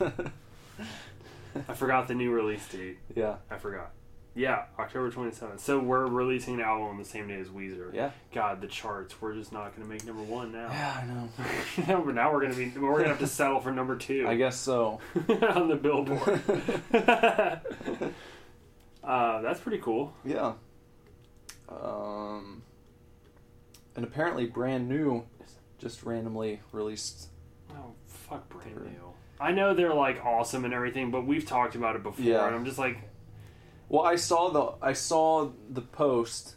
I 1.68 1.74
forgot 1.74 2.08
the 2.08 2.14
new 2.14 2.30
release 2.30 2.66
date. 2.68 2.98
yeah, 3.14 3.36
I 3.50 3.56
forgot. 3.58 3.92
Yeah, 4.34 4.64
October 4.78 5.10
27th. 5.10 5.60
So 5.60 5.78
we're 5.78 6.06
releasing 6.06 6.54
an 6.56 6.60
album 6.60 6.88
on 6.88 6.98
the 6.98 7.06
same 7.06 7.26
day 7.28 7.40
as 7.40 7.48
Weezer. 7.48 7.94
yeah, 7.94 8.10
God, 8.34 8.60
the 8.60 8.66
charts. 8.66 9.14
We're 9.22 9.32
just 9.34 9.50
not 9.50 9.74
going 9.74 9.86
to 9.88 9.92
make 9.94 10.04
number 10.04 10.22
one 10.22 10.52
now. 10.52 10.68
yeah. 10.68 11.00
I 11.02 11.06
know. 11.06 11.28
But 12.04 12.14
now 12.14 12.30
we're 12.32 12.40
going 12.40 12.52
to 12.52 12.58
be. 12.58 12.78
We're 12.78 12.92
going 12.92 13.04
to 13.04 13.08
have 13.10 13.18
to 13.20 13.26
settle 13.26 13.60
for 13.60 13.70
number 13.72 13.96
two 13.96 14.26
I 14.28 14.36
guess 14.36 14.56
so. 14.60 15.00
on 15.28 15.68
the 15.68 15.76
Billboard. 15.76 16.40
Uh, 19.06 19.40
that's 19.42 19.60
pretty 19.60 19.78
cool. 19.78 20.12
Yeah. 20.24 20.54
Um, 21.68 22.62
and 23.94 24.04
apparently, 24.04 24.46
brand 24.46 24.88
new, 24.88 25.24
just 25.78 26.02
randomly 26.02 26.60
released. 26.72 27.28
Oh, 27.72 27.92
fuck 28.06 28.48
brand 28.48 28.76
They're- 28.76 28.84
new. 28.84 29.12
I 29.38 29.52
know 29.52 29.74
they're 29.74 29.92
like 29.94 30.24
awesome 30.24 30.64
and 30.64 30.72
everything, 30.72 31.10
but 31.10 31.26
we've 31.26 31.44
talked 31.44 31.74
about 31.74 31.94
it 31.94 32.02
before, 32.02 32.24
Yeah. 32.24 32.46
and 32.46 32.54
I'm 32.56 32.64
just 32.64 32.78
like, 32.78 32.98
Well, 33.88 34.02
I 34.02 34.16
saw 34.16 34.48
the 34.50 34.72
I 34.84 34.94
saw 34.94 35.50
the 35.70 35.82
post 35.82 36.56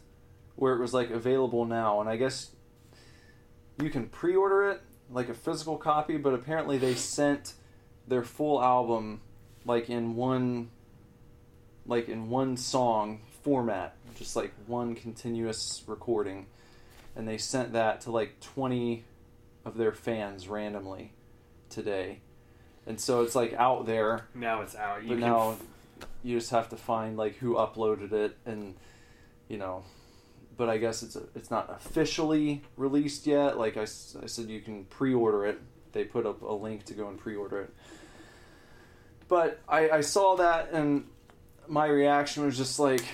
where 0.56 0.74
it 0.74 0.80
was 0.80 0.92
like 0.94 1.10
available 1.10 1.64
now, 1.66 2.00
and 2.00 2.08
I 2.08 2.16
guess 2.16 2.50
you 3.80 3.88
can 3.90 4.08
pre-order 4.08 4.68
it 4.70 4.80
like 5.10 5.28
a 5.28 5.34
physical 5.34 5.76
copy, 5.76 6.16
but 6.16 6.32
apparently 6.34 6.76
they 6.78 6.94
sent 6.94 7.54
their 8.08 8.22
full 8.24 8.60
album 8.62 9.20
like 9.64 9.88
in 9.90 10.16
one 10.16 10.70
like 11.90 12.08
in 12.08 12.30
one 12.30 12.56
song 12.56 13.20
format, 13.42 13.96
just 14.16 14.36
like 14.36 14.52
one 14.66 14.94
continuous 14.94 15.82
recording, 15.88 16.46
and 17.16 17.26
they 17.26 17.36
sent 17.36 17.72
that 17.72 18.02
to 18.02 18.12
like 18.12 18.38
20 18.40 19.04
of 19.64 19.76
their 19.76 19.92
fans 19.92 20.48
randomly 20.48 21.12
today. 21.68 22.20
And 22.86 22.98
so 22.98 23.22
it's 23.22 23.34
like 23.34 23.52
out 23.54 23.86
there. 23.86 24.28
Now 24.34 24.62
it's 24.62 24.76
out. 24.76 25.02
You 25.02 25.10
but 25.10 25.18
now 25.18 25.50
f- 25.50 26.06
you 26.22 26.38
just 26.38 26.52
have 26.52 26.68
to 26.70 26.76
find 26.76 27.16
like 27.16 27.36
who 27.36 27.54
uploaded 27.54 28.12
it 28.12 28.38
and 28.46 28.76
you 29.48 29.58
know. 29.58 29.84
But 30.56 30.68
i 30.68 30.76
guess 30.76 31.02
it's 31.02 31.16
it's 31.34 31.50
not 31.50 31.70
officially 31.74 32.62
released 32.76 33.26
yet. 33.26 33.58
Like 33.58 33.76
I, 33.76 33.82
I 33.82 34.26
said 34.26 34.48
you 34.48 34.60
can 34.60 34.84
pre-order 34.84 35.44
it. 35.46 35.60
They 35.92 36.04
put 36.04 36.24
up 36.24 36.42
a 36.42 36.52
link 36.52 36.84
to 36.84 36.94
go 36.94 37.08
and 37.08 37.18
pre-order 37.18 37.62
it. 37.62 37.74
But 39.26 39.60
I, 39.68 39.90
I 39.90 40.00
saw 40.02 40.36
that 40.36 40.70
and 40.72 41.06
my 41.70 41.86
reaction 41.86 42.44
was 42.44 42.56
just 42.56 42.78
like, 42.78 43.04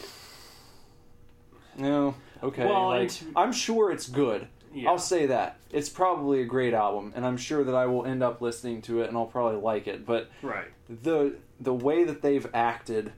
no, 1.76 2.14
okay. 2.42 2.64
Well, 2.64 2.88
like, 2.88 3.10
to- 3.10 3.26
I'm 3.36 3.52
sure 3.52 3.90
it's 3.92 4.08
good. 4.08 4.48
Yeah. 4.72 4.90
I'll 4.90 4.98
say 4.98 5.26
that. 5.26 5.58
It's 5.70 5.88
probably 5.88 6.40
a 6.42 6.44
great 6.44 6.74
album, 6.74 7.12
and 7.16 7.24
I'm 7.24 7.36
sure 7.36 7.64
that 7.64 7.74
I 7.74 7.86
will 7.86 8.04
end 8.04 8.22
up 8.22 8.40
listening 8.40 8.82
to 8.82 9.00
it 9.02 9.08
and 9.08 9.16
I'll 9.16 9.26
probably 9.26 9.60
like 9.60 9.86
it. 9.86 10.04
But 10.04 10.30
Right. 10.42 10.66
the 10.88 11.36
the 11.58 11.72
way 11.72 12.04
that 12.04 12.20
they've 12.20 12.46
acted 12.54 13.12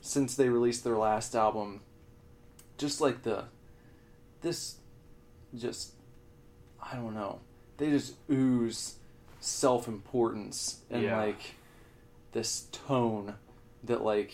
since 0.00 0.36
they 0.36 0.48
released 0.48 0.84
their 0.84 0.96
last 0.96 1.34
album, 1.34 1.80
just 2.78 3.00
like 3.00 3.22
the 3.22 3.44
this, 4.42 4.76
just 5.56 5.92
I 6.82 6.94
don't 6.94 7.14
know. 7.14 7.40
They 7.78 7.90
just 7.90 8.14
ooze 8.30 8.96
self 9.40 9.88
importance 9.88 10.80
and 10.90 11.02
Yeah. 11.02 11.16
like 11.20 11.56
this 12.32 12.68
tone 12.70 13.34
that 13.82 14.04
like 14.04 14.32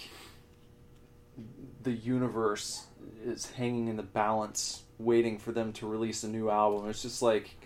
the 1.83 1.93
universe 1.93 2.87
is 3.25 3.51
hanging 3.53 3.89
in 3.89 3.97
the 3.97 4.03
balance 4.03 4.83
waiting 4.99 5.39
for 5.39 5.53
them 5.53 5.73
to 5.73 5.87
release 5.87 6.25
a 6.25 6.29
new 6.29 6.49
album 6.51 6.89
it's 6.89 7.03
just 7.03 7.21
like 7.23 7.57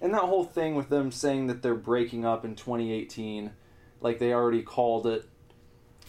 and 0.00 0.12
that 0.12 0.20
whole 0.22 0.44
thing 0.44 0.74
with 0.74 0.88
them 0.90 1.10
saying 1.10 1.46
that 1.46 1.62
they're 1.62 1.74
breaking 1.74 2.24
up 2.24 2.44
in 2.44 2.54
2018 2.54 3.50
like 4.00 4.18
they 4.18 4.32
already 4.34 4.62
called 4.62 5.06
it 5.06 5.24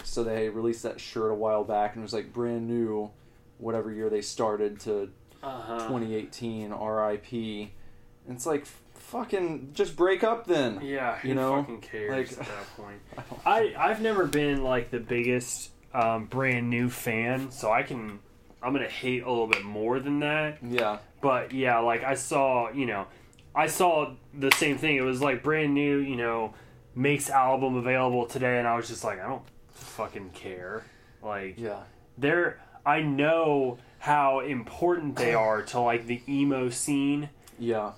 so 0.03 0.23
they 0.23 0.49
released 0.49 0.83
that 0.83 0.99
shirt 0.99 1.31
a 1.31 1.35
while 1.35 1.63
back 1.63 1.93
and 1.95 2.01
it 2.01 2.03
was 2.03 2.13
like 2.13 2.33
brand 2.33 2.67
new 2.67 3.09
whatever 3.57 3.91
year 3.91 4.09
they 4.09 4.21
started 4.21 4.79
to 4.81 5.09
Uh-huh. 5.41 5.77
2018 5.87 6.71
RIP 6.73 7.31
and 7.31 8.35
it's 8.35 8.45
like 8.45 8.65
fucking 8.95 9.69
just 9.73 9.95
break 9.95 10.23
up 10.23 10.45
then 10.47 10.81
Yeah, 10.81 11.15
who 11.19 11.29
You 11.29 11.35
know, 11.35 11.61
fucking 11.61 11.81
cares 11.81 12.31
like- 12.37 12.41
at 12.41 12.47
that 12.47 12.75
point? 12.75 12.99
I 13.45 13.73
I've 13.77 14.01
never 14.01 14.25
been 14.25 14.63
like 14.63 14.89
the 14.91 14.99
biggest 14.99 15.69
um, 15.95 16.25
brand 16.25 16.69
new 16.69 16.89
fan, 16.89 17.51
so 17.51 17.71
I 17.71 17.83
can 17.83 18.19
I'm 18.61 18.73
gonna 18.73 18.87
hate 18.89 19.23
a 19.23 19.29
little 19.29 19.47
bit 19.47 19.63
more 19.63 19.99
than 19.99 20.19
that. 20.19 20.57
yeah 20.61 20.97
But 21.21 21.53
yeah, 21.53 21.79
like 21.79 22.03
I 22.03 22.15
saw, 22.15 22.71
you 22.71 22.85
know, 22.85 23.07
I 23.55 23.67
saw 23.67 24.13
the 24.33 24.51
same 24.51 24.77
thing. 24.77 24.97
It 24.97 25.01
was 25.01 25.21
like 25.21 25.43
brand 25.43 25.73
new, 25.73 25.99
you 25.99 26.15
know, 26.15 26.53
makes 26.95 27.29
album 27.29 27.75
available 27.75 28.25
today, 28.25 28.57
and 28.59 28.67
I 28.67 28.75
was 28.75 28.87
just 28.87 29.03
like, 29.03 29.19
I 29.19 29.27
don't 29.27 29.43
fucking 29.71 30.31
care. 30.31 30.83
Like 31.21 31.55
yeah 31.57 31.79
they're 32.17 32.59
I 32.85 33.01
know 33.01 33.77
how 33.99 34.41
important 34.41 35.15
they 35.15 35.33
are 35.47 35.63
to 35.63 35.79
like 35.79 36.05
the 36.05 36.21
emo 36.27 36.69
scene 36.69 37.29
yeah 37.57 37.93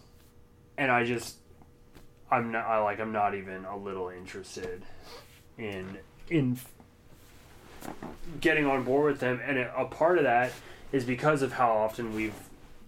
and 0.78 0.92
I 0.92 1.04
just 1.04 1.38
I'm 2.32 2.52
not 2.52 2.66
I 2.66 2.80
like 2.80 3.00
I'm 3.00 3.12
not 3.12 3.36
even 3.36 3.66
a 3.66 3.76
little 3.78 4.10
interested 4.10 4.84
in 5.58 5.98
in 6.30 6.58
getting 8.42 8.66
on 8.66 8.84
board 8.84 9.12
with 9.12 9.20
them 9.20 9.40
and 9.46 9.58
a 9.58 9.86
part 9.86 10.18
of 10.18 10.24
that 10.24 10.52
is 10.92 11.04
because 11.06 11.42
of 11.42 11.54
how 11.54 11.72
often 11.72 12.14
we've 12.16 12.36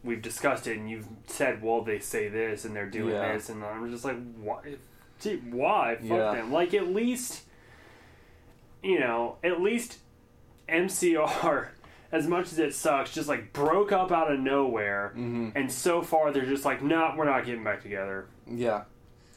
we've 0.04 0.22
discussed 0.22 0.68
it 0.68 0.78
and 0.78 0.90
you've 0.90 1.08
said 1.28 1.62
well 1.62 1.82
they 1.82 2.00
say 2.00 2.28
this 2.30 2.66
and 2.66 2.76
they're 2.76 2.90
doing 2.90 3.14
Yeah. 3.14 3.34
this 3.34 3.50
and 3.50 3.64
I'm 3.64 3.90
just 3.92 4.06
like 4.06 4.18
why 4.38 4.76
gee, 5.22 5.38
why 5.50 5.96
fuck 5.96 6.04
Yeah. 6.10 6.32
them 6.36 6.52
like 6.52 6.74
at 6.74 6.88
least 6.88 7.44
you 8.84 9.00
know 9.00 9.38
at 9.44 9.62
least 9.62 9.98
MCR 10.68 11.68
as 12.12 12.28
much 12.28 12.52
as 12.52 12.60
it 12.60 12.74
sucks 12.74 13.14
just 13.14 13.28
like 13.30 13.54
broke 13.54 13.92
up 13.92 14.12
out 14.12 14.32
of 14.32 14.40
nowhere 14.40 15.10
hmm 15.16 15.50
and 15.56 15.72
so 15.72 16.02
far, 16.02 16.32
they're 16.32 16.46
just 16.46 16.66
like, 16.66 16.82
no, 16.82 17.14
we're 17.18 17.26
not 17.26 17.46
getting 17.46 17.64
back 17.64 17.82
together. 17.82 18.26
yeah 18.48 18.84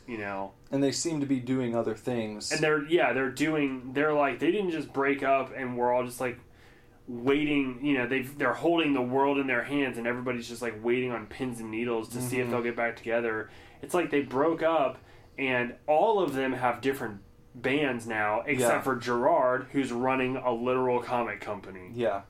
You 0.06 0.18
know, 0.18 0.52
and 0.72 0.82
they 0.82 0.90
seem 0.90 1.20
to 1.20 1.26
be 1.26 1.38
doing 1.38 1.76
other 1.76 1.94
things 1.94 2.50
and 2.50 2.60
they're 2.60 2.84
yeah, 2.86 3.12
they're 3.12 3.30
doing. 3.30 3.92
They're 3.92 4.14
like, 4.14 4.38
they 4.40 4.50
didn't 4.50 4.70
just 4.70 4.92
break 4.92 5.22
up, 5.22 5.52
and 5.54 5.76
we're 5.76 5.92
all 5.92 6.04
just 6.04 6.20
like 6.20 6.38
waiting. 7.06 7.78
You 7.84 7.98
know, 7.98 8.06
they 8.08 8.22
they're 8.22 8.54
holding 8.54 8.94
the 8.94 9.02
world 9.02 9.38
in 9.38 9.46
their 9.46 9.62
hands, 9.62 9.98
and 9.98 10.06
everybody's 10.06 10.48
just 10.48 10.62
like 10.62 10.82
waiting 10.82 11.12
on 11.12 11.26
pins 11.26 11.60
and 11.60 11.70
needles 11.70 12.08
to 12.10 12.22
see 12.22 12.40
if 12.40 12.46
Mhm. 12.46 12.50
they'll 12.50 12.62
get 12.62 12.74
back 12.76 12.96
together. 12.96 13.50
It's 13.82 13.94
like 13.94 14.10
they 14.10 14.22
broke 14.22 14.62
up, 14.62 14.98
and 15.38 15.74
all 15.86 16.20
of 16.22 16.34
them 16.34 16.52
have 16.54 16.80
different 16.80 17.20
bands 17.54 18.06
now, 18.06 18.40
except 18.46 18.72
Yeah. 18.76 18.80
for 18.80 18.96
Gerard, 18.96 19.66
who's 19.72 19.92
running 19.92 20.36
a 20.36 20.52
literal 20.52 21.02
comic 21.02 21.40
company. 21.42 21.90
Yeah. 21.92 22.22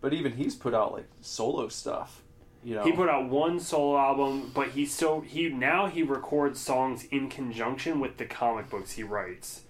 But 0.00 0.14
even 0.14 0.32
he's 0.32 0.54
put 0.56 0.72
out 0.72 0.92
like 0.94 1.08
solo 1.20 1.68
stuff. 1.68 2.22
You 2.62 2.74
know. 2.74 2.84
He 2.84 2.92
put 2.92 3.08
out 3.08 3.28
one 3.30 3.58
solo 3.58 3.96
album, 3.98 4.50
but 4.54 4.68
he 4.68 4.84
still 4.84 5.20
he 5.22 5.48
now 5.48 5.86
he 5.86 6.02
records 6.02 6.60
songs 6.60 7.04
in 7.04 7.28
conjunction 7.30 8.00
with 8.00 8.18
the 8.18 8.26
comic 8.26 8.68
books 8.68 8.92
he 8.92 9.02
writes, 9.02 9.62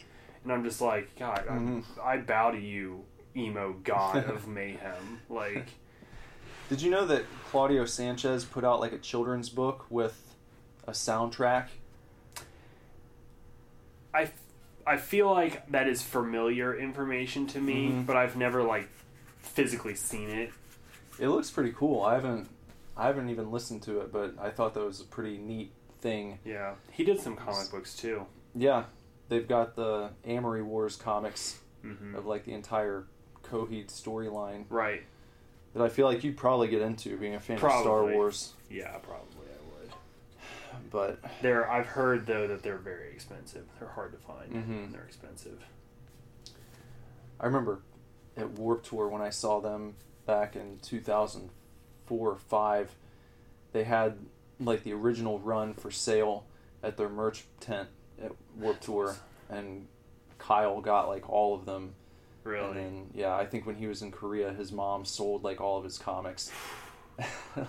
and 0.43 0.53
I'm 0.53 0.65
just 0.65 0.81
like, 0.81 1.17
God, 1.17 1.45
I- 1.49 1.53
Mhm. 1.53 1.85
I, 2.03 2.17
bow 2.17 2.51
to 2.51 2.59
you, 2.59 3.05
emo 3.37 3.75
god 3.85 4.25
of 4.29 4.49
mayhem. 4.49 5.21
Like, 5.31 5.69
Did 6.69 6.83
you 6.83 6.91
know 6.91 7.05
that 7.07 7.25
Claudio 7.51 7.85
Sanchez 7.85 8.45
put 8.45 8.65
out 8.65 8.81
like 8.81 8.93
a 8.93 8.99
children's 8.99 9.49
book 9.51 9.87
with 9.89 10.35
a 10.89 10.93
soundtrack? 10.93 11.67
I 14.13 14.31
I 14.87 14.97
feel 14.97 15.31
like 15.31 15.71
that 15.71 15.87
is 15.89 16.03
familiar 16.03 16.77
information 16.77 17.47
to 17.49 17.61
me, 17.61 17.91
Mhm. 17.91 18.07
but 18.07 18.17
I've 18.17 18.37
never 18.37 18.63
like 18.63 18.89
physically 19.41 19.95
seen 19.95 20.29
it. 20.29 20.51
It 21.19 21.29
looks 21.29 21.51
pretty 21.51 21.73
cool. 21.73 22.03
I 22.03 22.15
haven't 22.15 22.49
I 23.01 23.07
haven't 23.07 23.31
even 23.31 23.51
listened 23.51 23.83
to 23.85 24.01
it, 24.01 24.13
but 24.13 24.35
I 24.39 24.51
thought 24.51 24.75
that 24.75 24.85
was 24.85 25.01
a 25.01 25.05
pretty 25.05 25.39
neat 25.39 25.73
thing. 26.01 26.39
Yeah, 26.45 26.75
he 26.91 27.03
did 27.03 27.19
some 27.19 27.35
comic 27.35 27.71
books 27.71 27.97
too. 27.97 28.27
Yeah. 28.55 28.85
They've 29.31 29.47
got 29.47 29.77
the 29.77 30.11
Amory 30.27 30.63
Wars 30.63 30.97
comics 30.97 31.61
hmm 31.83 32.15
of 32.15 32.27
like 32.27 32.45
the 32.45 32.53
entire 32.53 33.05
Coheed 33.43 33.87
storyline 33.89 34.65
Right? 34.69 35.03
that 35.73 35.83
I 35.83 35.89
feel 35.89 36.07
like 36.07 36.23
you'd 36.25 36.37
probably 36.37 36.69
get 36.69 36.83
into 36.83 37.17
being 37.17 37.35
a 37.37 37.41
fan 37.41 37.55
of 37.57 37.61
Star 37.61 38.05
Wars. 38.05 38.53
Yeah, 38.69 38.91
probably 38.99 39.47
I 39.49 39.81
would. 39.81 40.91
But 40.91 41.21
They're 41.41 41.71
I've 41.71 41.87
heard 41.87 42.27
though 42.27 42.47
that 42.49 42.63
they're 42.63 42.77
very 42.77 43.13
expensive. 43.13 43.65
They're 43.79 43.89
hard 43.89 44.13
to 44.13 44.19
find. 44.19 44.53
Mhm. 44.53 44.85
And 44.87 44.93
they're 44.95 45.05
expensive. 45.05 45.65
I 47.39 47.47
remember 47.47 47.81
at 48.37 48.51
Warped 48.51 48.87
Tour 48.87 49.09
when 49.09 49.23
I 49.23 49.31
saw 49.31 49.61
them 49.61 49.95
back 50.27 50.55
in 50.57 50.79
2004 52.11 52.31
or 52.33 52.37
5, 52.37 52.95
they 53.73 53.85
had 53.85 54.17
like 54.59 54.83
the 54.85 54.93
original 54.93 55.39
run 55.39 55.75
for 55.75 55.91
sale 55.91 56.45
at 56.83 56.97
their 56.97 57.09
merch 57.09 57.45
tent 57.61 57.89
at 58.23 58.33
Warped 58.59 58.83
Tour, 58.83 59.17
and 59.49 59.87
Kyle 60.39 60.81
got 60.81 61.09
like 61.09 61.29
all 61.31 61.55
of 61.55 61.65
them. 61.67 61.95
And 62.45 62.53
Really? 62.53 62.75
then, 62.75 63.11
yeah, 63.15 63.35
I 63.37 63.45
think 63.47 63.67
when 63.67 63.77
he 63.77 63.87
was 63.87 64.03
in 64.03 64.11
Korea, 64.11 64.53
his 64.53 64.73
mom 64.73 65.05
sold 65.05 65.45
like 65.45 65.61
all 65.61 65.77
of 65.79 65.85
his 65.85 65.99
comics. 65.99 66.51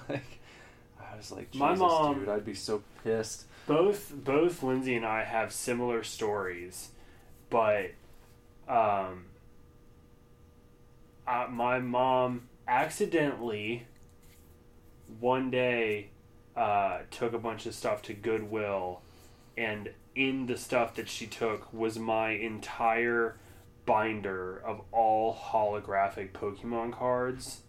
like, 0.09 0.39
I 0.99 1.15
was 1.17 1.31
like, 1.31 1.51
Jesus, 1.51 1.59
My 1.59 1.75
mom- 1.75 2.19
dude, 2.19 2.29
I'd 2.29 2.45
be 2.45 2.53
so 2.53 2.81
pissed. 3.03 3.45
both 3.67 4.11
both 4.15 4.63
Lindsay 4.63 4.95
and 4.95 5.05
I 5.05 5.23
have 5.25 5.51
similar 5.51 6.03
stories, 6.03 6.89
but 7.49 7.91
um, 8.67 9.25
uh, 11.27 11.47
my 11.49 11.79
mom 11.79 12.47
accidentally 12.67 13.85
one 15.19 15.51
day 15.51 16.09
uh, 16.55 16.99
took 17.11 17.33
a 17.33 17.39
bunch 17.39 17.65
of 17.65 17.73
stuff 17.73 18.01
to 18.03 18.13
Goodwill, 18.13 19.01
and 19.57 19.89
in 20.15 20.45
the 20.47 20.57
stuff 20.57 20.95
that 20.95 21.07
she 21.07 21.25
took 21.27 21.71
was 21.73 21.97
my 21.97 22.31
entire 22.31 23.37
binder 23.85 24.61
of 24.65 24.81
all 24.91 25.33
holographic 25.35 26.31
Pokemon 26.31 26.93
cards. 26.93 27.61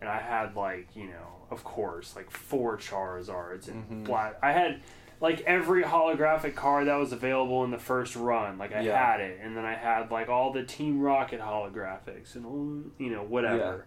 And 0.00 0.08
I 0.08 0.18
had 0.18 0.56
like, 0.56 0.88
you 0.94 1.06
know, 1.06 1.46
of 1.50 1.62
course, 1.64 2.16
like 2.16 2.30
four 2.30 2.76
Charizards 2.76 3.68
and 3.68 3.88
Mhm. 3.88 4.04
black. 4.04 4.36
I 4.42 4.52
had 4.52 4.80
like 5.20 5.42
every 5.42 5.84
holographic 5.84 6.56
card 6.56 6.88
that 6.88 6.96
was 6.96 7.12
available 7.12 7.62
in 7.62 7.70
the 7.70 7.78
first 7.78 8.16
run. 8.16 8.58
Like 8.58 8.72
I 8.74 8.80
Yeah. 8.80 9.10
had 9.12 9.20
it, 9.20 9.38
and 9.40 9.56
then 9.56 9.64
I 9.64 9.74
had 9.74 10.10
like 10.10 10.28
all 10.28 10.52
the 10.52 10.64
Team 10.64 11.00
Rocket 11.00 11.40
holographics 11.40 12.34
and 12.34 12.44
all, 12.46 12.82
you 12.98 13.10
know 13.12 13.22
whatever. 13.22 13.86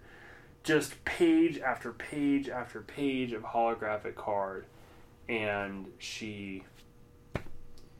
Just 0.66 1.05
page 1.05 1.59
after 1.59 1.91
page 1.91 2.49
after 2.49 2.82
page 2.82 3.34
of 3.34 3.43
holographic 3.43 4.16
card, 4.16 4.66
and 5.30 5.86
she, 5.99 6.63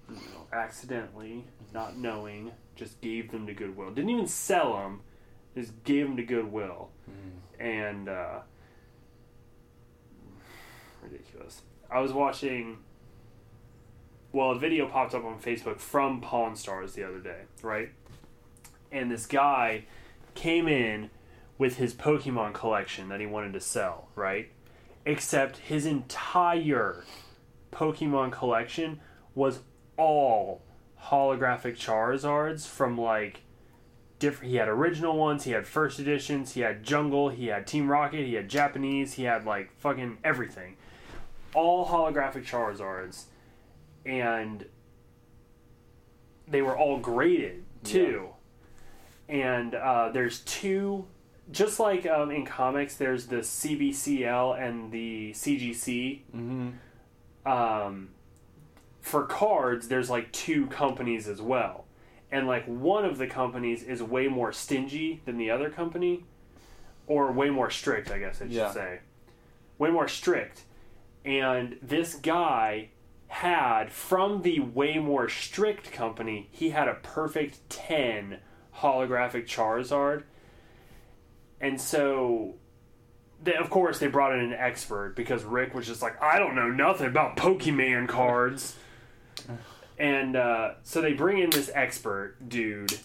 you 0.10 0.16
know, 0.16 0.48
accidentally, 0.52 1.46
not 1.76 1.96
knowing, 1.96 2.52
just 2.76 3.00
gave 3.02 3.32
them 3.32 3.46
to 3.46 3.54
Goodwill. 3.54 3.92
Didn't 3.92 4.10
even 4.10 4.26
sell 4.26 4.74
them, 4.74 5.02
just 5.56 5.84
gave 5.84 6.08
them 6.08 6.18
to 6.18 6.24
Goodwill, 6.24 6.90
and 7.60 8.10
uh, 8.10 8.40
ridiculous. 11.04 11.62
I 11.92 12.00
was 12.00 12.14
watching. 12.14 12.80
Well, 14.32 14.52
a 14.52 14.60
video 14.60 14.88
popped 14.88 15.14
up 15.14 15.24
on 15.24 15.40
Facebook 15.40 15.80
from 15.80 16.20
Pawn 16.20 16.56
Stars 16.56 16.94
the 16.94 17.04
other 17.04 17.20
day, 17.20 17.42
right? 17.62 17.92
And 18.92 19.12
this 19.12 19.28
guy 19.28 19.86
came 20.34 20.68
in 20.68 21.12
with 21.58 21.78
his 21.78 21.94
Pokemon 21.94 22.54
collection 22.54 23.10
that 23.10 23.20
he 23.20 23.26
wanted 23.26 23.54
to 23.54 23.62
sell, 23.62 24.10
right? 24.16 24.52
Except 25.06 25.58
his 25.58 25.86
entire 25.86 27.04
Pokemon 27.72 28.32
collection 28.32 29.00
was 29.34 29.60
all 29.98 30.62
holographic 31.06 31.78
Charizards 31.78 32.68
from 32.68 32.98
like 32.98 33.42
different. 34.20 34.52
He 34.52 34.58
had 34.58 34.68
original 34.68 35.18
ones. 35.18 35.44
He 35.44 35.52
had 35.52 35.68
first 35.68 36.00
editions. 36.00 36.54
He 36.54 36.62
had 36.62 36.84
Jungle. 36.84 37.30
He 37.30 37.48
had 37.48 37.68
Team 37.68 37.90
Rocket. 37.90 38.26
He 38.26 38.34
had 38.34 38.50
Japanese. 38.50 39.14
He 39.14 39.24
had 39.24 39.46
like 39.46 39.72
fucking 39.78 40.18
everything. 40.24 40.78
All 41.54 41.86
holographic 41.86 42.46
Charizards, 42.46 43.26
and 44.06 44.66
they 46.48 46.62
were 46.62 46.78
all 46.78 47.00
graded 47.00 47.64
too. 47.84 48.30
And 49.30 49.74
uh, 49.74 50.10
there's 50.10 50.42
two, 50.42 51.08
just 51.52 51.80
like 51.80 52.06
um, 52.06 52.32
in 52.32 52.46
comics, 52.46 52.96
there's 52.96 53.28
the 53.28 53.38
CBCS 53.38 54.60
and 54.62 54.92
the 54.92 55.32
CGC. 55.34 56.22
Mm-hmm. 56.36 57.48
Um, 57.48 58.10
for 59.02 59.26
cards, 59.26 59.88
there's 59.88 60.10
like 60.10 60.32
two 60.32 60.66
companies 60.68 61.28
as 61.28 61.42
well. 61.42 61.86
And 62.32 62.48
like 62.48 62.66
one 62.66 63.06
of 63.06 63.18
the 63.18 63.28
companies 63.28 63.84
is 63.84 64.02
way 64.02 64.28
more 64.28 64.52
stingy 64.52 65.22
than 65.26 65.38
the 65.38 65.52
other 65.52 65.70
company, 65.70 66.26
or 67.08 67.32
way 67.32 67.50
more 67.52 67.70
strict, 67.70 68.10
I 68.10 68.18
guess 68.20 68.42
I 68.42 68.46
should 68.46 68.52
Yeah. 68.54 68.72
say. 68.72 69.00
Way 69.78 69.92
more 69.92 70.08
strict. 70.08 70.64
And 71.24 71.78
this 71.82 72.16
guy 72.16 72.90
had, 73.28 73.92
from 73.92 74.42
the 74.42 74.60
way 74.60 74.98
more 74.98 75.30
strict 75.30 75.92
company, 75.92 76.50
he 76.52 76.72
had 76.72 76.88
a 76.88 76.96
perfect 76.96 77.68
10 77.70 78.40
holographic 78.80 79.46
Charizard. 79.46 80.24
And 81.62 81.80
so, 81.80 82.56
they, 83.44 83.56
of 83.56 83.70
course, 83.70 84.00
they 84.00 84.08
brought 84.08 84.34
in 84.34 84.40
an 84.40 84.54
expert 84.54 85.16
because 85.16 85.44
Rick 85.44 85.74
was 85.74 85.88
just 85.88 86.02
like, 86.02 86.22
I 86.22 86.40
don't 86.40 86.56
know 86.56 86.70
nothing 86.70 87.08
about 87.08 87.38
Pokemon 87.38 88.08
cards. 88.08 88.76
and 89.98 90.36
uh, 90.36 90.74
so 90.84 91.02
they 91.02 91.14
bring 91.14 91.40
in 91.40 91.50
this 91.50 91.70
expert 91.74 92.36
dude, 92.48 92.98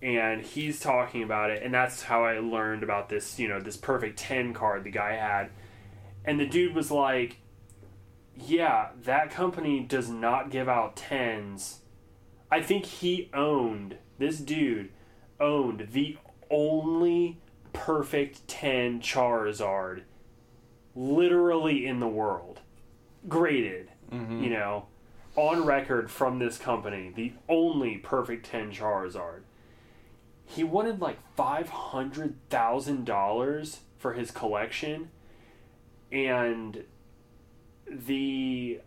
and 0.00 0.42
he's 0.42 0.80
talking 0.80 1.22
about 1.22 1.50
it, 1.50 1.62
and 1.62 1.74
that's 1.74 2.02
how 2.02 2.24
I 2.24 2.38
learned 2.38 2.82
about 2.82 3.08
this, 3.08 3.38
you 3.38 3.48
know, 3.48 3.60
this 3.60 3.76
perfect 3.76 4.18
10 4.18 4.54
card 4.54 4.84
the 4.84 4.90
guy 4.90 5.14
had. 5.14 5.50
And 6.24 6.38
the 6.38 6.46
dude 6.46 6.74
was 6.74 6.90
like, 6.90 7.38
Yeah, 8.36 8.90
that 9.04 9.30
company 9.30 9.80
does 9.80 10.08
not 10.08 10.50
give 10.50 10.68
out 10.68 10.96
10s. 10.96 11.78
I 12.50 12.62
think 12.62 12.86
he 12.86 13.30
owned, 13.34 13.96
this 14.18 14.38
dude 14.38 14.90
owned 15.40 15.88
the 15.92 16.16
only 16.50 17.38
perfect 17.78 18.46
10 18.48 19.00
Charizard 19.00 20.02
literally 20.96 21.86
in 21.86 22.00
the 22.00 22.08
world. 22.08 22.58
Graded, 23.28 23.90
mm-hmm. 24.12 24.42
you 24.42 24.50
know, 24.50 24.86
on 25.36 25.64
record 25.64 26.10
from 26.10 26.40
this 26.40 26.58
company, 26.58 27.12
the 27.14 27.34
only 27.48 27.98
perfect 27.98 28.46
10 28.46 28.72
Charizard. 28.72 29.42
He 30.44 30.64
wanted 30.64 31.00
like 31.00 31.18
$500,000 31.36 33.78
for 33.96 34.14
his 34.14 34.32
collection, 34.32 35.10
and 36.10 36.82
the 37.88 38.80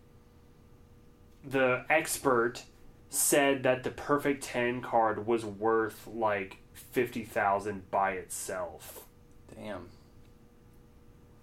the 1.44 1.84
expert 1.88 2.64
said 3.08 3.62
that 3.62 3.82
the 3.82 3.90
perfect 3.90 4.44
10 4.44 4.80
card 4.80 5.26
was 5.26 5.44
worth 5.44 6.06
like 6.06 6.58
50,000 6.92 7.90
by 7.90 8.12
itself. 8.12 9.06
Damn. 9.54 9.88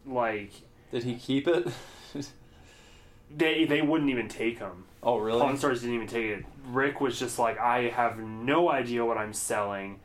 Like 0.05 0.51
Did 0.91 1.03
he 1.03 1.15
keep 1.15 1.47
it? 1.47 1.67
they 3.35 3.65
they 3.65 3.81
wouldn't 3.81 4.09
even 4.09 4.27
take 4.27 4.59
them. 4.59 4.85
oh, 5.03 5.17
really? 5.17 5.39
Pawn 5.39 5.57
Stars 5.57 5.81
didn't 5.81 5.95
even 5.95 6.07
take 6.07 6.25
it. 6.25 6.45
Rick 6.67 6.99
was 7.01 7.19
just 7.19 7.37
like, 7.39 7.59
I 7.59 7.89
have 7.89 8.17
no 8.19 8.69
idea 8.69 9.05
what 9.05 9.17
I'm 9.17 9.33
selling. 9.33 9.99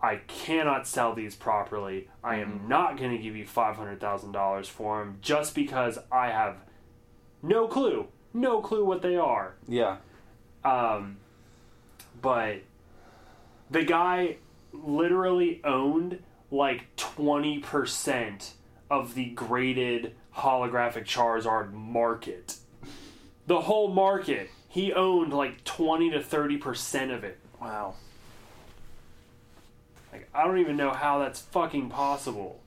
I 0.00 0.16
cannot 0.28 0.86
sell 0.86 1.12
these 1.14 1.34
properly. 1.34 2.08
I 2.22 2.36
am 2.36 2.68
not 2.68 2.96
going 2.98 3.10
to 3.10 3.18
give 3.18 3.36
you 3.36 3.46
five 3.46 3.76
hundred 3.76 4.00
thousand 4.00 4.32
dollars 4.32 4.68
for 4.68 5.00
them 5.00 5.18
just 5.20 5.54
because 5.54 5.98
I 6.10 6.28
have 6.28 6.56
no 7.42 7.66
clue, 7.66 8.06
no 8.32 8.60
clue 8.60 8.84
what 8.84 9.02
they 9.02 9.16
are. 9.16 9.54
Yeah. 9.66 9.96
Um, 10.64 11.18
but 12.20 12.58
the 13.70 13.82
guy 13.84 14.36
literally 14.72 15.60
owned 15.64 16.22
like 16.50 16.96
20% 16.96 18.50
of 18.90 19.14
the 19.14 19.26
graded 19.26 20.14
holographic 20.36 21.04
Charizard 21.04 21.72
market. 21.72 22.56
The 23.46 23.62
whole 23.62 23.88
market. 23.88 24.50
He 24.68 24.92
owned 24.92 25.32
like 25.32 25.64
20 25.64 26.10
to 26.10 26.20
30% 26.20 27.14
of 27.14 27.24
it. 27.24 27.38
Wow. 27.60 27.94
Like, 30.12 30.28
I 30.34 30.44
don't 30.44 30.58
even 30.58 30.76
know 30.76 30.90
how 30.90 31.18
that's 31.18 31.40
fucking 31.40 31.90
possible. 31.90 32.60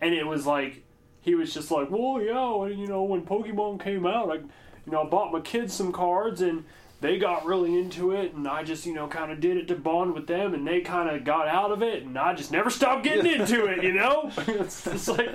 And 0.00 0.14
it 0.14 0.26
was 0.26 0.46
like, 0.46 0.82
he 1.20 1.34
was 1.34 1.54
just 1.54 1.70
like, 1.70 1.90
well, 1.90 2.20
yeah, 2.20 2.66
you 2.66 2.86
know, 2.86 3.02
when 3.04 3.22
Pokemon 3.22 3.82
came 3.82 4.06
out, 4.06 4.30
I, 4.30 4.34
you 4.34 4.92
know, 4.92 5.02
I 5.02 5.06
bought 5.06 5.32
my 5.32 5.40
kids 5.40 5.72
some 5.72 5.92
cards 5.92 6.40
and 6.42 6.64
they 7.04 7.18
got 7.18 7.44
really 7.44 7.78
into 7.78 8.12
it, 8.12 8.34
and 8.34 8.48
I 8.48 8.62
just, 8.62 8.86
you 8.86 8.94
know, 8.94 9.06
kind 9.06 9.30
of 9.30 9.40
did 9.40 9.56
it 9.56 9.68
to 9.68 9.74
bond 9.74 10.14
with 10.14 10.26
them, 10.26 10.54
and 10.54 10.66
they 10.66 10.80
kind 10.80 11.08
of 11.08 11.24
got 11.24 11.46
out 11.48 11.70
of 11.70 11.82
it, 11.82 12.02
and 12.02 12.18
I 12.18 12.34
just 12.34 12.50
never 12.50 12.70
stopped 12.70 13.04
getting 13.04 13.26
into 13.26 13.66
it, 13.66 13.82
you 13.84 13.92
know? 13.92 14.30
it's 14.38 14.84
just 14.84 15.08
like. 15.08 15.30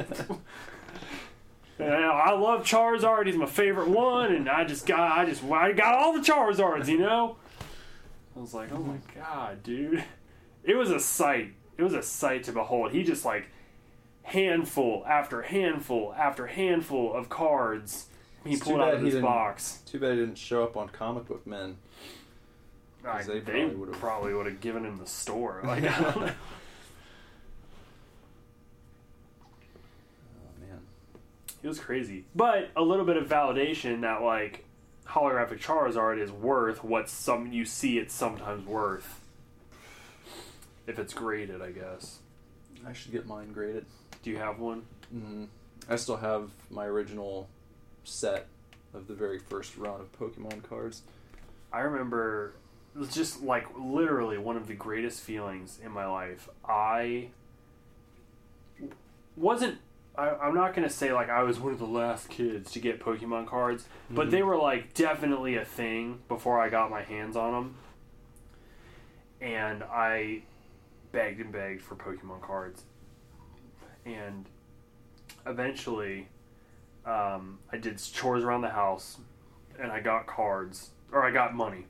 You 1.77 1.85
know, 1.85 2.11
I 2.11 2.31
love 2.31 2.65
Charizard. 2.65 3.25
He's 3.25 3.37
my 3.37 3.45
favorite 3.45 3.87
one, 3.87 4.33
and 4.33 4.49
I 4.49 4.65
just 4.65 4.85
got, 4.85 5.17
I 5.17 5.25
just, 5.25 5.45
I 5.45 5.71
got 5.71 5.95
all 5.95 6.11
the 6.11 6.19
Charizards, 6.19 6.89
you 6.89 6.97
know. 6.97 7.37
I 8.35 8.39
was 8.41 8.53
like, 8.53 8.69
oh 8.73 8.79
my 8.79 8.97
god, 9.15 9.63
dude 9.63 10.03
it 10.63 10.75
was 10.75 10.91
a 10.91 10.99
sight. 10.99 11.53
It 11.77 11.83
was 11.83 11.93
a 11.93 12.03
sight 12.03 12.43
to 12.43 12.51
behold. 12.51 12.91
He 12.91 13.03
just 13.03 13.25
like 13.25 13.47
handful 14.23 15.03
after 15.07 15.41
handful 15.41 16.13
after 16.15 16.47
handful 16.47 17.13
of 17.13 17.29
cards 17.29 18.07
he 18.45 18.53
It's 18.53 18.59
too 18.61 18.69
pulled 18.71 18.81
out 18.81 18.87
bad 18.91 18.93
of 18.95 19.01
he 19.03 19.11
his 19.11 19.21
box. 19.21 19.79
Too 19.85 19.99
bad 19.99 20.11
he 20.13 20.17
didn't 20.17 20.37
show 20.37 20.63
up 20.63 20.77
on 20.77 20.89
Comic 20.89 21.27
Book 21.27 21.45
Men. 21.47 21.77
I, 23.05 23.23
they 23.23 23.39
they 23.39 23.51
probably 23.61 23.75
would've- 23.75 23.99
probably 23.99 24.33
would 24.33 24.45
have 24.45 24.59
given 24.61 24.85
him 24.85 24.97
the 24.97 25.05
store. 25.05 25.61
Like, 25.65 25.83
I 25.83 25.99
don't 26.01 26.15
know. 26.25 26.31
Oh 30.35 30.61
man. 30.61 30.79
It 31.63 31.67
was 31.67 31.79
crazy. 31.79 32.25
But 32.35 32.69
a 32.75 32.81
little 32.81 33.05
bit 33.05 33.17
of 33.17 33.27
validation 33.27 34.01
that 34.01 34.21
like 34.21 34.65
holographic 35.07 35.59
Charizard 35.59 36.19
is 36.19 36.31
worth 36.31 36.83
what 36.83 37.09
some 37.09 37.51
you 37.51 37.65
see 37.65 37.97
it's 37.97 38.13
sometimes 38.13 38.65
worth. 38.65 39.21
If 40.87 40.97
it's 40.99 41.13
graded, 41.13 41.61
I 41.61 41.71
guess. 41.71 42.19
I 42.87 42.93
should 42.93 43.11
get 43.11 43.27
mine 43.27 43.51
graded. 43.51 43.85
Do 44.23 44.29
you 44.31 44.37
have 44.37 44.59
one? 44.59 44.83
hmm 45.11 45.45
I 45.89 45.95
still 45.95 46.17
have 46.17 46.49
my 46.69 46.85
original 46.85 47.49
set 48.09 48.47
of 48.93 49.07
the 49.07 49.13
very 49.13 49.39
first 49.39 49.77
run 49.77 50.01
of 50.01 50.11
Pokemon 50.19 50.63
cards. 50.63 51.03
I 51.71 51.81
remember 51.81 52.53
it 52.95 52.99
was 52.99 53.13
just 53.13 53.43
like 53.43 53.67
literally 53.77 54.37
one 54.37 54.57
of 54.57 54.67
the 54.67 54.73
greatest 54.73 55.21
feelings 55.21 55.79
in 55.83 55.91
my 55.91 56.05
life. 56.05 56.49
I 56.67 57.29
wasn't. 59.35 59.79
I, 60.17 60.29
I'm 60.29 60.55
not 60.55 60.73
gonna 60.73 60.89
say 60.89 61.13
like 61.13 61.29
I 61.29 61.43
was 61.43 61.59
one 61.59 61.71
of 61.71 61.79
the 61.79 61.85
last 61.85 62.29
kids 62.29 62.71
to 62.71 62.79
get 62.79 62.99
Pokemon 62.99 63.47
cards, 63.47 63.85
but 64.09 64.23
mm-hmm. 64.23 64.31
they 64.31 64.43
were 64.43 64.57
like 64.57 64.93
definitely 64.93 65.55
a 65.55 65.65
thing 65.65 66.19
before 66.27 66.59
I 66.59 66.69
got 66.69 66.89
my 66.89 67.03
hands 67.03 67.35
on 67.35 67.53
them. 67.53 67.75
And 69.41 69.83
I 69.83 70.41
begged 71.11 71.39
and 71.39 71.51
begged 71.51 71.81
for 71.81 71.95
Pokemon 71.95 72.41
cards, 72.41 72.83
and 74.05 74.45
eventually, 75.45 76.27
um, 77.09 77.59
I 77.71 77.77
did 77.77 77.97
chores 77.97 78.43
around 78.43 78.61
the 78.61 78.69
house, 78.69 79.17
and 79.79 79.91
I 79.91 79.99
got 79.99 80.27
cards 80.27 80.91
or 81.11 81.23
I 81.23 81.31
got 81.31 81.55
money. 81.55 81.85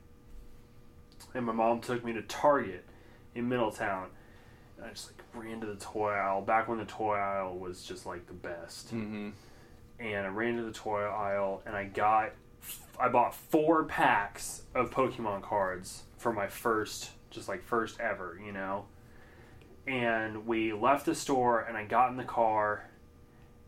And 1.34 1.46
my 1.46 1.52
mom 1.52 1.80
took 1.80 2.04
me 2.04 2.12
to 2.14 2.22
Target 2.22 2.84
in 3.34 3.48
Middletown. 3.48 4.08
And 4.76 4.86
I 4.86 4.90
just 4.90 5.10
like 5.12 5.22
ran 5.34 5.60
to 5.60 5.66
the 5.66 5.76
toy 5.76 6.10
aisle 6.10 6.40
back 6.40 6.68
when 6.68 6.78
the 6.78 6.84
toy 6.84 7.16
aisle 7.16 7.56
was 7.56 7.82
just 7.82 8.06
like 8.06 8.26
the 8.26 8.32
best. 8.32 8.94
Mm-hmm. 8.94 9.30
And 9.98 10.26
I 10.26 10.28
ran 10.30 10.56
to 10.56 10.62
the 10.62 10.72
toy 10.72 11.02
aisle 11.02 11.62
and 11.66 11.76
I 11.76 11.84
got 11.84 12.32
I 12.98 13.08
bought 13.08 13.34
four 13.34 13.84
packs 13.84 14.62
of 14.74 14.90
Pokemon 14.90 15.42
cards 15.42 16.04
for 16.18 16.32
my 16.32 16.46
first 16.46 17.10
just 17.30 17.48
like 17.48 17.62
first 17.62 18.00
ever, 18.00 18.40
you 18.44 18.52
know. 18.52 18.86
And 19.86 20.46
we 20.46 20.72
left 20.72 21.06
the 21.06 21.14
store 21.14 21.60
and 21.60 21.76
I 21.76 21.84
got 21.84 22.10
in 22.10 22.16
the 22.16 22.24
car 22.24 22.88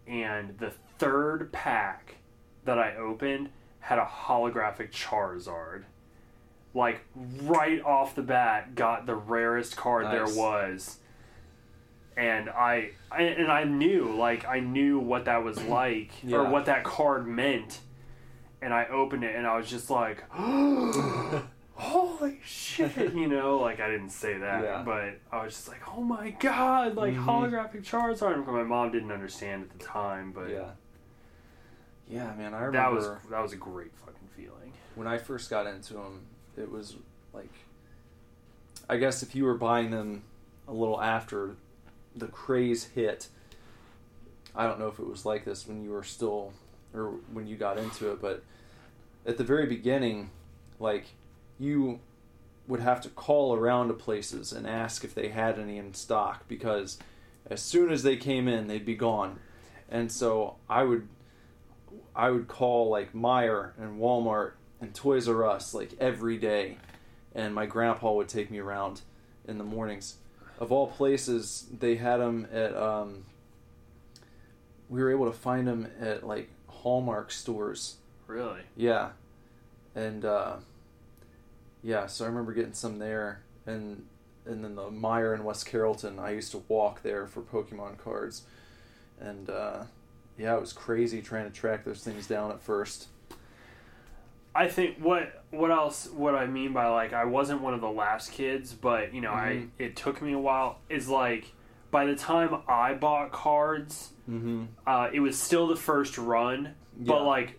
and 0.06 0.56
the 0.58 0.72
third 1.02 1.50
pack 1.52 2.16
that 2.64 2.78
I 2.78 2.94
opened 2.96 3.50
had 3.80 3.98
a 3.98 4.04
holographic 4.04 4.92
Charizard. 4.92 5.82
Like 6.74 7.00
right 7.42 7.82
off 7.84 8.14
the 8.14 8.22
bat, 8.22 8.74
got 8.74 9.04
the 9.06 9.14
rarest 9.16 9.76
card 9.76 10.04
Nice. 10.04 10.12
there 10.12 10.42
was, 10.42 10.98
and 12.16 12.48
I, 12.48 12.92
I 13.10 13.22
and 13.24 13.50
I 13.52 13.64
knew 13.64 14.14
like 14.16 14.46
I 14.46 14.60
knew 14.60 14.98
what 14.98 15.24
that 15.26 15.42
was 15.44 15.60
like 15.64 16.12
Yeah. 16.22 16.38
or 16.38 16.44
what 16.48 16.66
that 16.66 16.84
card 16.84 17.26
meant, 17.26 17.80
and 18.62 18.72
I 18.72 18.86
opened 18.86 19.24
it 19.24 19.34
and 19.36 19.46
I 19.46 19.56
was 19.58 19.68
just 19.68 19.90
like, 19.90 20.24
holy 21.74 22.38
shit, 22.44 23.12
you 23.14 23.26
know, 23.28 23.58
like 23.58 23.80
I 23.80 23.90
didn't 23.90 24.10
say 24.10 24.38
that, 24.38 24.62
Yeah. 24.62 24.82
but 24.84 25.18
I 25.30 25.44
was 25.44 25.52
just 25.54 25.68
like, 25.68 25.80
oh 25.94 26.02
my 26.02 26.30
god, 26.30 26.94
like 26.96 27.14
Mhm. 27.14 27.24
holographic 27.26 27.82
Charizard. 27.84 28.46
My 28.46 28.62
mom 28.62 28.92
didn't 28.92 29.12
understand 29.12 29.64
at 29.64 29.78
the 29.78 29.84
time, 29.84 30.32
but 30.32 30.48
Yeah. 30.48 30.70
Yeah, 32.12 32.34
man, 32.34 32.52
I 32.52 32.60
that 32.60 32.66
remember 32.66 32.94
was 32.94 33.30
that 33.30 33.42
was 33.42 33.52
a 33.54 33.56
great 33.56 33.92
fucking 34.04 34.28
feeling. 34.36 34.72
when 34.96 35.06
I 35.06 35.16
first 35.16 35.48
got 35.48 35.66
into 35.66 35.94
them, 35.94 36.20
it 36.58 36.70
was 36.70 36.96
like, 37.32 37.52
I 38.88 38.98
guess 38.98 39.22
if 39.22 39.34
you 39.34 39.44
were 39.44 39.54
buying 39.54 39.90
them 39.90 40.24
a 40.68 40.72
little 40.72 41.00
after 41.00 41.56
the 42.14 42.26
craze 42.26 42.84
hit, 42.84 43.28
I 44.54 44.66
don't 44.66 44.78
know 44.78 44.88
if 44.88 44.98
it 44.98 45.06
was 45.06 45.24
like 45.24 45.46
this 45.46 45.66
when 45.66 45.82
you 45.82 45.90
were 45.90 46.02
still, 46.02 46.52
or 46.92 47.14
when 47.32 47.46
you 47.46 47.56
got 47.56 47.78
into 47.78 48.10
it, 48.12 48.20
but 48.20 48.42
at 49.24 49.38
the 49.38 49.44
very 49.44 49.66
beginning, 49.66 50.30
like, 50.78 51.06
you 51.58 52.00
would 52.68 52.80
have 52.80 53.00
to 53.00 53.08
call 53.08 53.54
around 53.54 53.88
to 53.88 53.94
places 53.94 54.52
and 54.52 54.66
ask 54.66 55.04
if 55.04 55.14
they 55.14 55.28
had 55.28 55.58
any 55.58 55.78
in 55.78 55.94
stock 55.94 56.46
because 56.46 56.98
as 57.50 57.62
soon 57.62 57.90
as 57.90 58.02
they 58.02 58.16
came 58.16 58.46
in, 58.48 58.66
they'd 58.66 58.84
be 58.84 58.94
gone. 58.94 59.38
And 59.88 60.12
so 60.12 60.56
I 60.68 60.84
would 60.84 61.08
I 62.14 62.30
would 62.30 62.48
call 62.48 62.90
like 62.90 63.12
Meijer 63.12 63.72
and 63.78 64.00
Walmart 64.00 64.52
and 64.80 64.94
Toys 64.94 65.28
R 65.28 65.44
Us 65.44 65.72
like 65.74 65.92
every 65.98 66.36
day, 66.36 66.78
and 67.34 67.54
my 67.54 67.66
grandpa 67.66 68.12
would 68.12 68.28
take 68.28 68.50
me 68.50 68.58
around 68.58 69.02
in 69.46 69.58
the 69.58 69.64
mornings. 69.64 70.16
Of 70.58 70.70
all 70.70 70.88
places, 70.88 71.66
they 71.76 71.96
had 71.96 72.18
them 72.18 72.46
at. 72.52 72.76
Um, 72.76 73.24
we 74.88 75.02
were 75.02 75.10
able 75.10 75.26
to 75.26 75.32
find 75.32 75.66
them 75.66 75.88
at 76.00 76.26
like 76.26 76.50
Hallmark 76.68 77.30
stores. 77.30 77.96
Really? 78.26 78.60
Yeah, 78.76 79.10
and 79.94 80.24
uh, 80.24 80.56
yeah, 81.82 82.06
so 82.06 82.24
I 82.24 82.28
remember 82.28 82.52
getting 82.52 82.74
some 82.74 82.98
there, 82.98 83.42
and 83.66 84.06
and 84.44 84.62
then 84.62 84.74
the 84.74 84.90
Meijer 84.90 85.34
in 85.34 85.44
West 85.44 85.66
Carrollton. 85.66 86.18
I 86.18 86.32
used 86.32 86.50
to 86.52 86.62
walk 86.68 87.02
there 87.02 87.26
for 87.26 87.40
Pokemon 87.40 87.98
cards, 87.98 88.42
and 89.20 89.48
uh, 89.48 89.84
yeah, 90.38 90.54
it 90.56 90.60
was 90.60 90.72
crazy 90.72 91.22
trying 91.22 91.44
to 91.44 91.50
track 91.50 91.84
those 91.84 92.02
things 92.02 92.26
down 92.26 92.50
at 92.50 92.60
first. 92.60 93.08
I 94.54 94.68
think 94.68 94.98
what 94.98 95.44
what 95.50 95.70
else 95.70 96.08
what 96.10 96.34
I 96.34 96.46
mean 96.46 96.72
by 96.72 96.86
like 96.88 97.12
I 97.12 97.24
wasn't 97.24 97.62
one 97.62 97.72
of 97.74 97.80
the 97.80 97.90
last 97.90 98.32
kids, 98.32 98.72
but 98.74 99.14
you 99.14 99.20
know 99.22 99.32
I 99.32 99.62
Mhm. 99.64 99.68
it 99.78 99.96
took 99.96 100.20
me 100.20 100.32
a 100.32 100.38
while. 100.38 100.78
Is 100.90 101.08
like 101.08 101.52
by 101.90 102.04
the 102.06 102.14
time 102.16 102.62
I 102.68 102.94
bought 102.94 103.32
cards, 103.32 104.12
Mm-hmm. 104.30 104.64
uh, 104.86 105.10
it 105.12 105.20
was 105.20 105.38
still 105.38 105.66
the 105.66 105.76
first 105.76 106.16
run, 106.18 106.74
but 106.96 107.24
like 107.24 107.58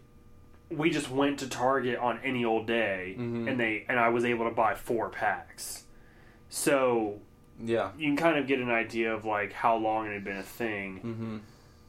we 0.70 0.90
just 0.90 1.10
went 1.12 1.40
to 1.40 1.50
Target 1.50 2.00
on 2.00 2.20
any 2.24 2.46
old 2.46 2.66
day, 2.68 3.16
Mhm. 3.20 3.50
and 3.50 3.60
they 3.60 3.86
and 3.90 4.00
I 4.00 4.10
was 4.10 4.24
able 4.26 4.46
to 4.48 4.56
buy 4.56 4.76
four 4.76 5.10
packs. 5.10 5.86
So 6.50 7.20
Yeah. 7.60 7.92
you 7.98 8.08
can 8.08 8.18
kind 8.18 8.38
of 8.38 8.46
get 8.48 8.60
an 8.60 8.70
idea 8.72 9.14
of 9.14 9.26
like 9.26 9.52
how 9.54 9.76
long 9.78 10.08
it 10.08 10.14
had 10.14 10.24
been 10.24 10.38
a 10.38 10.44
thing. 10.44 11.42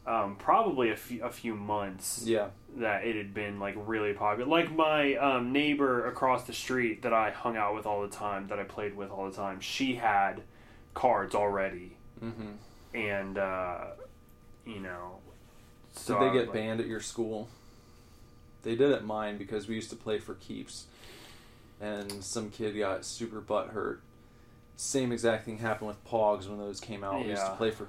Um, 0.07 0.37
probably 0.37 0.91
a 0.91 0.97
few 1.31 1.55
months 1.55 2.25
Yeah. 2.27 2.49
that 2.77 3.05
it 3.07 3.17
had 3.17 3.33
been 3.33 3.59
like 3.59 3.75
really 3.79 4.13
popular. 4.13 4.47
Like 4.51 4.71
my 4.71 5.15
um, 5.15 5.51
neighbor 5.53 6.07
across 6.07 6.45
the 6.45 6.53
street 6.53 7.03
that 7.03 7.15
I 7.15 7.31
hung 7.31 7.57
out 7.57 7.75
with 7.75 7.87
all 7.87 8.03
the 8.03 8.09
time, 8.15 8.49
that 8.49 8.59
I 8.59 8.65
played 8.65 8.95
with 8.95 9.11
all 9.11 9.31
the 9.31 9.35
time, 9.37 9.61
she 9.61 9.95
had 9.95 10.43
cards 10.93 11.35
already, 11.35 11.97
Mm-hmm. 12.23 12.97
and 12.97 13.39
uh, 13.39 13.85
you 14.67 14.81
know, 14.81 15.19
so 15.93 16.19
Did 16.19 16.29
they 16.29 16.33
get 16.39 16.45
like- 16.49 16.53
banned 16.55 16.81
at 16.81 16.87
your 16.87 17.01
school? 17.01 17.49
They 18.63 18.75
did 18.77 18.93
at 18.93 19.05
mine 19.05 19.37
because 19.39 19.69
we 19.69 19.75
used 19.75 19.91
to 19.91 19.97
play 19.97 20.19
for 20.19 20.35
keeps, 20.35 20.87
and 21.81 22.23
some 22.25 22.51
kid 22.51 22.79
got 22.79 23.05
super 23.07 23.41
butt 23.41 23.69
hurt. 23.69 24.01
Same 24.77 25.13
exact 25.13 25.45
thing 25.47 25.59
happened 25.59 25.89
with 25.89 26.05
Pogs 26.07 26.47
when 26.49 26.59
those 26.59 26.81
came 26.81 27.05
out. 27.05 27.21
We 27.21 27.31
used 27.31 27.45
to 27.45 27.55
play 27.57 27.71
for, 27.71 27.89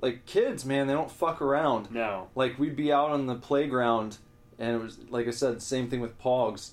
like 0.00 0.26
kids, 0.26 0.64
man. 0.64 0.86
They 0.86 0.92
don't 0.92 1.10
fuck 1.10 1.40
around. 1.40 1.90
No, 1.90 2.28
Like 2.34 2.58
we'd 2.58 2.76
be 2.76 2.92
out 2.92 3.10
on 3.10 3.26
the 3.26 3.34
playground, 3.34 4.18
and 4.58 4.74
it 4.76 4.82
was 4.82 4.98
like 5.10 5.26
I 5.26 5.30
said, 5.30 5.62
same 5.62 5.88
thing 5.88 6.00
with 6.00 6.18
Pogs. 6.20 6.70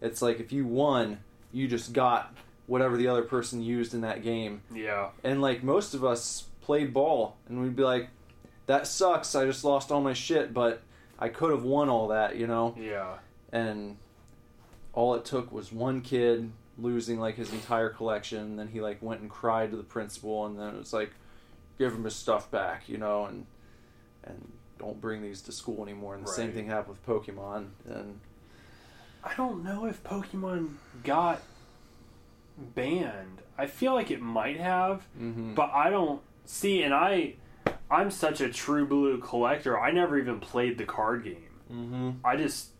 It's 0.00 0.22
like 0.22 0.40
if 0.40 0.52
you 0.52 0.64
won, 0.64 1.18
you 1.52 1.68
just 1.68 1.92
got 1.92 2.34
whatever 2.66 2.96
the 2.96 3.08
other 3.08 3.22
person 3.22 3.60
used 3.62 3.92
in 3.94 4.00
that 4.02 4.22
game. 4.22 4.62
yeah, 4.72 5.08
And 5.24 5.42
like 5.42 5.62
most 5.64 5.92
of 5.94 6.04
us 6.04 6.44
played 6.60 6.94
ball, 6.94 7.36
and 7.48 7.60
we'd 7.60 7.74
be 7.76 7.82
like, 7.82 8.08
"That 8.66 8.86
sucks. 8.86 9.34
I 9.34 9.44
just 9.44 9.64
lost 9.64 9.90
all 9.90 10.00
my 10.00 10.12
shit, 10.12 10.54
but 10.54 10.80
I 11.18 11.28
could 11.28 11.50
have 11.50 11.64
won 11.64 11.88
all 11.88 12.08
that," 12.08 12.36
you 12.36 12.46
know. 12.46 12.74
yeah, 12.78 13.18
And 13.52 13.96
all 14.92 15.14
it 15.14 15.24
took 15.24 15.50
was 15.52 15.72
one 15.72 16.00
kid 16.00 16.50
losing 16.78 17.18
like 17.20 17.34
his 17.36 17.52
entire 17.52 17.90
collection. 17.90 18.38
And 18.38 18.58
then 18.58 18.68
he 18.68 18.80
like 18.80 19.02
went 19.02 19.20
and 19.20 19.28
cried 19.28 19.70
to 19.72 19.76
the 19.76 19.82
principal, 19.82 20.46
and 20.46 20.58
then 20.58 20.68
it 20.74 20.78
was 20.78 20.92
like, 20.92 21.10
"Give 21.80 21.94
him 21.94 22.04
his 22.04 22.14
stuff 22.14 22.50
back," 22.50 22.88
you 22.88 22.98
know, 22.98 23.24
and 23.24 23.46
and 24.22 24.52
don't 24.78 25.00
bring 25.00 25.22
these 25.22 25.40
to 25.42 25.52
school 25.52 25.82
anymore. 25.82 26.14
And 26.14 26.26
the 26.26 26.30
same 26.30 26.52
thing 26.52 26.66
happened 26.66 26.96
with 26.98 27.06
Pokemon. 27.06 27.68
And 27.88 28.20
I 29.24 29.34
don't 29.34 29.64
know 29.64 29.86
if 29.86 30.02
Pokemon 30.04 30.74
got 31.04 31.40
banned. 32.56 33.38
I 33.58 33.66
feel 33.66 33.94
like 33.94 34.10
it 34.10 34.20
might 34.20 34.58
have, 34.58 35.06
mhm. 35.18 35.54
but 35.54 35.70
I 35.72 35.90
don't 35.90 36.20
see. 36.44 36.82
And 36.82 36.94
I, 36.94 37.34
I'm 37.90 38.10
such 38.10 38.40
a 38.40 38.50
true 38.50 38.86
blue 38.86 39.18
collector. 39.18 39.78
I 39.78 39.90
never 39.90 40.18
even 40.18 40.38
played 40.40 40.78
the 40.78 40.84
card 40.84 41.24
game. 41.24 41.50
Mhm. 41.72 42.16
I 42.24 42.36
just 42.36 42.70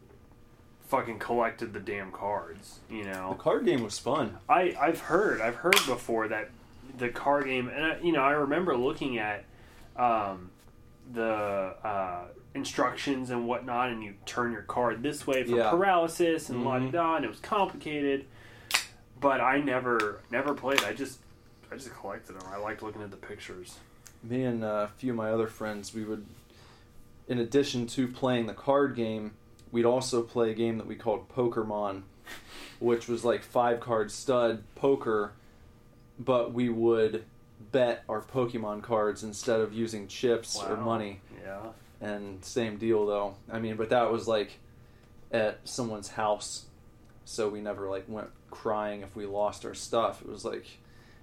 fucking 0.88 1.18
collected 1.18 1.72
the 1.72 1.80
damn 1.80 2.10
cards. 2.12 2.80
You 2.90 3.04
know, 3.04 3.30
the 3.30 3.42
card 3.42 3.64
game 3.64 3.82
was 3.82 3.98
fun. 3.98 4.38
I 4.48 4.74
I've 4.80 5.00
heard 5.00 5.40
I've 5.40 5.56
heard 5.56 5.78
before 5.86 6.28
that 6.28 6.50
the 7.00 7.08
card 7.08 7.46
game, 7.46 7.68
and 7.68 7.84
I, 7.84 7.98
you 8.00 8.12
know 8.12 8.22
I 8.22 8.32
remember 8.32 8.76
looking 8.76 9.18
at 9.18 9.44
um, 9.96 10.50
the 11.12 11.24
uh, 11.82 12.24
instructions 12.54 13.30
and 13.30 13.48
whatnot, 13.48 13.90
and 13.90 14.02
you 14.04 14.14
turn 14.26 14.52
your 14.52 14.62
card 14.62 15.02
this 15.02 15.26
way 15.26 15.42
for 15.42 15.56
Yeah. 15.56 15.70
paralysis 15.70 16.48
and 16.48 16.64
la 16.64 16.78
Mhm. 16.78 16.92
da, 16.92 17.16
and 17.16 17.24
it 17.24 17.28
was 17.28 17.40
complicated. 17.40 18.26
But 19.20 19.40
I 19.40 19.58
never 19.60 20.20
never 20.30 20.54
played. 20.54 20.82
I 20.84 20.92
just 20.92 21.18
I 21.72 21.74
just 21.76 21.92
collected 21.94 22.34
them. 22.34 22.46
I 22.50 22.56
liked 22.58 22.82
looking 22.82 23.02
at 23.02 23.10
the 23.10 23.16
pictures. 23.16 23.78
me 24.22 24.44
and 24.44 24.62
uh, 24.62 24.86
a 24.86 24.88
few 24.98 25.12
of 25.12 25.16
my 25.16 25.30
other 25.30 25.46
friends, 25.46 25.94
we 25.94 26.04
would, 26.04 26.26
in 27.26 27.38
addition 27.38 27.86
to 27.86 28.06
playing 28.06 28.44
the 28.46 28.52
card 28.52 28.94
game, 28.94 29.32
we'd 29.72 29.86
also 29.86 30.22
play 30.22 30.50
a 30.50 30.54
game 30.54 30.76
that 30.76 30.86
we 30.86 30.94
called 30.94 31.26
Pokermon, 31.30 32.02
which 32.80 33.08
was 33.08 33.24
like 33.24 33.42
five 33.42 33.80
card 33.80 34.10
stud 34.10 34.62
poker, 34.74 35.32
but 36.20 36.52
we 36.52 36.68
would 36.68 37.24
bet 37.72 38.04
our 38.08 38.20
Pokemon 38.20 38.82
cards 38.82 39.22
instead 39.22 39.60
of 39.60 39.72
using 39.72 40.06
chips 40.06 40.56
or 40.56 40.76
money. 40.76 41.20
Yeah. 41.42 41.60
And 42.00 42.44
same 42.44 42.76
deal 42.76 43.06
though. 43.06 43.34
I 43.50 43.58
mean, 43.58 43.76
but 43.76 43.90
that 43.90 44.12
was 44.12 44.28
like 44.28 44.58
at 45.32 45.60
someone's 45.64 46.08
house, 46.08 46.66
so 47.24 47.48
we 47.48 47.60
never 47.60 47.88
like 47.88 48.04
went 48.08 48.28
crying 48.50 49.02
if 49.02 49.16
we 49.16 49.26
lost 49.26 49.64
our 49.64 49.74
stuff. 49.74 50.22
It 50.22 50.28
was 50.28 50.44
like 50.44 50.66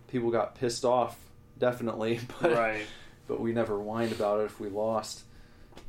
people 0.08 0.32
got 0.32 0.56
pissed 0.56 0.86
off, 0.86 1.18
definitely, 1.58 2.20
but 2.42 2.52
right. 2.52 2.86
but 3.28 3.40
we 3.40 3.52
never 3.52 3.80
whined 3.80 4.12
about 4.12 4.42
it 4.42 4.46
if 4.46 4.60
we 4.60 4.70
lost. 4.70 5.24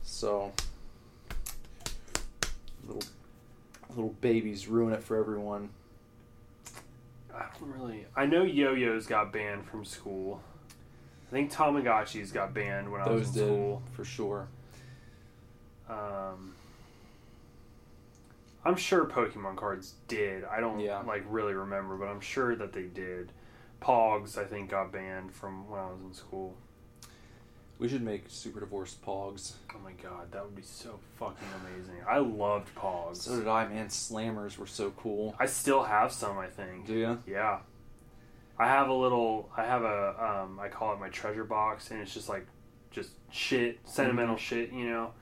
So 0.02 0.52
little 2.86 3.02
little 3.90 4.14
babies 4.20 4.68
ruin 4.68 4.92
it 4.92 5.02
for 5.02 5.16
everyone. 5.16 5.70
I 7.38 7.46
don't 7.58 7.70
really. 7.72 8.06
I 8.16 8.26
know 8.26 8.42
yo-yos 8.42 9.06
got 9.06 9.32
banned 9.32 9.64
from 9.66 9.84
school. 9.84 10.42
I 11.28 11.30
think 11.30 11.52
Tamagotchis 11.52 12.32
got 12.32 12.52
banned 12.54 12.90
when 12.90 13.00
I 13.00 13.08
was 13.10 13.28
in 13.28 13.34
did 13.34 13.46
school. 13.46 13.82
for 13.92 14.04
sure. 14.04 14.48
Um, 15.88 16.54
I'm 18.64 18.76
sure 18.76 19.04
Pokemon 19.06 19.56
cards 19.56 19.94
did. 20.08 20.44
I 20.44 20.60
don't 20.60 20.80
Yeah. 20.80 21.00
like 21.00 21.24
really 21.28 21.54
remember, 21.54 21.96
but 21.96 22.08
I'm 22.08 22.20
sure 22.20 22.56
that 22.56 22.72
they 22.72 22.82
did. 22.84 23.32
Pogs, 23.80 24.36
I 24.36 24.44
think, 24.44 24.70
got 24.70 24.90
banned 24.92 25.32
from 25.32 25.68
when 25.70 25.78
I 25.80 25.90
was 25.90 26.00
in 26.00 26.12
school. 26.12 26.56
We 27.78 27.88
should 27.88 28.02
make 28.02 28.24
super 28.28 28.58
divorced 28.60 29.02
pogs. 29.04 29.52
Oh 29.74 29.78
my 29.84 29.92
god, 29.92 30.32
that 30.32 30.44
would 30.44 30.56
be 30.56 30.62
so 30.62 30.98
fucking 31.18 31.46
amazing. 31.64 31.94
I 32.08 32.18
loved 32.18 32.74
Pogs. 32.74 33.18
So 33.18 33.36
did 33.38 33.46
I, 33.46 33.68
man. 33.68 33.86
Slammers 33.86 34.58
were 34.58 34.66
so 34.66 34.90
cool. 34.96 35.36
I 35.38 35.46
still 35.46 35.84
have 35.84 36.10
some, 36.10 36.38
I 36.38 36.48
think. 36.48 36.86
Do 36.86 36.94
you? 36.94 37.22
Yeah. 37.26 37.60
I 38.58 38.66
have 38.66 38.88
a 38.88 38.92
little 38.94 39.48
I 39.56 39.64
have 39.64 39.82
a 39.82 40.42
um 40.44 40.58
I 40.58 40.68
call 40.68 40.92
it 40.92 40.98
my 40.98 41.08
treasure 41.10 41.44
box 41.44 41.92
and 41.92 42.00
it's 42.00 42.12
just 42.12 42.28
like 42.28 42.46
just 42.90 43.10
shit, 43.30 43.78
sentimental 43.84 44.34
Mhm. 44.34 44.38
shit, 44.40 44.72
you 44.72 44.90
know. 44.90 45.12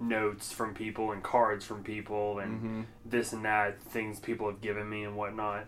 Notes 0.00 0.52
from 0.52 0.72
people 0.74 1.12
and 1.12 1.22
cards 1.22 1.66
from 1.66 1.82
people 1.84 2.38
and 2.38 2.56
Mm-hmm. 2.56 2.80
this 3.04 3.34
and 3.34 3.44
that, 3.44 3.78
things 3.82 4.20
people 4.20 4.46
have 4.48 4.62
given 4.62 4.88
me 4.88 5.04
and 5.04 5.16
whatnot. 5.16 5.66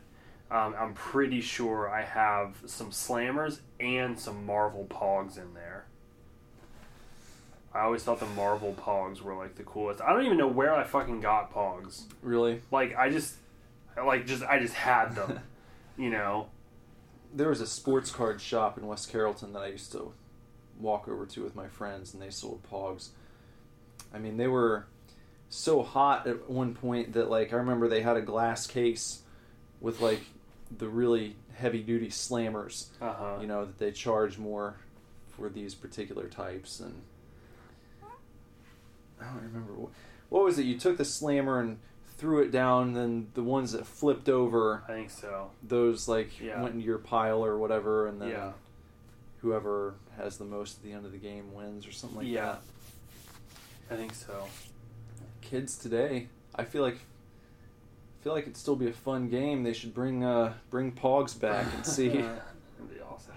Um, 0.51 0.75
I'm 0.79 0.95
pretty 0.95 1.43
sure 1.43 1.91
I 1.91 2.03
have 2.05 2.57
some 2.65 2.91
slammers 2.91 3.61
and 3.79 4.19
some 4.19 4.47
Marvel 4.47 4.87
Pogs 4.89 5.37
in 5.37 5.53
there. 5.53 5.85
I 7.75 7.81
always 7.81 8.03
thought 8.03 8.21
the 8.21 8.27
Marvel 8.27 8.75
Pogs 8.75 9.21
were 9.21 9.35
like 9.35 9.57
the 9.57 9.63
coolest. 9.63 10.01
I 10.01 10.13
don't 10.13 10.25
even 10.25 10.39
know 10.39 10.49
where 10.49 10.75
I 10.75 10.85
fucking 10.85 11.21
got 11.21 11.53
Pogs. 11.53 12.05
Really? 12.23 12.63
Like 12.71 12.97
I 12.97 13.11
just, 13.11 13.37
like 14.03 14.27
just 14.27 14.43
I 14.43 14.59
just 14.59 14.75
had 14.75 15.15
them. 15.15 15.41
you 15.99 16.11
know. 16.11 16.49
There 17.35 17.51
was 17.51 17.61
a 17.61 17.67
sports 17.67 18.11
card 18.11 18.41
shop 18.41 18.79
in 18.79 18.87
West 18.87 19.13
Carrollton 19.13 19.53
that 19.53 19.61
I 19.61 19.67
used 19.67 19.93
to 19.93 20.13
walk 20.81 21.09
over 21.09 21.27
to 21.27 21.43
with 21.43 21.55
my 21.55 21.69
friends, 21.69 22.15
and 22.15 22.23
they 22.23 22.31
sold 22.31 22.63
Pogs. 22.71 23.11
I 24.15 24.19
mean, 24.19 24.39
they 24.39 24.49
were 24.49 24.87
so 25.51 25.83
hot 25.83 26.27
at 26.27 26.49
one 26.49 26.75
point 26.75 27.13
that 27.13 27.31
like 27.31 27.53
I 27.53 27.57
remember 27.57 27.89
they 27.89 28.03
had 28.03 28.17
a 28.17 28.23
glass 28.23 28.67
case 28.67 29.23
with 29.81 30.01
like 30.01 30.21
the 30.77 30.89
really 30.89 31.37
heavy 31.55 31.83
duty 31.83 32.09
slammers. 32.09 32.87
Uh 33.01 33.13
huh. 33.13 33.39
You 33.41 33.47
know 33.47 33.65
that 33.65 33.79
they 33.79 33.91
charge 33.91 34.39
more 34.39 34.77
for 35.29 35.49
these 35.49 35.75
particular 35.75 36.29
types, 36.29 36.81
and 36.81 37.03
I 39.21 39.25
don't 39.25 39.43
remember 39.43 39.73
what, 39.75 39.91
what 40.29 40.45
was 40.45 40.59
it. 40.59 40.65
You 40.65 40.79
took 40.79 40.97
the 40.97 41.05
slammer 41.05 41.61
and 41.61 41.79
threw 42.17 42.41
it 42.43 42.51
down, 42.51 42.95
then 42.95 43.29
the 43.35 43.43
ones 43.43 43.73
that 43.73 43.87
flipped 43.87 44.29
over, 44.29 44.83
I 44.89 44.93
think 44.93 45.11
so. 45.11 45.51
those 45.63 46.09
like 46.09 46.41
Yeah. 46.41 46.61
went 46.63 46.75
into 46.75 46.87
your 46.87 46.99
pile 46.99 47.45
or 47.45 47.57
whatever, 47.59 48.07
and 48.09 48.21
then 48.21 48.31
Yeah. 48.31 48.53
whoever 49.43 49.95
has 50.17 50.37
the 50.37 50.45
most 50.45 50.79
at 50.79 50.83
the 50.83 50.93
end 50.93 51.07
of 51.07 51.13
the 51.13 51.19
game 51.19 51.55
wins 51.55 51.87
or 51.87 51.93
something 51.93 52.19
like 52.19 52.27
Yeah. 52.27 52.57
that. 53.89 53.95
I 53.95 53.97
think 53.97 54.15
so. 54.15 54.47
Kids 55.41 55.77
today, 55.79 56.29
I 56.55 56.65
feel 56.65 56.83
like 56.83 56.99
feel 58.21 58.33
like 58.33 58.43
it'd 58.43 58.57
still 58.57 58.75
be 58.77 58.89
a 58.89 58.93
fun 58.93 59.29
game. 59.29 59.63
They 59.63 59.73
should 59.73 59.95
bring 59.95 60.25
uh 60.25 60.55
bring 60.71 60.91
Pogs 60.93 61.39
back 61.39 61.73
and 61.75 61.87
see. 61.87 62.09
That'd 62.09 62.41
be 62.93 63.01
awesome. 63.01 63.35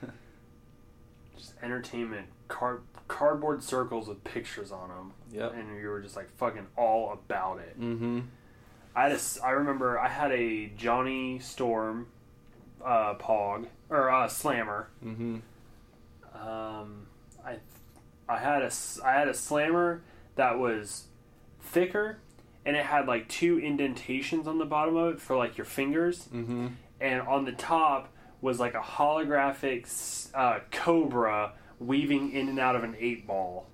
Just 1.36 1.54
entertainment. 1.62 2.28
Card 2.54 2.82
cardboard 3.08 3.62
circles 3.62 4.06
with 4.08 4.22
pictures 4.24 4.70
on 4.72 4.88
them. 4.88 5.12
Yep. 5.32 5.54
And 5.54 5.80
you 5.80 5.88
were 5.88 6.00
just 6.00 6.16
like 6.16 6.30
fucking 6.36 6.66
all 6.76 7.12
about 7.12 7.58
it. 7.58 7.78
mm-hmm. 7.80 8.20
I 8.96 9.10
s 9.10 9.38
I 9.42 9.50
remember 9.50 9.98
I 9.98 10.08
had 10.08 10.30
a 10.30 10.68
Johnny 10.76 11.40
Storm 11.40 12.06
uh, 12.84 13.14
Pog 13.14 13.66
or 13.90 14.08
uh, 14.10 14.28
Slammer. 14.28 14.88
Mm-hmm. 15.04 15.38
Um, 16.34 17.06
I 17.44 17.56
I 18.28 18.38
had 18.38 18.62
a 18.62 18.70
I 19.04 19.12
had 19.12 19.28
a 19.28 19.34
Slammer 19.34 20.02
that 20.36 20.58
was 20.58 21.04
thicker, 21.60 22.18
and 22.64 22.76
it 22.76 22.84
had 22.86 23.06
like 23.06 23.28
two 23.28 23.58
indentations 23.58 24.46
on 24.46 24.58
the 24.58 24.64
bottom 24.64 24.96
of 24.96 25.14
it 25.14 25.20
for 25.20 25.36
like 25.36 25.56
your 25.58 25.64
fingers, 25.66 26.28
Mm-hmm. 26.32 26.68
and 27.00 27.20
on 27.22 27.44
the 27.44 27.52
top 27.52 28.12
was 28.40 28.60
like 28.60 28.74
a 28.74 28.80
holographic 28.80 30.28
uh, 30.34 30.60
cobra 30.70 31.52
weaving 31.80 32.32
in 32.32 32.48
and 32.48 32.58
out 32.58 32.76
of 32.76 32.84
an 32.84 32.96
eight 32.98 33.26
ball. 33.26 33.66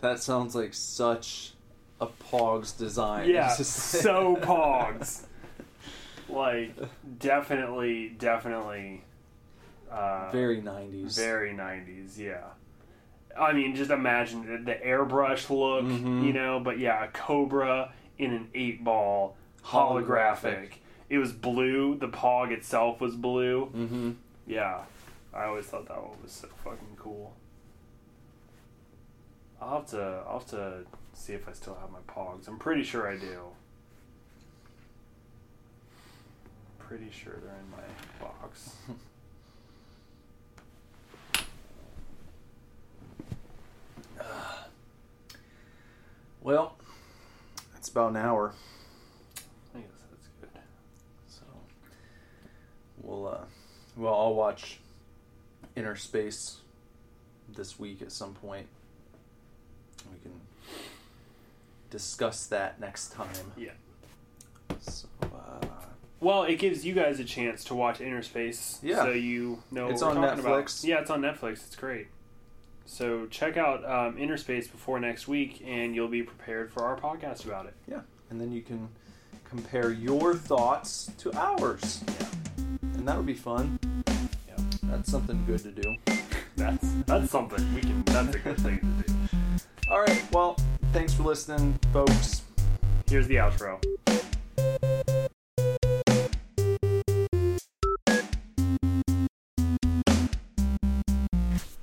That 0.00 0.20
sounds 0.22 0.54
like 0.54 0.74
such 0.74 1.52
a 2.00 2.06
Pogs 2.06 2.76
design. 2.76 3.28
Yeah, 3.30 3.54
just- 3.56 3.72
so 4.02 4.36
Pogs. 4.36 5.24
Like 6.28 6.74
definitely, 7.18 8.08
definitely. 8.18 9.02
Uh, 9.90 10.30
Very 10.32 10.60
nineties. 10.60 11.16
Very 11.16 11.52
90s, 11.52 12.18
yeah. 12.18 12.44
I 13.38 13.52
mean, 13.52 13.76
just 13.76 13.90
imagine 13.90 14.64
the, 14.64 14.72
the 14.72 14.78
airbrush 14.86 15.50
look, 15.50 15.84
Mhm. 15.84 16.24
you 16.24 16.32
know, 16.32 16.60
but 16.60 16.78
yeah, 16.78 17.04
a 17.04 17.08
Cobra 17.08 17.92
in 18.18 18.32
an 18.32 18.48
8 18.54 18.82
ball, 18.84 19.36
holographic. 19.64 20.04
Holographic. 20.06 20.68
It 21.10 21.18
was 21.18 21.32
blue, 21.32 21.96
the 21.96 22.08
Pog 22.08 22.50
itself 22.50 23.00
was 23.00 23.14
blue. 23.14 23.66
Mm-hmm. 23.74 24.10
Yeah, 24.46 24.80
I 25.32 25.44
always 25.44 25.66
thought 25.66 25.86
that 25.88 26.00
one 26.02 26.16
was 26.22 26.32
so 26.32 26.48
fucking 26.64 26.93
cool. 27.04 27.36
I'll 29.60 29.80
have 29.80 29.86
to, 29.90 30.22
I'll 30.26 30.38
have 30.38 30.48
to 30.48 30.84
see 31.12 31.34
if 31.34 31.46
I 31.46 31.52
still 31.52 31.76
have 31.78 31.90
my 31.90 31.98
Pogs. 32.08 32.48
I'm 32.48 32.58
pretty 32.58 32.82
sure 32.82 33.06
I 33.06 33.18
do. 33.18 33.40
Pretty 36.78 37.10
sure 37.10 37.34
they're 37.42 37.52
in 37.52 37.70
my 37.70 38.26
box. 38.26 38.76
Well, 46.42 46.76
it's 47.74 47.88
about 47.88 48.10
an 48.10 48.18
hour, 48.18 48.52
I 49.74 49.78
guess 49.78 49.88
that's 50.10 50.28
good. 50.42 50.60
so 51.26 51.40
we'll 53.00 53.26
uh, 53.28 53.44
well, 53.96 54.12
I'll 54.12 54.34
watch 54.34 54.78
Innerspace 55.74 56.58
this 57.54 57.78
week 57.78 58.02
at 58.02 58.12
some 58.12 58.34
point. 58.34 58.66
We 60.12 60.18
can 60.22 60.32
discuss 61.90 62.46
that 62.46 62.80
next 62.80 63.12
time. 63.12 63.28
Yeah. 63.56 63.70
So, 64.80 65.08
uh, 65.22 65.66
Well, 66.20 66.44
it 66.44 66.56
gives 66.56 66.84
you 66.84 66.94
guys 66.94 67.20
a 67.20 67.24
chance 67.24 67.64
to 67.64 67.74
watch 67.74 67.98
Innerspace, 67.98 68.78
Yeah. 68.82 68.96
so 69.04 69.10
you 69.10 69.62
know 69.70 69.88
It's 69.88 70.02
on 70.02 70.16
talking 70.16 70.40
about. 70.40 70.64
Netflix. 70.64 70.84
Yeah, 70.84 71.00
it's 71.00 71.10
on 71.10 71.20
Netflix. 71.20 71.66
It's 71.66 71.76
great. 71.76 72.08
So 72.86 73.26
check 73.26 73.56
out 73.56 73.84
um, 73.84 74.16
Innerspace 74.16 74.70
before 74.70 75.00
next 75.00 75.26
week, 75.28 75.62
and 75.66 75.94
you'll 75.94 76.08
be 76.08 76.22
prepared 76.22 76.70
for 76.72 76.84
our 76.84 76.96
podcast 76.98 77.44
about 77.46 77.66
it. 77.66 77.74
yeah, 77.88 78.00
and 78.30 78.40
then 78.40 78.52
you 78.52 78.60
can 78.62 78.88
compare 79.44 79.90
your 79.90 80.34
thoughts 80.34 81.10
to 81.18 81.32
ours, 81.34 82.02
Yeah, 82.06 82.26
and 82.94 83.08
that 83.08 83.16
would 83.16 83.26
be 83.26 83.34
fun. 83.34 83.78
yeah. 84.06 84.56
That's 84.84 85.10
something 85.10 85.44
good 85.46 85.60
to 85.60 85.70
do. 85.72 85.96
That's 86.56 86.86
that's 87.06 87.30
something 87.30 87.74
we 87.74 87.80
can. 87.80 88.02
That's 88.04 88.34
a 88.34 88.38
good 88.38 88.56
thing 88.58 88.78
to 89.06 89.12
do. 89.12 89.14
All 89.90 90.00
right. 90.00 90.22
Well, 90.32 90.56
thanks 90.92 91.12
for 91.14 91.24
listening, 91.24 91.78
folks. 91.92 92.42
Here's 93.08 93.26
the 93.26 93.36
outro. 93.36 93.80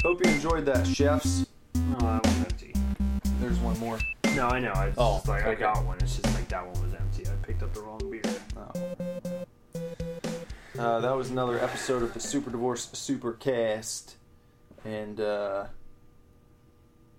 Hope 0.03 0.25
you 0.25 0.31
enjoyed 0.31 0.65
that, 0.65 0.85
chefs. 0.87 1.45
No, 1.75 1.97
that 1.99 2.25
one's 2.25 2.37
empty. 2.39 2.73
There's 3.39 3.59
one 3.59 3.77
more. 3.79 3.99
No, 4.35 4.47
I 4.47 4.59
know. 4.59 4.71
It's 4.75 4.97
Oh, 4.97 5.21
like 5.27 5.45
I 5.45 5.53
got 5.55 5.85
one. 5.85 5.97
It's 6.01 6.17
just 6.17 6.33
like 6.35 6.47
that 6.49 6.65
one 6.65 6.81
was 6.83 6.93
empty. 6.93 7.27
I 7.27 7.45
picked 7.45 7.61
up 7.63 7.73
the 7.73 7.81
wrong 7.81 7.99
beer. 8.09 8.21
Oh. 8.57 8.71
Uh, 10.79 10.99
that 10.99 11.15
was 11.15 11.29
another 11.29 11.59
episode 11.59 12.01
of 12.01 12.13
the 12.13 12.19
Super 12.19 12.49
Divorce 12.49 12.87
Supercast, 12.87 14.13
and 14.85 15.19
uh, 15.19 15.65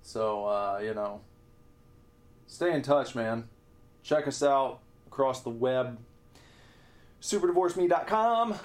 so 0.02 0.46
uh, 0.46 0.80
you 0.82 0.94
know, 0.94 1.20
stay 2.46 2.72
in 2.72 2.82
touch, 2.82 3.14
man. 3.14 3.48
Check 4.02 4.26
us 4.26 4.42
out 4.42 4.80
across 5.06 5.42
the 5.42 5.50
web. 5.50 5.98
SuperDivorceMe.com, 7.20 8.56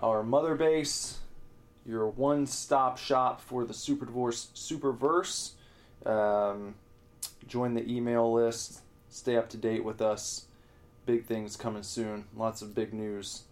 our 0.00 0.24
mother 0.24 0.56
base, 0.56 1.18
your 1.86 2.08
one-stop 2.08 2.98
shop 2.98 3.40
for 3.40 3.64
the 3.64 3.74
Super 3.74 4.06
Divorce 4.06 4.48
Superverse. 4.54 5.52
Um, 6.04 6.74
join 7.46 7.74
the 7.74 7.88
email 7.88 8.32
list. 8.32 8.80
Stay 9.08 9.36
up 9.36 9.48
to 9.50 9.56
date 9.56 9.84
with 9.84 10.02
us. 10.02 10.46
Big 11.06 11.26
things 11.26 11.56
coming 11.56 11.82
soon. 11.82 12.24
Lots 12.36 12.62
of 12.62 12.74
big 12.74 12.92
news. 12.92 13.42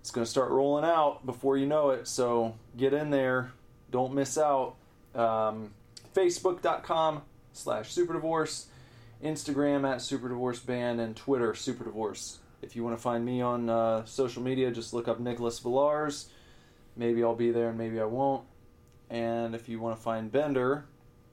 It's 0.00 0.10
going 0.10 0.24
to 0.24 0.30
start 0.30 0.50
rolling 0.50 0.84
out 0.84 1.26
before 1.26 1.56
you 1.56 1.66
know 1.66 1.90
it. 1.90 2.06
So 2.06 2.54
get 2.76 2.94
in 2.94 3.10
there. 3.10 3.52
Don't 3.90 4.14
miss 4.14 4.36
out. 4.38 4.76
Um, 5.14 5.72
Facebook.com 6.14 7.22
slash 7.52 7.94
Superdivorce. 7.94 8.66
Instagram 9.22 9.88
at 9.90 9.98
Superdivorce 9.98 10.64
Band. 10.64 11.00
And 11.00 11.16
Twitter, 11.16 11.52
Superdivorce. 11.52 12.38
If 12.60 12.74
you 12.74 12.82
want 12.84 12.96
to 12.96 13.02
find 13.02 13.24
me 13.24 13.40
on 13.40 13.70
uh, 13.70 14.04
social 14.04 14.42
media, 14.42 14.70
just 14.70 14.92
look 14.92 15.06
up 15.08 15.20
Nicholas 15.20 15.58
Villars. 15.60 16.28
Maybe 16.96 17.22
I'll 17.22 17.36
be 17.36 17.50
there 17.52 17.68
and 17.68 17.78
maybe 17.78 18.00
I 18.00 18.04
won't. 18.04 18.44
And 19.08 19.54
if 19.54 19.68
you 19.68 19.78
want 19.80 19.96
to 19.96 20.02
find 20.02 20.30
Bender, 20.30 20.84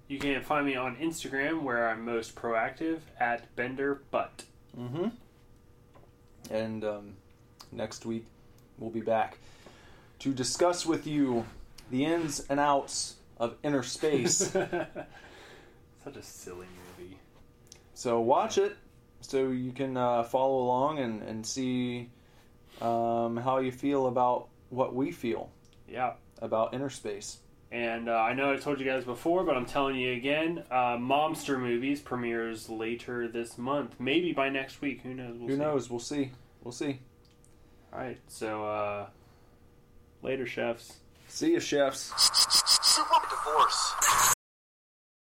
You 0.08 0.20
can 0.20 0.42
find 0.44 0.66
me 0.66 0.76
on 0.76 0.96
Instagram 0.98 1.64
where 1.64 1.90
I'm 1.90 2.06
most 2.06 2.36
proactive 2.36 3.00
at 3.20 3.54
Bender 3.56 4.02
Butt. 4.12 4.44
Mm-hmm. 4.80 5.08
And 6.52 6.84
um, 6.86 7.14
next 7.72 8.06
week 8.06 8.28
we'll 8.78 8.92
be 8.92 9.02
back 9.02 9.40
to 10.20 10.32
discuss 10.32 10.86
with 10.86 11.08
you 11.08 11.46
the 11.90 12.06
ins 12.06 12.40
and 12.50 12.60
outs 12.60 13.16
of 13.38 13.62
Innerspace. 13.62 14.52
Such 16.04 16.16
a 16.16 16.22
silly 16.24 16.68
movie. 16.98 17.18
so 17.94 18.20
watch 18.22 18.58
it 18.58 18.76
so 19.22 19.48
you 19.50 19.72
can 19.72 19.98
uh, 19.98 20.24
follow 20.24 20.60
along 20.64 21.00
and, 21.00 21.24
and 21.24 21.46
see 21.46 22.10
um, 22.82 23.38
how 23.38 23.58
you 23.60 23.72
feel 23.72 24.06
about 24.08 24.48
what 24.70 24.94
we 24.94 25.12
feel 25.12 25.50
Yeah. 25.88 26.14
about 26.42 26.74
Innerspace. 26.74 27.38
And 27.72 28.08
uh, 28.08 28.14
I 28.14 28.34
know 28.34 28.54
I 28.54 28.58
told 28.58 28.80
you 28.80 28.86
guys 28.86 29.04
before, 29.04 29.44
but 29.44 29.58
I'm 29.58 29.66
telling 29.66 29.96
you 29.96 30.14
again. 30.14 30.64
Uh, 30.70 30.98
Momster 30.98 31.60
Movies 31.60 32.00
premieres 32.00 32.70
later 32.70 33.28
this 33.28 33.58
month, 33.58 33.96
maybe 34.00 34.32
by 34.32 34.50
next 34.50 34.80
week. 34.82 35.02
Who 35.02 35.14
knows? 35.16 35.36
We'll 35.40 35.48
Who 35.50 35.56
see. 35.56 35.60
knows? 35.60 35.90
We'll 35.90 36.00
see. 36.00 36.32
We'll 36.64 36.72
see. 36.72 37.00
All 37.92 38.00
right, 38.00 38.20
so 38.28 38.64
uh, 38.66 39.08
later, 40.22 40.46
chefs. 40.46 40.94
See 41.36 41.52
you, 41.52 41.60
chefs. 41.60 42.14
Divorce. 42.96 44.35